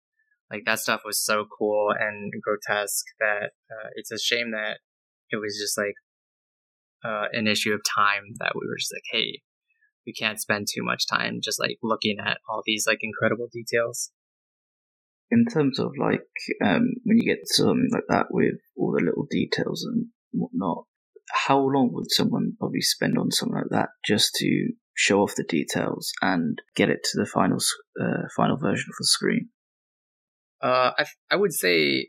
Like 0.51 0.63
that 0.65 0.79
stuff 0.79 1.03
was 1.05 1.23
so 1.23 1.45
cool 1.59 1.93
and 1.99 2.33
grotesque 2.43 3.05
that 3.21 3.51
uh, 3.71 3.89
it's 3.97 4.11
a 4.11 4.19
shame 4.19 4.53
that 4.53 4.79
it 5.31 5.37
was 5.37 5.59
just 5.61 5.77
like 5.77 5.95
uh, 7.05 7.27
an 7.33 7.47
issue 7.47 7.73
of 7.75 7.81
time 7.97 8.35
that 8.39 8.53
we 8.55 8.67
were 8.67 8.79
just 8.79 8.93
like 8.95 9.03
hey 9.13 9.41
we 10.07 10.13
can't 10.15 10.41
spend 10.41 10.67
too 10.67 10.83
much 10.83 11.07
time 11.07 11.41
just 11.43 11.61
like 11.61 11.77
looking 11.83 12.17
at 12.19 12.39
all 12.49 12.63
these 12.65 12.87
like 12.87 13.01
incredible 13.03 13.47
details 13.53 14.11
in 15.31 15.45
terms 15.47 15.79
of 15.79 15.93
like 15.99 16.27
um, 16.65 16.95
when 17.05 17.19
you 17.19 17.25
get 17.25 17.47
something 17.47 17.89
like 17.93 18.05
that 18.09 18.27
with 18.31 18.55
all 18.77 18.93
the 18.93 19.05
little 19.05 19.27
details 19.31 19.85
and 19.85 20.07
whatnot 20.33 20.85
how 21.33 21.59
long 21.59 21.91
would 21.93 22.11
someone 22.11 22.53
probably 22.59 22.81
spend 22.81 23.19
on 23.19 23.31
something 23.31 23.57
like 23.57 23.71
that 23.71 23.91
just 24.05 24.35
to 24.37 24.71
show 24.95 25.21
off 25.21 25.35
the 25.37 25.45
details 25.45 26.13
and 26.23 26.61
get 26.75 26.91
it 26.91 27.01
to 27.05 27.19
the 27.19 27.27
final 27.27 27.59
uh, 28.01 28.29
final 28.37 28.57
version 28.57 28.87
of 28.89 28.97
the 28.99 29.05
screen? 29.05 29.49
Uh, 30.63 30.93
I 30.99 31.05
I 31.31 31.37
would 31.37 31.53
say 31.53 32.09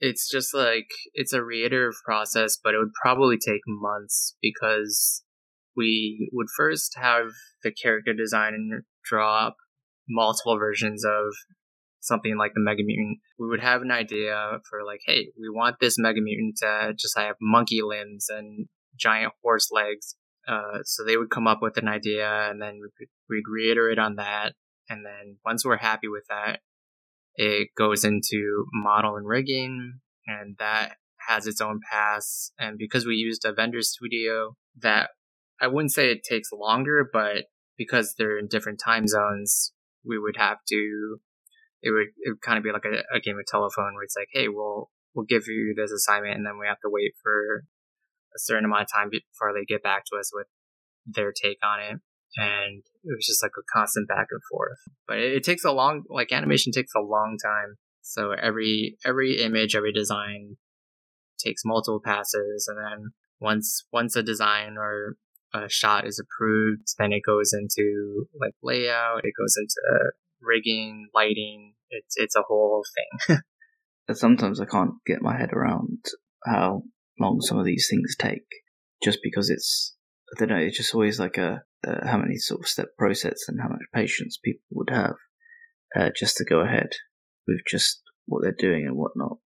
it's 0.00 0.30
just 0.30 0.54
like 0.54 0.88
it's 1.12 1.32
a 1.32 1.42
reiterative 1.42 1.98
process, 2.04 2.58
but 2.62 2.74
it 2.74 2.78
would 2.78 2.94
probably 3.00 3.36
take 3.36 3.62
months 3.66 4.36
because 4.40 5.22
we 5.76 6.30
would 6.32 6.48
first 6.56 6.96
have 7.00 7.26
the 7.62 7.72
character 7.72 8.12
design 8.14 8.54
and 8.54 8.82
draw 9.04 9.46
up 9.46 9.56
multiple 10.08 10.58
versions 10.58 11.04
of 11.04 11.32
something 12.00 12.36
like 12.36 12.52
the 12.54 12.60
Mega 12.60 12.82
Mutant, 12.84 13.18
we 13.38 13.48
would 13.48 13.60
have 13.60 13.82
an 13.82 13.90
idea 13.90 14.58
for 14.68 14.84
like, 14.84 15.00
hey, 15.06 15.28
we 15.38 15.48
want 15.48 15.76
this 15.80 15.98
Mega 15.98 16.20
Mutant 16.20 16.56
to 16.58 16.94
just 16.98 17.18
have 17.18 17.36
monkey 17.40 17.80
limbs 17.82 18.26
and 18.28 18.66
giant 18.98 19.32
horse 19.42 19.70
legs. 19.70 20.16
Uh, 20.48 20.78
so 20.84 21.04
they 21.04 21.16
would 21.16 21.30
come 21.30 21.46
up 21.46 21.60
with 21.62 21.76
an 21.76 21.86
idea, 21.86 22.48
and 22.50 22.60
then 22.60 22.80
we'd 23.28 23.44
reiterate 23.46 23.98
on 23.98 24.16
that. 24.16 24.54
And 24.88 25.04
then 25.04 25.36
once 25.44 25.64
we're 25.64 25.76
happy 25.76 26.08
with 26.08 26.24
that, 26.28 26.60
it 27.36 27.68
goes 27.76 28.04
into 28.04 28.64
model 28.72 29.16
and 29.16 29.26
rigging, 29.26 30.00
and 30.26 30.56
that 30.58 30.96
has 31.28 31.46
its 31.46 31.60
own 31.60 31.80
pass. 31.90 32.50
And 32.58 32.78
because 32.78 33.06
we 33.06 33.14
used 33.14 33.44
a 33.44 33.52
vendor 33.52 33.82
studio, 33.82 34.56
that 34.80 35.10
I 35.60 35.68
wouldn't 35.68 35.92
say 35.92 36.10
it 36.10 36.24
takes 36.24 36.50
longer, 36.52 37.08
but 37.12 37.44
because 37.76 38.14
they're 38.16 38.38
in 38.38 38.48
different 38.48 38.80
time 38.82 39.06
zones, 39.06 39.72
we 40.04 40.18
would 40.18 40.36
have 40.36 40.58
to 40.68 41.20
it 41.82 41.90
would 41.90 42.08
it 42.18 42.30
would 42.30 42.40
kind 42.40 42.58
of 42.58 42.64
be 42.64 42.72
like 42.72 42.84
a, 42.84 43.16
a 43.16 43.20
game 43.20 43.38
of 43.38 43.46
telephone 43.46 43.94
where 43.94 44.04
it's 44.04 44.16
like, 44.16 44.28
hey, 44.32 44.48
we'll 44.48 44.90
we'll 45.14 45.26
give 45.26 45.44
you 45.46 45.74
this 45.76 45.90
assignment, 45.90 46.36
and 46.36 46.46
then 46.46 46.58
we 46.58 46.66
have 46.66 46.80
to 46.80 46.90
wait 46.90 47.12
for 47.22 47.64
a 48.34 48.38
certain 48.38 48.64
amount 48.64 48.82
of 48.82 48.88
time 48.92 49.10
before 49.10 49.52
they 49.52 49.64
get 49.64 49.82
back 49.82 50.04
to 50.06 50.18
us 50.18 50.30
with 50.32 50.46
their 51.06 51.32
take 51.32 51.58
on 51.64 51.80
it. 51.80 52.00
And 52.36 52.82
it 53.02 53.16
was 53.16 53.26
just 53.26 53.42
like 53.42 53.52
a 53.58 53.66
constant 53.74 54.06
back 54.06 54.28
and 54.30 54.40
forth. 54.50 54.78
But 55.08 55.18
it, 55.18 55.32
it 55.32 55.44
takes 55.44 55.64
a 55.64 55.72
long, 55.72 56.04
like 56.08 56.30
animation 56.30 56.72
takes 56.72 56.92
a 56.94 57.00
long 57.00 57.36
time. 57.42 57.76
So 58.02 58.32
every 58.32 58.96
every 59.04 59.42
image, 59.42 59.74
every 59.74 59.92
design 59.92 60.56
takes 61.38 61.62
multiple 61.64 62.00
passes, 62.04 62.68
and 62.68 62.78
then 62.78 63.10
once 63.40 63.84
once 63.92 64.14
a 64.16 64.22
design 64.22 64.76
or 64.78 65.16
a 65.52 65.68
shot 65.68 66.06
is 66.06 66.20
approved, 66.20 66.82
then 66.98 67.12
it 67.12 67.22
goes 67.26 67.52
into 67.52 68.26
like 68.40 68.54
layout, 68.62 69.24
it 69.24 69.32
goes 69.36 69.56
into 69.58 70.10
rigging, 70.42 71.08
lighting. 71.14 71.74
It's 71.90 72.16
it's 72.16 72.36
a 72.36 72.42
whole 72.42 72.82
thing. 73.28 73.38
Sometimes 74.12 74.60
I 74.60 74.64
can't 74.64 74.94
get 75.06 75.22
my 75.22 75.36
head 75.36 75.52
around 75.52 76.04
how 76.44 76.82
long 77.18 77.40
some 77.40 77.58
of 77.58 77.64
these 77.64 77.88
things 77.88 78.16
take, 78.18 78.46
just 79.02 79.20
because 79.22 79.50
it's 79.50 79.94
I 80.34 80.38
don't 80.38 80.48
know. 80.48 80.56
It's 80.56 80.76
just 80.76 80.94
always 80.94 81.18
like 81.20 81.36
a, 81.36 81.62
a 81.84 82.08
how 82.08 82.18
many 82.18 82.36
sort 82.36 82.60
of 82.60 82.68
step 82.68 82.88
process 82.98 83.44
and 83.48 83.60
how 83.60 83.68
much 83.68 83.82
patience 83.94 84.38
people 84.42 84.62
would 84.72 84.90
have 84.90 85.14
uh, 85.96 86.10
just 86.16 86.36
to 86.36 86.44
go 86.44 86.60
ahead 86.60 86.90
with 87.46 87.60
just 87.68 88.02
what 88.26 88.42
they're 88.42 88.52
doing 88.52 88.86
and 88.86 88.96
whatnot. 88.96 89.38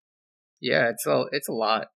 Yeah, 0.61 0.89
it's 0.89 1.05
a 1.05 1.25
it's 1.31 1.49
a 1.49 1.53
lot. 1.53 1.87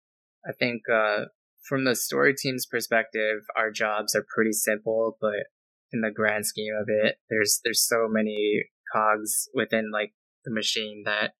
I 0.47 0.53
think 0.53 0.82
uh, 0.92 1.26
from 1.68 1.84
the 1.84 1.97
story 1.97 2.34
team's 2.34 2.66
perspective, 2.66 3.40
our 3.57 3.70
jobs 3.70 4.14
are 4.14 4.26
pretty 4.34 4.53
simple, 4.53 5.16
but 5.20 5.47
in 5.92 6.01
the 6.01 6.11
grand 6.11 6.47
scheme 6.47 6.74
of 6.80 6.88
it, 6.88 7.16
there's 7.30 7.61
there's 7.64 7.86
so 7.86 8.07
many 8.09 8.64
cogs 8.93 9.49
within 9.55 9.91
like 9.93 10.12
the 10.45 10.53
machine 10.53 11.03
that 11.05 11.32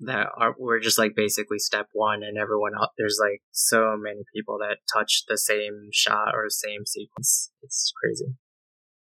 that 0.00 0.28
are 0.36 0.54
we're 0.58 0.80
just 0.80 0.98
like 0.98 1.14
basically 1.16 1.58
step 1.58 1.88
one 1.92 2.22
and 2.22 2.36
everyone 2.36 2.72
else 2.78 2.90
there's 2.98 3.18
like 3.20 3.40
so 3.50 3.96
many 3.96 4.20
people 4.34 4.58
that 4.58 4.78
touch 4.92 5.22
the 5.28 5.38
same 5.38 5.88
shot 5.92 6.34
or 6.34 6.46
same 6.48 6.84
sequence. 6.84 7.50
It's 7.62 7.92
crazy. 8.02 8.34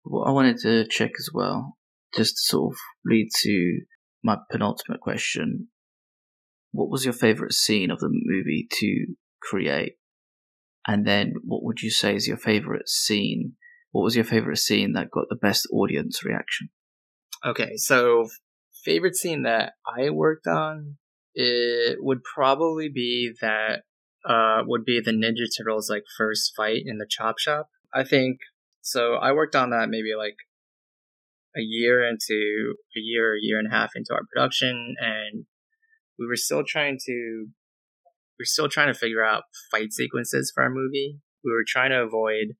What 0.03 0.27
i 0.27 0.31
wanted 0.31 0.57
to 0.59 0.87
check 0.87 1.11
as 1.19 1.29
well 1.33 1.77
just 2.15 2.35
to 2.35 2.41
sort 2.41 2.73
of 2.73 2.77
lead 3.05 3.29
to 3.43 3.81
my 4.23 4.37
penultimate 4.49 4.99
question. 4.99 5.67
What 6.71 6.89
was 6.89 7.05
your 7.05 7.13
favorite 7.13 7.53
scene 7.53 7.91
of 7.91 7.99
the 7.99 8.09
movie 8.09 8.67
to 8.79 9.05
create? 9.41 9.93
And 10.87 11.05
then 11.05 11.33
what 11.43 11.63
would 11.63 11.81
you 11.81 11.91
say 11.91 12.15
is 12.15 12.27
your 12.27 12.37
favorite 12.37 12.89
scene? 12.89 13.53
What 13.91 14.03
was 14.03 14.15
your 14.15 14.25
favorite 14.25 14.57
scene 14.57 14.93
that 14.93 15.11
got 15.11 15.25
the 15.29 15.35
best 15.35 15.67
audience 15.71 16.23
reaction 16.23 16.69
okay 17.45 17.75
so 17.75 18.27
favorite 18.83 19.15
scene 19.15 19.43
that 19.43 19.73
I 19.85 20.09
worked 20.09 20.47
on, 20.47 20.97
it 21.33 21.97
would 22.01 22.23
probably 22.23 22.89
be 22.89 23.33
that 23.41 23.83
uh 24.27 24.63
would 24.65 24.83
be 24.85 24.99
the 24.99 25.11
Ninja 25.11 25.47
Turtles 25.57 25.89
like 25.89 26.03
first 26.17 26.53
fight 26.55 26.83
in 26.85 26.97
the 26.97 27.07
chop 27.09 27.39
shop. 27.39 27.69
I 27.93 28.03
think 28.03 28.39
so 28.81 29.15
I 29.15 29.31
worked 29.31 29.55
on 29.55 29.69
that 29.69 29.89
maybe 29.89 30.15
like 30.17 30.35
a 31.55 31.61
year 31.61 32.07
into 32.07 32.75
a 32.95 32.99
year, 32.99 33.35
a 33.35 33.41
year 33.41 33.59
and 33.59 33.67
a 33.67 33.75
half 33.75 33.91
into 33.95 34.13
our 34.13 34.21
production 34.33 34.95
and 34.99 35.45
we 36.17 36.27
were 36.27 36.35
still 36.35 36.63
trying 36.67 36.97
to 37.05 37.47
we 38.37 38.43
are 38.43 38.45
still 38.45 38.69
trying 38.69 38.93
to 38.93 38.99
figure 38.99 39.23
out 39.23 39.43
fight 39.71 39.91
sequences 39.91 40.51
for 40.53 40.63
our 40.63 40.69
movie. 40.69 41.19
We 41.43 41.51
were 41.51 41.65
trying 41.67 41.91
to 41.91 42.01
avoid 42.01 42.55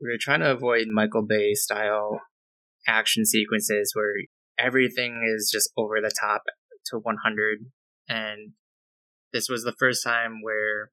we 0.00 0.08
were 0.08 0.18
trying 0.20 0.40
to 0.40 0.50
avoid 0.50 0.88
Michael 0.88 1.26
Bay 1.26 1.54
style 1.54 2.20
action 2.88 3.24
sequences 3.24 3.92
where 3.94 4.14
everything 4.58 5.22
is 5.36 5.50
just 5.52 5.70
over 5.76 6.00
the 6.00 6.12
top 6.20 6.42
to 6.86 6.98
100 6.98 7.58
and 8.08 8.52
this 9.32 9.48
was 9.48 9.62
the 9.62 9.74
first 9.78 10.02
time 10.02 10.40
where 10.42 10.90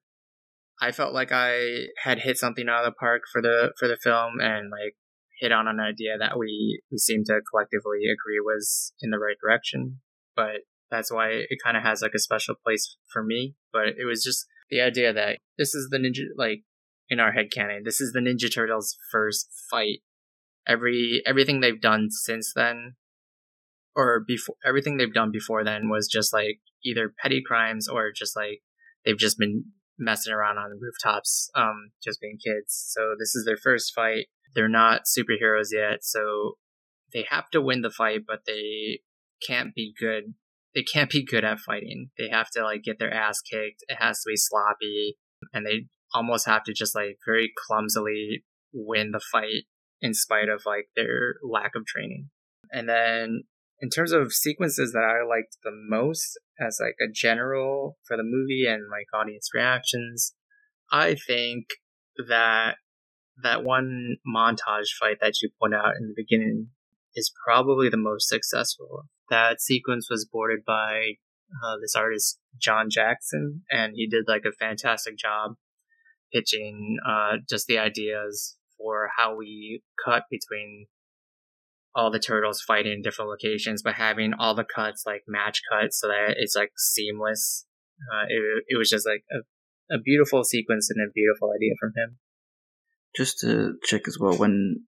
I 0.80 0.92
felt 0.92 1.14
like 1.14 1.32
I 1.32 1.86
had 2.02 2.20
hit 2.20 2.36
something 2.36 2.68
out 2.68 2.84
of 2.84 2.92
the 2.92 2.98
park 3.00 3.22
for 3.32 3.40
the 3.40 3.72
for 3.78 3.88
the 3.88 3.96
film 3.96 4.40
and 4.40 4.70
like 4.70 4.94
hit 5.40 5.52
on 5.52 5.66
an 5.66 5.80
idea 5.80 6.18
that 6.18 6.38
we 6.38 6.82
we 6.90 6.98
seem 6.98 7.24
to 7.24 7.40
collectively 7.50 8.04
agree 8.04 8.40
was 8.40 8.92
in 9.00 9.10
the 9.10 9.18
right 9.18 9.36
direction. 9.42 10.00
But 10.34 10.66
that's 10.90 11.10
why 11.10 11.28
it 11.30 11.58
kind 11.64 11.78
of 11.78 11.82
has 11.82 12.02
like 12.02 12.12
a 12.14 12.20
special 12.20 12.56
place 12.62 12.98
for 13.10 13.24
me. 13.24 13.54
But 13.72 13.88
it 13.98 14.04
was 14.06 14.22
just 14.22 14.44
the 14.68 14.82
idea 14.82 15.14
that 15.14 15.38
this 15.56 15.74
is 15.74 15.88
the 15.90 15.96
ninja 15.96 16.24
like 16.36 16.64
in 17.08 17.20
our 17.20 17.32
head 17.32 17.46
canon. 17.52 17.82
This 17.84 18.00
is 18.00 18.12
the 18.12 18.20
Ninja 18.20 18.52
Turtles' 18.52 18.96
first 19.10 19.48
fight. 19.70 20.00
Every 20.66 21.22
everything 21.26 21.60
they've 21.60 21.80
done 21.80 22.10
since 22.10 22.52
then 22.54 22.96
or 23.96 24.22
before 24.24 24.56
everything 24.64 24.98
they've 24.98 25.12
done 25.12 25.30
before 25.32 25.64
then 25.64 25.88
was 25.88 26.06
just 26.06 26.32
like 26.32 26.60
either 26.84 27.12
petty 27.18 27.42
crimes 27.44 27.88
or 27.88 28.12
just 28.12 28.36
like 28.36 28.60
they've 29.04 29.18
just 29.18 29.38
been 29.38 29.64
messing 29.98 30.32
around 30.32 30.58
on 30.58 30.78
rooftops, 30.80 31.50
um, 31.54 31.90
just 32.04 32.20
being 32.20 32.38
kids. 32.44 32.84
So 32.88 33.14
this 33.18 33.34
is 33.34 33.44
their 33.46 33.56
first 33.56 33.94
fight. 33.94 34.26
They're 34.54 34.68
not 34.68 35.02
superheroes 35.06 35.68
yet, 35.72 36.04
so 36.04 36.58
they 37.12 37.24
have 37.30 37.50
to 37.50 37.62
win 37.62 37.80
the 37.80 37.90
fight, 37.90 38.20
but 38.26 38.40
they 38.46 39.00
can't 39.46 39.74
be 39.74 39.94
good. 39.98 40.34
They 40.74 40.82
can't 40.82 41.10
be 41.10 41.24
good 41.24 41.44
at 41.44 41.60
fighting. 41.60 42.10
They 42.18 42.28
have 42.28 42.50
to 42.50 42.62
like 42.62 42.82
get 42.82 42.98
their 42.98 43.12
ass 43.12 43.40
kicked. 43.40 43.84
It 43.88 43.96
has 43.98 44.18
to 44.22 44.30
be 44.30 44.36
sloppy, 44.36 45.16
and 45.52 45.64
they 45.64 45.86
almost 46.14 46.46
have 46.46 46.64
to 46.64 46.74
just 46.74 46.94
like 46.94 47.18
very 47.26 47.52
clumsily 47.66 48.44
win 48.72 49.12
the 49.12 49.20
fight 49.20 49.64
in 50.00 50.14
spite 50.14 50.48
of 50.48 50.62
like 50.66 50.88
their 50.94 51.36
lack 51.42 51.72
of 51.74 51.86
training. 51.86 52.30
And 52.70 52.88
then 52.88 53.44
in 53.80 53.90
terms 53.90 54.12
of 54.12 54.32
sequences 54.32 54.92
that 54.92 55.04
I 55.04 55.26
liked 55.26 55.58
the 55.62 55.72
most 55.72 56.38
as 56.60 56.78
like 56.80 56.96
a 57.00 57.12
general 57.12 57.98
for 58.06 58.16
the 58.16 58.22
movie 58.24 58.66
and 58.66 58.84
like 58.90 59.06
audience 59.14 59.50
reactions, 59.54 60.34
I 60.90 61.16
think 61.26 61.66
that 62.28 62.76
that 63.42 63.64
one 63.64 64.16
montage 64.26 64.88
fight 64.98 65.18
that 65.20 65.34
you 65.42 65.50
point 65.60 65.74
out 65.74 65.96
in 66.00 66.08
the 66.08 66.14
beginning 66.16 66.68
is 67.14 67.32
probably 67.46 67.88
the 67.88 67.96
most 67.96 68.28
successful. 68.28 69.04
That 69.28 69.60
sequence 69.60 70.08
was 70.08 70.28
boarded 70.30 70.60
by 70.66 71.14
uh, 71.64 71.76
this 71.80 71.94
artist 71.94 72.38
John 72.60 72.88
Jackson, 72.90 73.62
and 73.70 73.92
he 73.94 74.06
did 74.06 74.24
like 74.26 74.44
a 74.46 74.52
fantastic 74.52 75.16
job 75.18 75.52
pitching 76.32 76.98
uh, 77.06 77.36
just 77.48 77.66
the 77.66 77.78
ideas 77.78 78.56
for 78.78 79.08
how 79.16 79.36
we 79.36 79.82
cut 80.04 80.24
between 80.30 80.86
all 81.94 82.10
the 82.10 82.18
turtles 82.18 82.60
fighting 82.60 82.92
in 82.92 83.02
different 83.02 83.30
locations, 83.30 83.82
but 83.82 83.94
having 83.94 84.34
all 84.38 84.54
the 84.54 84.64
cuts 84.64 85.04
like 85.06 85.22
match 85.26 85.62
cuts 85.72 86.00
so 86.00 86.08
that 86.08 86.34
it's 86.36 86.54
like 86.54 86.72
seamless. 86.76 87.66
Uh, 88.12 88.26
it, 88.28 88.64
it 88.68 88.78
was 88.78 88.90
just 88.90 89.06
like 89.06 89.24
a, 89.32 89.94
a 89.96 89.98
beautiful 89.98 90.44
sequence 90.44 90.90
and 90.90 91.02
a 91.02 91.10
beautiful 91.12 91.50
idea 91.56 91.72
from 91.80 91.92
him. 91.96 92.18
Just 93.16 93.38
to 93.40 93.76
check 93.82 94.02
as 94.06 94.18
well, 94.20 94.36
when 94.36 94.84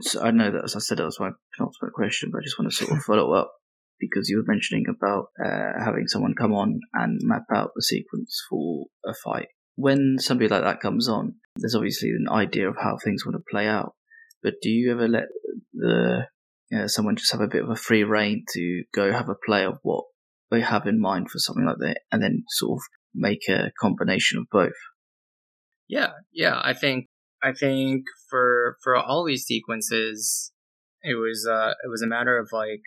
so 0.00 0.22
I 0.22 0.30
know 0.30 0.50
that 0.50 0.64
as 0.64 0.74
I 0.74 0.78
said 0.78 0.98
that 0.98 1.04
was 1.04 1.20
my 1.20 1.30
penultimate 1.54 1.92
question, 1.92 2.30
but 2.32 2.38
I 2.38 2.44
just 2.44 2.58
want 2.58 2.70
to 2.70 2.76
sort 2.76 2.96
of 2.96 3.04
follow 3.04 3.34
up 3.34 3.52
because 4.00 4.28
you 4.28 4.38
were 4.38 4.52
mentioning 4.52 4.86
about 4.88 5.26
uh, 5.44 5.72
having 5.84 6.06
someone 6.06 6.34
come 6.34 6.52
on 6.52 6.80
and 6.94 7.20
map 7.22 7.44
out 7.54 7.72
the 7.74 7.82
sequence 7.82 8.42
for 8.48 8.86
a 9.04 9.14
fight. 9.14 9.48
When 9.74 10.16
somebody 10.18 10.48
like 10.48 10.62
that 10.62 10.80
comes 10.80 11.08
on, 11.08 11.34
there's 11.58 11.74
obviously 11.74 12.10
an 12.10 12.28
idea 12.30 12.68
of 12.68 12.76
how 12.76 12.96
things 12.96 13.24
want 13.24 13.36
to 13.36 13.50
play 13.50 13.66
out. 13.66 13.94
But 14.42 14.54
do 14.62 14.70
you 14.70 14.92
ever 14.92 15.08
let 15.08 15.24
the 15.72 16.26
you 16.70 16.78
know, 16.78 16.86
someone 16.86 17.16
just 17.16 17.32
have 17.32 17.40
a 17.40 17.48
bit 17.48 17.62
of 17.62 17.70
a 17.70 17.76
free 17.76 18.04
reign 18.04 18.44
to 18.54 18.84
go 18.94 19.12
have 19.12 19.28
a 19.28 19.36
play 19.46 19.64
of 19.64 19.78
what 19.82 20.04
they 20.50 20.60
have 20.60 20.86
in 20.86 21.00
mind 21.00 21.30
for 21.30 21.38
something 21.38 21.64
like 21.64 21.78
that, 21.78 22.00
and 22.12 22.22
then 22.22 22.44
sort 22.48 22.78
of 22.78 22.82
make 23.14 23.48
a 23.48 23.72
combination 23.80 24.38
of 24.38 24.46
both. 24.50 24.76
Yeah, 25.88 26.12
yeah. 26.32 26.60
I 26.62 26.72
think 26.72 27.06
I 27.42 27.52
think 27.52 28.04
for 28.28 28.76
for 28.82 28.96
all 28.96 29.24
these 29.24 29.44
sequences, 29.44 30.52
it 31.02 31.14
was 31.14 31.46
uh 31.50 31.74
it 31.84 31.88
was 31.88 32.02
a 32.02 32.08
matter 32.08 32.38
of 32.38 32.50
like 32.52 32.82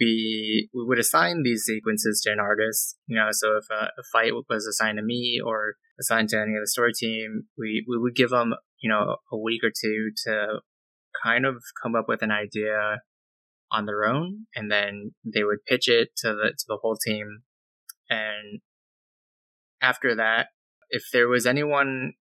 we 0.00 0.68
we 0.74 0.84
would 0.84 0.98
assign 0.98 1.42
these 1.42 1.64
sequences 1.64 2.20
to 2.22 2.32
an 2.32 2.40
artist. 2.40 2.96
You 3.06 3.16
know, 3.16 3.28
so 3.30 3.56
if 3.56 3.64
a, 3.70 3.86
a 3.98 4.02
fight 4.12 4.32
was 4.48 4.66
assigned 4.66 4.98
to 4.98 5.04
me 5.04 5.40
or 5.44 5.74
assigned 5.98 6.28
to 6.30 6.40
any 6.40 6.54
of 6.54 6.62
the 6.62 6.68
story 6.68 6.92
team, 6.92 7.44
we 7.58 7.84
we 7.88 7.98
would 7.98 8.14
give 8.14 8.30
them 8.30 8.54
you 8.80 8.90
know 8.90 9.16
a 9.32 9.38
week 9.38 9.62
or 9.62 9.70
two 9.70 10.10
to 10.26 10.60
kind 11.22 11.46
of 11.46 11.56
come 11.82 11.94
up 11.94 12.06
with 12.08 12.22
an 12.22 12.30
idea 12.30 13.00
on 13.70 13.86
their 13.86 14.04
own, 14.04 14.46
and 14.54 14.70
then 14.70 15.12
they 15.24 15.44
would 15.44 15.64
pitch 15.66 15.88
it 15.88 16.10
to 16.18 16.28
the 16.28 16.50
to 16.50 16.64
the 16.68 16.78
whole 16.80 16.96
team. 16.96 17.42
And 18.10 18.60
after 19.80 20.14
that, 20.16 20.48
if 20.90 21.04
there 21.12 21.28
was 21.28 21.46
anyone 21.46 22.14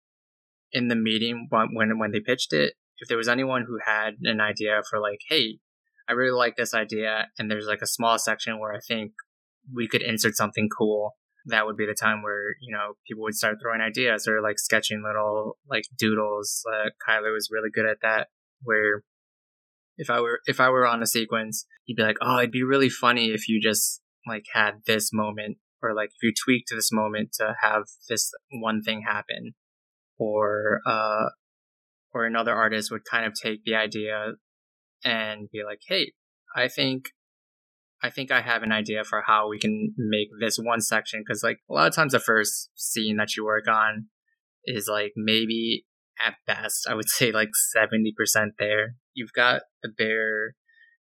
in 0.73 0.89
the 0.89 0.97
meeting 0.97 1.49
when 1.51 1.99
when 1.99 2.12
they 2.12 2.20
pitched 2.20 2.53
it, 2.53 2.75
if 2.99 3.09
there 3.09 3.18
was 3.18 3.29
anyone 3.29 3.64
who 3.66 3.79
had 3.85 4.14
an 4.23 4.41
idea 4.41 4.81
for 4.89 5.01
like, 5.01 5.20
hey, 5.29 5.59
I 6.13 6.15
really 6.15 6.37
like 6.37 6.57
this 6.57 6.75
idea, 6.75 7.29
and 7.39 7.51
there's 7.51 7.67
like 7.67 7.81
a 7.83 7.87
small 7.87 8.19
section 8.19 8.61
where 8.61 8.75
I 8.75 8.81
think 8.87 9.13
we 9.73 9.89
could 9.89 10.03
insert 10.03 10.37
something 10.37 10.69
cool, 10.77 11.17
that 11.47 11.65
would 11.65 11.77
be 11.77 11.87
the 11.87 11.97
time 11.99 12.23
where 12.23 12.55
you 12.61 12.73
know 12.73 12.95
people 13.09 13.23
would 13.25 13.35
start 13.35 13.57
throwing 13.61 13.81
ideas 13.81 14.29
or 14.29 14.43
like 14.43 14.59
sketching 14.59 15.03
little 15.03 15.57
like 15.69 15.85
doodles. 15.97 16.63
Uh, 16.71 16.91
Kyler 17.09 17.33
was 17.33 17.49
really 17.51 17.71
good 17.73 17.87
at 17.87 17.99
that, 18.03 18.29
where 18.63 19.03
if 19.97 20.11
I 20.11 20.21
were 20.21 20.41
if 20.47 20.61
I 20.61 20.69
were 20.69 20.87
on 20.87 21.03
a 21.03 21.07
sequence, 21.07 21.67
he'd 21.85 21.97
be 21.97 22.03
like, 22.03 22.19
"Oh, 22.21 22.39
it'd 22.39 22.51
be 22.53 22.63
really 22.63 22.91
funny 22.91 23.31
if 23.31 23.49
you 23.49 23.61
just 23.61 24.03
like 24.27 24.45
had 24.53 24.83
this 24.87 25.13
moment, 25.13 25.57
or 25.83 25.95
like 25.95 26.11
if 26.11 26.23
you 26.23 26.33
tweaked 26.33 26.69
this 26.71 26.93
moment 26.93 27.33
to 27.41 27.57
have 27.63 27.85
this 28.09 28.31
one 28.51 28.83
thing 28.83 29.05
happen." 29.07 29.55
Or 30.19 30.81
uh, 30.87 31.31
or 32.13 32.27
another 32.27 32.53
artist 32.53 32.91
would 32.91 33.05
kind 33.11 33.25
of 33.25 33.33
take 33.35 33.65
the 33.65 33.75
idea 33.75 34.35
and 35.05 35.50
be 35.50 35.62
like, 35.64 35.80
"Hey, 35.86 36.12
I 36.55 36.68
think 36.68 37.11
I 38.03 38.11
think 38.11 38.32
I 38.32 38.40
have 38.40 38.62
an 38.62 38.72
idea 38.72 39.05
for 39.05 39.22
how 39.26 39.48
we 39.48 39.59
can 39.59 39.94
make 39.96 40.28
this 40.40 40.59
one 40.59 40.80
section 40.80 41.20
because 41.20 41.42
like 41.44 41.59
a 41.70 41.72
lot 41.72 41.86
of 41.86 41.94
times 41.94 42.12
the 42.12 42.18
first 42.18 42.70
scene 42.74 43.16
that 43.16 43.36
you 43.36 43.44
work 43.44 43.68
on 43.68 44.07
is 44.64 44.88
like 44.90 45.12
maybe 45.16 45.86
at 46.24 46.34
best 46.46 46.86
I 46.88 46.94
would 46.94 47.09
say 47.09 47.30
like 47.30 47.50
70% 47.76 48.12
there. 48.59 48.96
You've 49.14 49.32
got 49.32 49.62
the 49.82 49.88
bare 49.96 50.55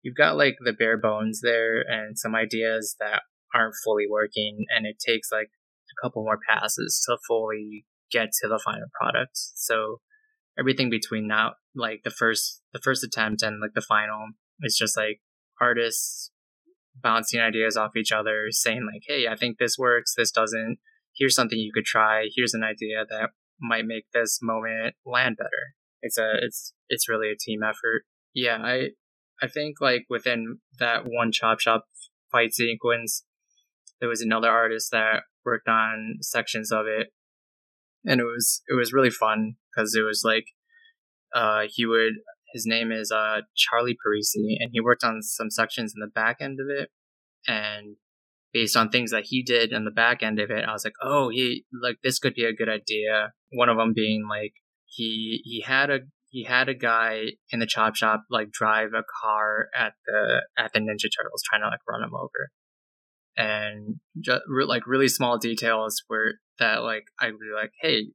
you've 0.03 0.17
got 0.17 0.37
like 0.37 0.57
the 0.65 0.73
bare 0.73 0.99
bones 0.99 1.41
there 1.43 1.81
and 1.81 2.19
some 2.19 2.35
ideas 2.35 2.97
that 3.01 3.23
aren't 3.55 3.75
fully 3.85 4.07
working 4.09 4.65
and 4.75 4.87
it 4.87 4.97
takes 5.05 5.31
like 5.31 5.51
a 5.91 6.07
couple 6.07 6.23
more 6.23 6.39
passes 6.49 7.03
to 7.07 7.17
fully 7.27 7.87
get 8.11 8.31
to 8.41 8.49
the 8.49 8.61
final 8.65 8.89
product. 8.99 9.33
So 9.35 10.01
everything 10.59 10.91
between 10.91 11.29
now 11.29 11.55
like 11.79 12.03
the 12.05 12.11
first 12.11 12.61
the 12.73 12.81
first 12.83 13.05
attempt 13.05 13.43
and 13.43 13.61
like 13.61 13.73
the 13.75 13.81
final 13.81 14.29
it's 14.61 14.77
just 14.77 14.97
like 14.97 15.21
artists 15.61 16.31
bouncing 17.03 17.41
ideas 17.41 17.77
off 17.77 17.97
each 17.97 18.13
other, 18.13 18.47
saying 18.51 18.89
like, 18.93 19.03
"Hey, 19.07 19.29
I 19.29 19.37
think 19.37 19.59
this 19.59 19.79
works. 19.79 20.15
This 20.17 20.31
doesn't. 20.31 20.79
Here's 21.17 21.35
something 21.35 21.59
you 21.59 21.73
could 21.73 21.85
try. 21.85 22.29
Here's 22.35 22.55
an 22.55 22.65
idea 22.65 23.05
that 23.09 23.31
might 23.61 23.87
make 23.87 24.07
this 24.13 24.41
moment 24.43 24.95
land 25.07 25.37
better." 25.37 25.75
It's 26.03 26.19
a 26.19 26.33
it's 26.43 26.75
it's 26.89 27.09
really 27.09 27.31
a 27.31 27.37
team 27.39 27.63
effort. 27.63 28.05
Yeah, 28.35 28.59
I 28.63 28.91
I 29.43 29.49
think 29.49 29.81
like 29.81 30.07
within 30.09 30.59
that 30.79 31.05
one 31.07 31.33
chop 31.33 31.61
shop 31.61 31.85
fight 32.31 32.53
sequence, 32.53 33.25
there 34.01 34.09
was 34.09 34.21
another 34.21 34.51
artist 34.51 34.91
that 34.93 35.23
worked 35.45 35.69
on 35.69 36.19
sections 36.21 36.71
of 36.73 36.87
it, 36.87 37.09
and 38.05 38.21
it 38.21 38.25
was 38.25 38.63
it 38.69 38.75
was 38.75 38.93
really 38.93 39.11
fun 39.11 39.55
because 39.75 39.95
it 39.95 40.03
was 40.03 40.23
like 40.25 40.47
uh 41.35 41.63
he 41.69 41.87
would 41.87 42.15
his 42.53 42.65
name 42.67 42.91
is 42.91 43.13
uh, 43.13 43.43
Charlie 43.55 43.97
Parisi, 43.97 44.57
and 44.59 44.71
he 44.73 44.81
worked 44.81 45.05
on 45.05 45.23
some 45.23 45.51
sections 45.51 45.93
in 45.95 46.01
the 46.01 46.11
back 46.13 46.39
end 46.41 46.59
of 46.61 46.69
it. 46.71 46.91
And 47.47 47.97
based 48.53 48.77
on 48.77 48.89
things 48.89 49.11
that 49.11 49.27
he 49.27 49.43
did 49.43 49.73
in 49.73 49.85
the 49.85 49.91
back 49.91 50.23
end 50.23 50.39
of 50.39 50.51
it, 50.51 50.65
I 50.67 50.73
was 50.73 50.85
like, 50.85 50.95
oh, 51.03 51.29
he 51.29 51.65
like 51.83 51.97
this 52.03 52.19
could 52.19 52.35
be 52.35 52.45
a 52.45 52.55
good 52.55 52.69
idea. 52.69 53.33
One 53.51 53.69
of 53.69 53.77
them 53.77 53.93
being 53.95 54.27
like 54.29 54.55
he 54.87 55.41
he 55.45 55.63
had 55.67 55.91
a 55.91 56.01
he 56.31 56.45
had 56.45 56.69
a 56.69 56.75
guy 56.75 57.33
in 57.51 57.61
the 57.61 57.67
chop 57.67 57.97
shop 57.97 58.25
like 58.31 58.51
drive 58.51 58.91
a 58.95 59.05
car 59.23 59.69
at 59.77 59.93
the 60.07 60.43
at 60.57 60.73
the 60.73 60.81
Ninja 60.81 61.09
Turtles, 61.15 61.43
trying 61.49 61.63
to 61.63 61.69
like 61.69 61.81
run 61.89 62.03
him 62.03 62.15
over, 62.15 62.51
and 63.37 63.97
just 64.21 64.43
like 64.67 64.87
really 64.87 65.09
small 65.09 65.39
details 65.39 66.03
where 66.09 66.35
that 66.59 66.83
like 66.83 67.05
I'd 67.21 67.33
be 67.33 67.55
like, 67.55 67.73
hey, 67.81 68.09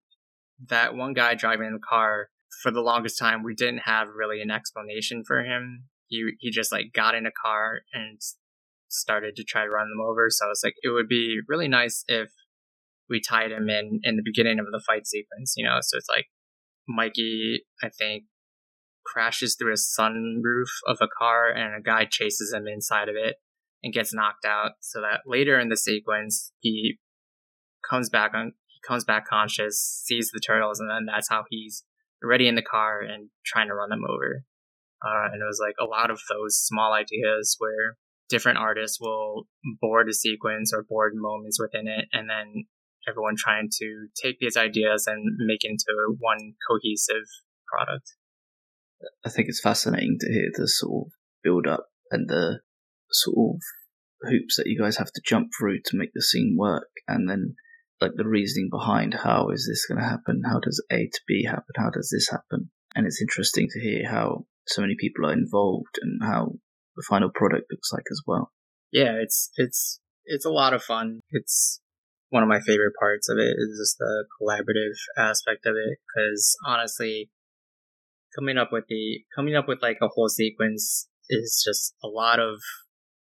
that 0.69 0.95
one 0.95 1.13
guy 1.13 1.35
driving 1.35 1.71
the 1.73 1.79
car 1.87 2.29
for 2.61 2.71
the 2.71 2.81
longest 2.81 3.17
time 3.17 3.43
we 3.43 3.55
didn't 3.55 3.83
have 3.85 4.07
really 4.15 4.41
an 4.41 4.51
explanation 4.51 5.23
for 5.25 5.43
him. 5.43 5.85
He 6.07 6.31
he 6.39 6.51
just 6.51 6.71
like 6.71 6.93
got 6.93 7.15
in 7.15 7.25
a 7.25 7.31
car 7.43 7.81
and 7.93 8.19
started 8.89 9.35
to 9.35 9.43
try 9.43 9.63
to 9.63 9.69
run 9.69 9.89
them 9.89 10.05
over. 10.05 10.27
So 10.29 10.49
it's 10.51 10.63
like 10.63 10.75
it 10.83 10.89
would 10.89 11.07
be 11.07 11.39
really 11.47 11.67
nice 11.67 12.03
if 12.07 12.29
we 13.09 13.19
tied 13.19 13.51
him 13.51 13.69
in 13.69 13.99
in 14.03 14.15
the 14.15 14.23
beginning 14.23 14.59
of 14.59 14.67
the 14.71 14.83
fight 14.85 15.07
sequence, 15.07 15.53
you 15.57 15.65
know. 15.65 15.77
So 15.81 15.97
it's 15.97 16.09
like 16.09 16.25
Mikey, 16.87 17.63
I 17.81 17.89
think, 17.89 18.25
crashes 19.05 19.55
through 19.55 19.73
a 19.73 19.75
sunroof 19.75 20.69
of 20.87 20.97
a 21.01 21.07
car 21.17 21.51
and 21.51 21.75
a 21.75 21.81
guy 21.81 22.05
chases 22.09 22.53
him 22.53 22.67
inside 22.67 23.09
of 23.09 23.15
it 23.15 23.35
and 23.83 23.93
gets 23.93 24.13
knocked 24.13 24.45
out. 24.45 24.71
So 24.79 25.01
that 25.01 25.21
later 25.25 25.59
in 25.59 25.69
the 25.69 25.77
sequence 25.77 26.51
he 26.59 26.99
comes 27.87 28.09
back 28.09 28.33
on 28.33 28.53
he 28.67 28.79
comes 28.87 29.03
back 29.03 29.27
conscious, 29.27 29.79
sees 30.05 30.31
the 30.31 30.39
turtles, 30.39 30.79
and 30.79 30.89
then 30.89 31.05
that's 31.05 31.29
how 31.29 31.43
he's 31.49 31.83
already 32.23 32.47
in 32.47 32.55
the 32.55 32.61
car 32.61 33.01
and 33.01 33.29
trying 33.45 33.67
to 33.67 33.75
run 33.75 33.89
them 33.89 34.03
over. 34.07 34.43
Uh, 35.05 35.27
and 35.33 35.41
it 35.41 35.45
was 35.45 35.59
like 35.61 35.75
a 35.81 35.89
lot 35.89 36.09
of 36.09 36.19
those 36.29 36.55
small 36.57 36.93
ideas 36.93 37.55
where 37.59 37.97
different 38.29 38.57
artists 38.57 38.99
will 39.01 39.47
board 39.81 40.07
a 40.09 40.13
sequence 40.13 40.71
or 40.73 40.85
board 40.87 41.13
moments 41.15 41.59
within 41.59 41.87
it, 41.87 42.05
and 42.13 42.29
then 42.29 42.65
everyone 43.07 43.35
trying 43.37 43.69
to 43.69 44.07
take 44.21 44.39
these 44.39 44.55
ideas 44.55 45.05
and 45.07 45.37
make 45.39 45.63
into 45.63 46.15
one 46.19 46.53
cohesive 46.69 47.27
product. 47.67 48.13
I 49.25 49.29
think 49.29 49.49
it's 49.49 49.59
fascinating 49.61 50.17
to 50.21 50.31
hear 50.31 50.49
the 50.53 50.67
sort 50.67 51.07
of 51.07 51.11
build 51.43 51.67
up 51.67 51.87
and 52.11 52.29
the 52.29 52.61
sort 53.11 53.55
of 53.55 53.61
hoops 54.29 54.55
that 54.55 54.67
you 54.67 54.79
guys 54.79 54.95
have 54.97 55.11
to 55.11 55.21
jump 55.25 55.49
through 55.57 55.79
to 55.85 55.97
make 55.97 56.11
the 56.13 56.21
scene 56.21 56.55
work, 56.57 56.89
and 57.07 57.29
then 57.29 57.55
like 58.03 58.15
the 58.15 58.27
reasoning 58.27 58.69
behind 58.69 59.13
how 59.13 59.49
is 59.49 59.67
this 59.67 59.85
going 59.87 60.01
to 60.01 60.09
happen? 60.09 60.43
How 60.45 60.59
does 60.59 60.83
A 60.91 61.09
to 61.11 61.19
B 61.27 61.45
happen? 61.45 61.73
How 61.75 61.89
does 61.89 62.09
this 62.13 62.29
happen? 62.29 62.69
And 62.95 63.07
it's 63.07 63.21
interesting 63.21 63.67
to 63.71 63.79
hear 63.79 64.09
how 64.09 64.45
so 64.67 64.81
many 64.81 64.95
people 64.99 65.25
are 65.25 65.33
involved 65.33 65.97
and 66.01 66.21
how 66.21 66.53
the 66.95 67.05
final 67.09 67.29
product 67.33 67.65
looks 67.71 67.91
like 67.91 68.05
as 68.11 68.21
well. 68.27 68.51
Yeah, 68.91 69.13
it's 69.21 69.49
it's 69.55 69.99
it's 70.25 70.45
a 70.45 70.51
lot 70.51 70.73
of 70.73 70.83
fun. 70.83 71.21
It's 71.31 71.81
one 72.29 72.43
of 72.43 72.49
my 72.49 72.59
favorite 72.59 72.93
parts 72.99 73.29
of 73.29 73.37
it 73.37 73.55
is 73.57 73.79
just 73.79 73.97
the 73.97 74.25
collaborative 74.41 74.97
aspect 75.17 75.65
of 75.65 75.75
it 75.75 75.97
because 75.99 76.55
honestly 76.65 77.29
coming 78.35 78.57
up 78.57 78.69
with 78.71 78.85
the 78.89 79.21
coming 79.35 79.55
up 79.55 79.67
with 79.67 79.81
like 79.81 79.97
a 80.01 80.07
whole 80.07 80.29
sequence 80.29 81.07
is 81.29 81.63
just 81.65 81.95
a 82.03 82.07
lot 82.07 82.39
of 82.39 82.59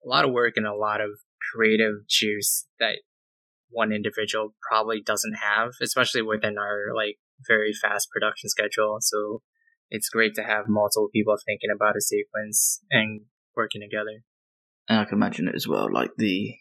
a 0.04 0.10
lot 0.10 0.26
of 0.26 0.32
work 0.32 0.54
and 0.56 0.66
a 0.68 0.76
lot 0.76 1.02
of 1.02 1.10
creative 1.54 2.08
juice 2.10 2.66
that 2.80 2.98
one 3.76 3.92
individual 3.92 4.56
probably 4.68 5.02
doesn't 5.02 5.36
have, 5.36 5.72
especially 5.82 6.22
within 6.22 6.58
our 6.58 6.96
like 6.96 7.18
very 7.46 7.74
fast 7.74 8.10
production 8.10 8.50
schedule. 8.50 8.98
So 9.02 9.42
it's 9.90 10.10
great 10.10 10.34
to 10.36 10.44
have 10.44 10.66
multiple 10.68 11.10
people 11.14 11.36
thinking 11.46 11.70
about 11.76 11.98
a 11.98 12.02
sequence 12.02 12.82
and 12.90 13.22
working 13.56 13.82
together. 13.82 14.24
And 14.88 15.00
I 15.00 15.06
can 15.06 15.18
imagine 15.18 15.48
it 15.48 15.56
as 15.56 15.68
well, 15.68 15.92
like 15.92 16.12
the 16.18 16.56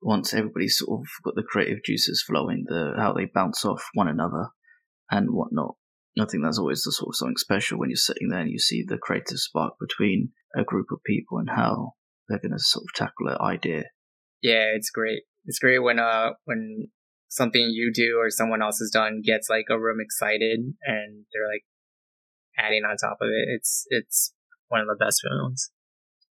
once 0.00 0.32
everybody's 0.34 0.78
sort 0.78 1.00
of 1.00 1.06
got 1.24 1.34
the 1.34 1.42
creative 1.42 1.82
juices 1.84 2.24
flowing, 2.26 2.64
the 2.66 2.94
how 2.96 3.12
they 3.12 3.26
bounce 3.26 3.64
off 3.64 3.84
one 3.94 4.08
another 4.08 4.48
and 5.10 5.28
whatnot. 5.30 5.76
I 6.18 6.24
think 6.26 6.44
that's 6.44 6.58
always 6.58 6.82
the 6.82 6.92
sort 6.92 7.10
of 7.10 7.16
something 7.16 7.36
special 7.36 7.78
when 7.78 7.90
you're 7.90 7.96
sitting 7.96 8.28
there 8.28 8.40
and 8.40 8.50
you 8.50 8.58
see 8.58 8.84
the 8.86 8.98
creative 8.98 9.38
spark 9.38 9.74
between 9.80 10.30
a 10.56 10.62
group 10.62 10.86
of 10.92 11.02
people 11.04 11.38
and 11.38 11.50
how 11.50 11.94
they're 12.28 12.38
going 12.38 12.52
to 12.52 12.58
sort 12.58 12.84
of 12.84 12.94
tackle 12.94 13.28
an 13.28 13.38
idea. 13.40 13.84
Yeah, 14.40 14.72
it's 14.74 14.90
great 14.90 15.22
it's 15.44 15.58
great 15.58 15.80
when 15.80 15.98
uh 15.98 16.30
when 16.44 16.88
something 17.28 17.68
you 17.72 17.92
do 17.92 18.16
or 18.18 18.30
someone 18.30 18.62
else 18.62 18.78
has 18.78 18.90
done 18.90 19.20
gets 19.24 19.48
like 19.50 19.66
a 19.70 19.78
room 19.78 19.98
excited 20.00 20.60
and 20.60 21.24
they're 21.32 21.48
like 21.52 21.64
adding 22.58 22.84
on 22.84 22.96
top 22.96 23.18
of 23.20 23.28
it. 23.28 23.48
It's 23.48 23.86
it's 23.90 24.32
one 24.68 24.80
of 24.80 24.86
the 24.86 24.96
best 25.04 25.22
films. 25.22 25.70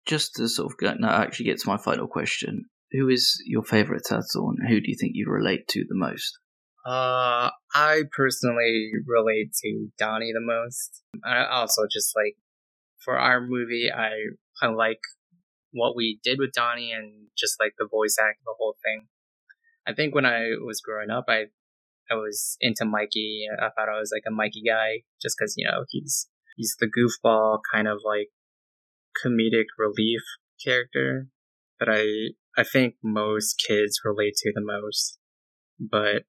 Just 0.05 0.36
to 0.36 0.47
sort 0.47 0.72
of 0.72 0.78
get 0.78 0.99
now 0.99 1.22
actually 1.22 1.45
get 1.45 1.59
to 1.59 1.68
my 1.68 1.78
final 1.78 2.07
question. 2.07 2.66
Who 2.91 3.09
is 3.09 3.41
your 3.45 3.64
favorite 3.64 4.03
turtle 4.07 4.49
and 4.49 4.68
who 4.68 4.80
do 4.80 4.89
you 4.89 4.95
think 4.99 5.14
you 5.16 5.26
relate 5.28 5.68
to 5.70 5.84
the 5.88 5.95
most? 5.95 6.38
Uh 6.86 7.49
I 7.74 8.03
personally 8.16 8.91
relate 9.05 9.53
to 9.64 9.88
Donnie 9.97 10.34
the 10.34 10.41
most. 10.41 11.01
I 11.26 11.45
also 11.45 11.84
just 11.91 12.14
like 12.16 12.36
for 13.03 13.18
our 13.18 13.41
movie 13.41 13.89
I 13.93 14.11
I 14.61 14.68
like 14.68 14.99
what 15.74 15.95
we 15.95 16.19
did 16.24 16.39
with 16.39 16.53
Donnie 16.53 16.91
and 16.91 17.28
just 17.38 17.57
like 17.59 17.74
the 17.78 17.88
voice 17.89 18.15
act, 18.21 18.39
the 18.45 18.55
whole 18.57 18.76
thing. 18.84 19.07
I 19.86 19.93
think 19.93 20.15
when 20.15 20.26
I 20.26 20.51
was 20.65 20.82
growing 20.82 21.09
up, 21.09 21.26
I 21.28 21.45
I 22.09 22.15
was 22.15 22.57
into 22.61 22.86
Mikey. 22.86 23.45
I 23.59 23.69
thought 23.69 23.89
I 23.89 23.99
was 23.99 24.11
like 24.13 24.24
a 24.28 24.32
Mikey 24.32 24.63
guy 24.65 25.03
just 25.21 25.36
because 25.38 25.55
you 25.57 25.67
know 25.67 25.86
he's 25.89 26.28
he's 26.55 26.76
the 26.80 26.88
goofball 26.88 27.59
kind 27.74 27.88
of 27.88 27.99
like 28.05 28.30
comedic 29.26 29.65
relief 29.78 30.21
character 30.63 31.28
that 31.80 31.89
I 31.89 32.34
I 32.59 32.63
think 32.63 32.95
most 33.03 33.61
kids 33.67 33.99
relate 34.05 34.36
to 34.38 34.51
the 34.53 34.61
most. 34.61 35.17
But 35.80 36.24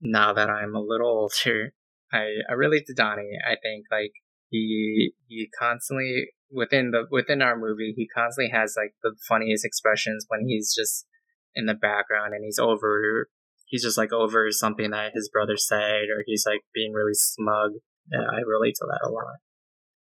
now 0.00 0.32
that 0.32 0.50
I'm 0.50 0.74
a 0.74 0.80
little 0.80 1.28
older, 1.46 1.72
I 2.12 2.28
I 2.48 2.52
relate 2.52 2.86
to 2.86 2.94
Donnie. 2.94 3.38
I 3.44 3.56
think 3.62 3.86
like 3.90 4.12
he 4.50 5.12
he 5.26 5.48
constantly 5.58 6.28
within 6.52 6.90
the 6.90 7.06
within 7.10 7.42
our 7.42 7.56
movie, 7.56 7.94
he 7.96 8.08
constantly 8.08 8.50
has 8.50 8.74
like 8.76 8.94
the 9.02 9.14
funniest 9.28 9.64
expressions 9.64 10.26
when 10.28 10.46
he's 10.46 10.74
just 10.74 11.06
in 11.54 11.66
the 11.66 11.74
background 11.74 12.34
and 12.34 12.44
he's 12.44 12.58
over 12.58 13.28
he's 13.66 13.82
just 13.82 13.98
like 13.98 14.12
over 14.12 14.50
something 14.50 14.90
that 14.90 15.12
his 15.14 15.30
brother 15.30 15.56
said 15.56 16.04
or 16.10 16.22
he's 16.26 16.44
like 16.46 16.60
being 16.74 16.92
really 16.92 17.14
smug. 17.14 17.72
Yeah, 18.10 18.20
I 18.20 18.40
relate 18.46 18.74
to 18.76 18.86
that 18.86 19.08
a 19.08 19.10
lot. 19.10 19.38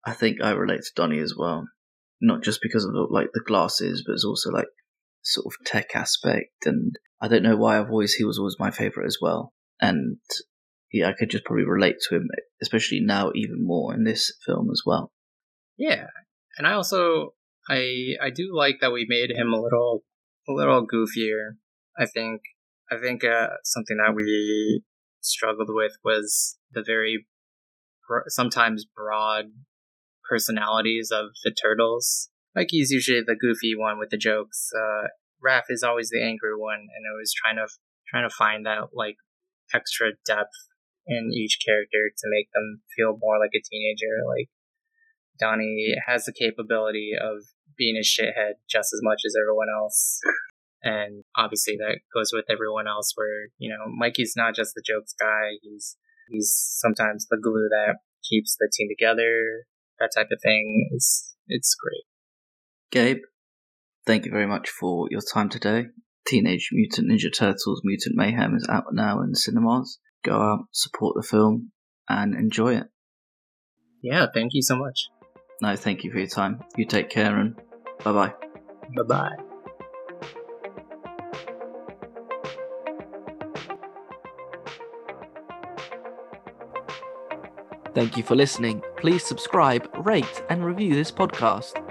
I 0.04 0.12
think 0.12 0.38
I 0.42 0.50
relate 0.52 0.80
to 0.80 0.92
Donnie 0.96 1.18
as 1.18 1.34
well. 1.36 1.68
Not 2.20 2.42
just 2.42 2.60
because 2.62 2.84
of 2.84 2.92
like 3.10 3.28
the 3.32 3.44
glasses, 3.44 4.02
but 4.06 4.14
it's 4.14 4.24
also 4.24 4.50
like 4.50 4.68
sort 5.22 5.46
of 5.46 5.66
tech 5.66 5.94
aspect 5.94 6.64
and 6.64 6.94
I 7.20 7.28
don't 7.28 7.42
know 7.42 7.56
why 7.56 7.78
I've 7.78 7.90
always 7.90 8.14
he 8.14 8.24
was 8.24 8.38
always 8.38 8.56
my 8.58 8.70
favourite 8.70 9.06
as 9.06 9.18
well. 9.20 9.52
And 9.80 10.16
yeah, 10.92 11.08
I 11.08 11.12
could 11.12 11.30
just 11.30 11.44
probably 11.44 11.64
relate 11.64 11.96
to 12.08 12.16
him, 12.16 12.28
especially 12.62 13.00
now 13.00 13.30
even 13.34 13.64
more 13.64 13.94
in 13.94 14.04
this 14.04 14.32
film 14.46 14.70
as 14.72 14.82
well. 14.86 15.12
Yeah, 15.76 16.06
and 16.60 16.66
I 16.66 16.74
also 16.74 17.32
I 17.70 18.16
I 18.22 18.28
do 18.28 18.54
like 18.54 18.80
that 18.82 18.92
we 18.92 19.06
made 19.08 19.30
him 19.30 19.50
a 19.50 19.60
little 19.60 20.04
a 20.46 20.52
little 20.52 20.86
goofier. 20.86 21.56
I 21.98 22.04
think 22.04 22.42
I 22.92 22.98
think 22.98 23.24
uh, 23.24 23.56
something 23.64 23.96
that 23.96 24.14
we 24.14 24.82
struggled 25.22 25.70
with 25.72 25.92
was 26.04 26.58
the 26.70 26.84
very 26.86 27.26
sometimes 28.28 28.84
broad 28.84 29.46
personalities 30.28 31.10
of 31.10 31.30
the 31.44 31.50
turtles. 31.50 32.28
Mikey's 32.54 32.90
usually 32.90 33.22
the 33.22 33.36
goofy 33.40 33.74
one 33.74 33.98
with 33.98 34.10
the 34.10 34.18
jokes. 34.18 34.68
Uh, 34.76 35.08
Raph 35.42 35.70
is 35.70 35.82
always 35.82 36.10
the 36.10 36.22
angry 36.22 36.54
one, 36.58 36.80
and 36.80 37.06
I 37.08 37.16
was 37.18 37.32
trying 37.32 37.56
to 37.56 37.68
trying 38.06 38.28
to 38.28 38.34
find 38.34 38.66
that 38.66 38.92
like 38.92 39.16
extra 39.72 40.10
depth 40.26 40.68
in 41.06 41.30
each 41.32 41.56
character 41.64 42.12
to 42.14 42.28
make 42.28 42.48
them 42.52 42.82
feel 42.94 43.16
more 43.18 43.38
like 43.38 43.56
a 43.56 43.64
teenager. 43.64 44.12
Like 44.28 44.50
Donnie 45.40 45.94
has 46.06 46.24
the 46.24 46.32
capability 46.32 47.12
of 47.20 47.44
being 47.76 47.96
a 47.96 48.04
shithead 48.04 48.54
just 48.68 48.92
as 48.92 49.00
much 49.02 49.22
as 49.26 49.34
everyone 49.40 49.68
else. 49.74 50.20
And 50.82 51.24
obviously 51.36 51.76
that 51.76 52.00
goes 52.14 52.30
with 52.32 52.44
everyone 52.50 52.86
else 52.86 53.12
where, 53.14 53.48
you 53.58 53.70
know, 53.70 53.84
Mikey's 53.86 54.34
not 54.36 54.54
just 54.54 54.74
the 54.74 54.82
jokes 54.86 55.14
guy, 55.18 55.58
he's 55.62 55.96
he's 56.28 56.54
sometimes 56.54 57.26
the 57.28 57.38
glue 57.42 57.68
that 57.70 57.96
keeps 58.28 58.56
the 58.58 58.70
team 58.72 58.88
together. 58.88 59.66
That 59.98 60.10
type 60.14 60.28
of 60.32 60.40
thing 60.42 60.88
is 60.94 61.34
it's 61.48 61.74
great. 61.74 62.04
Gabe, 62.90 63.22
thank 64.06 64.24
you 64.24 64.30
very 64.30 64.46
much 64.46 64.68
for 64.68 65.08
your 65.10 65.20
time 65.20 65.48
today. 65.48 65.86
Teenage 66.26 66.70
Mutant 66.72 67.10
Ninja 67.10 67.32
Turtles 67.32 67.82
Mutant 67.84 68.16
Mayhem 68.16 68.54
is 68.54 68.66
out 68.70 68.92
now 68.92 69.20
in 69.20 69.34
cinemas. 69.34 69.98
Go 70.24 70.40
out, 70.40 70.64
support 70.72 71.16
the 71.16 71.26
film, 71.26 71.72
and 72.08 72.34
enjoy 72.34 72.76
it. 72.76 72.86
Yeah, 74.02 74.26
thank 74.32 74.52
you 74.54 74.62
so 74.62 74.76
much. 74.76 75.08
No, 75.60 75.76
thank 75.76 76.04
you 76.04 76.10
for 76.10 76.18
your 76.18 76.26
time. 76.26 76.60
You 76.76 76.86
take 76.86 77.10
care 77.10 77.38
and 77.38 77.54
bye 78.02 78.12
bye. 78.12 78.34
Bye 78.96 79.02
bye. 79.06 79.36
Thank 87.94 88.16
you 88.16 88.22
for 88.22 88.36
listening. 88.36 88.82
Please 88.96 89.24
subscribe, 89.24 89.88
rate, 90.06 90.42
and 90.48 90.64
review 90.64 90.94
this 90.94 91.10
podcast. 91.10 91.89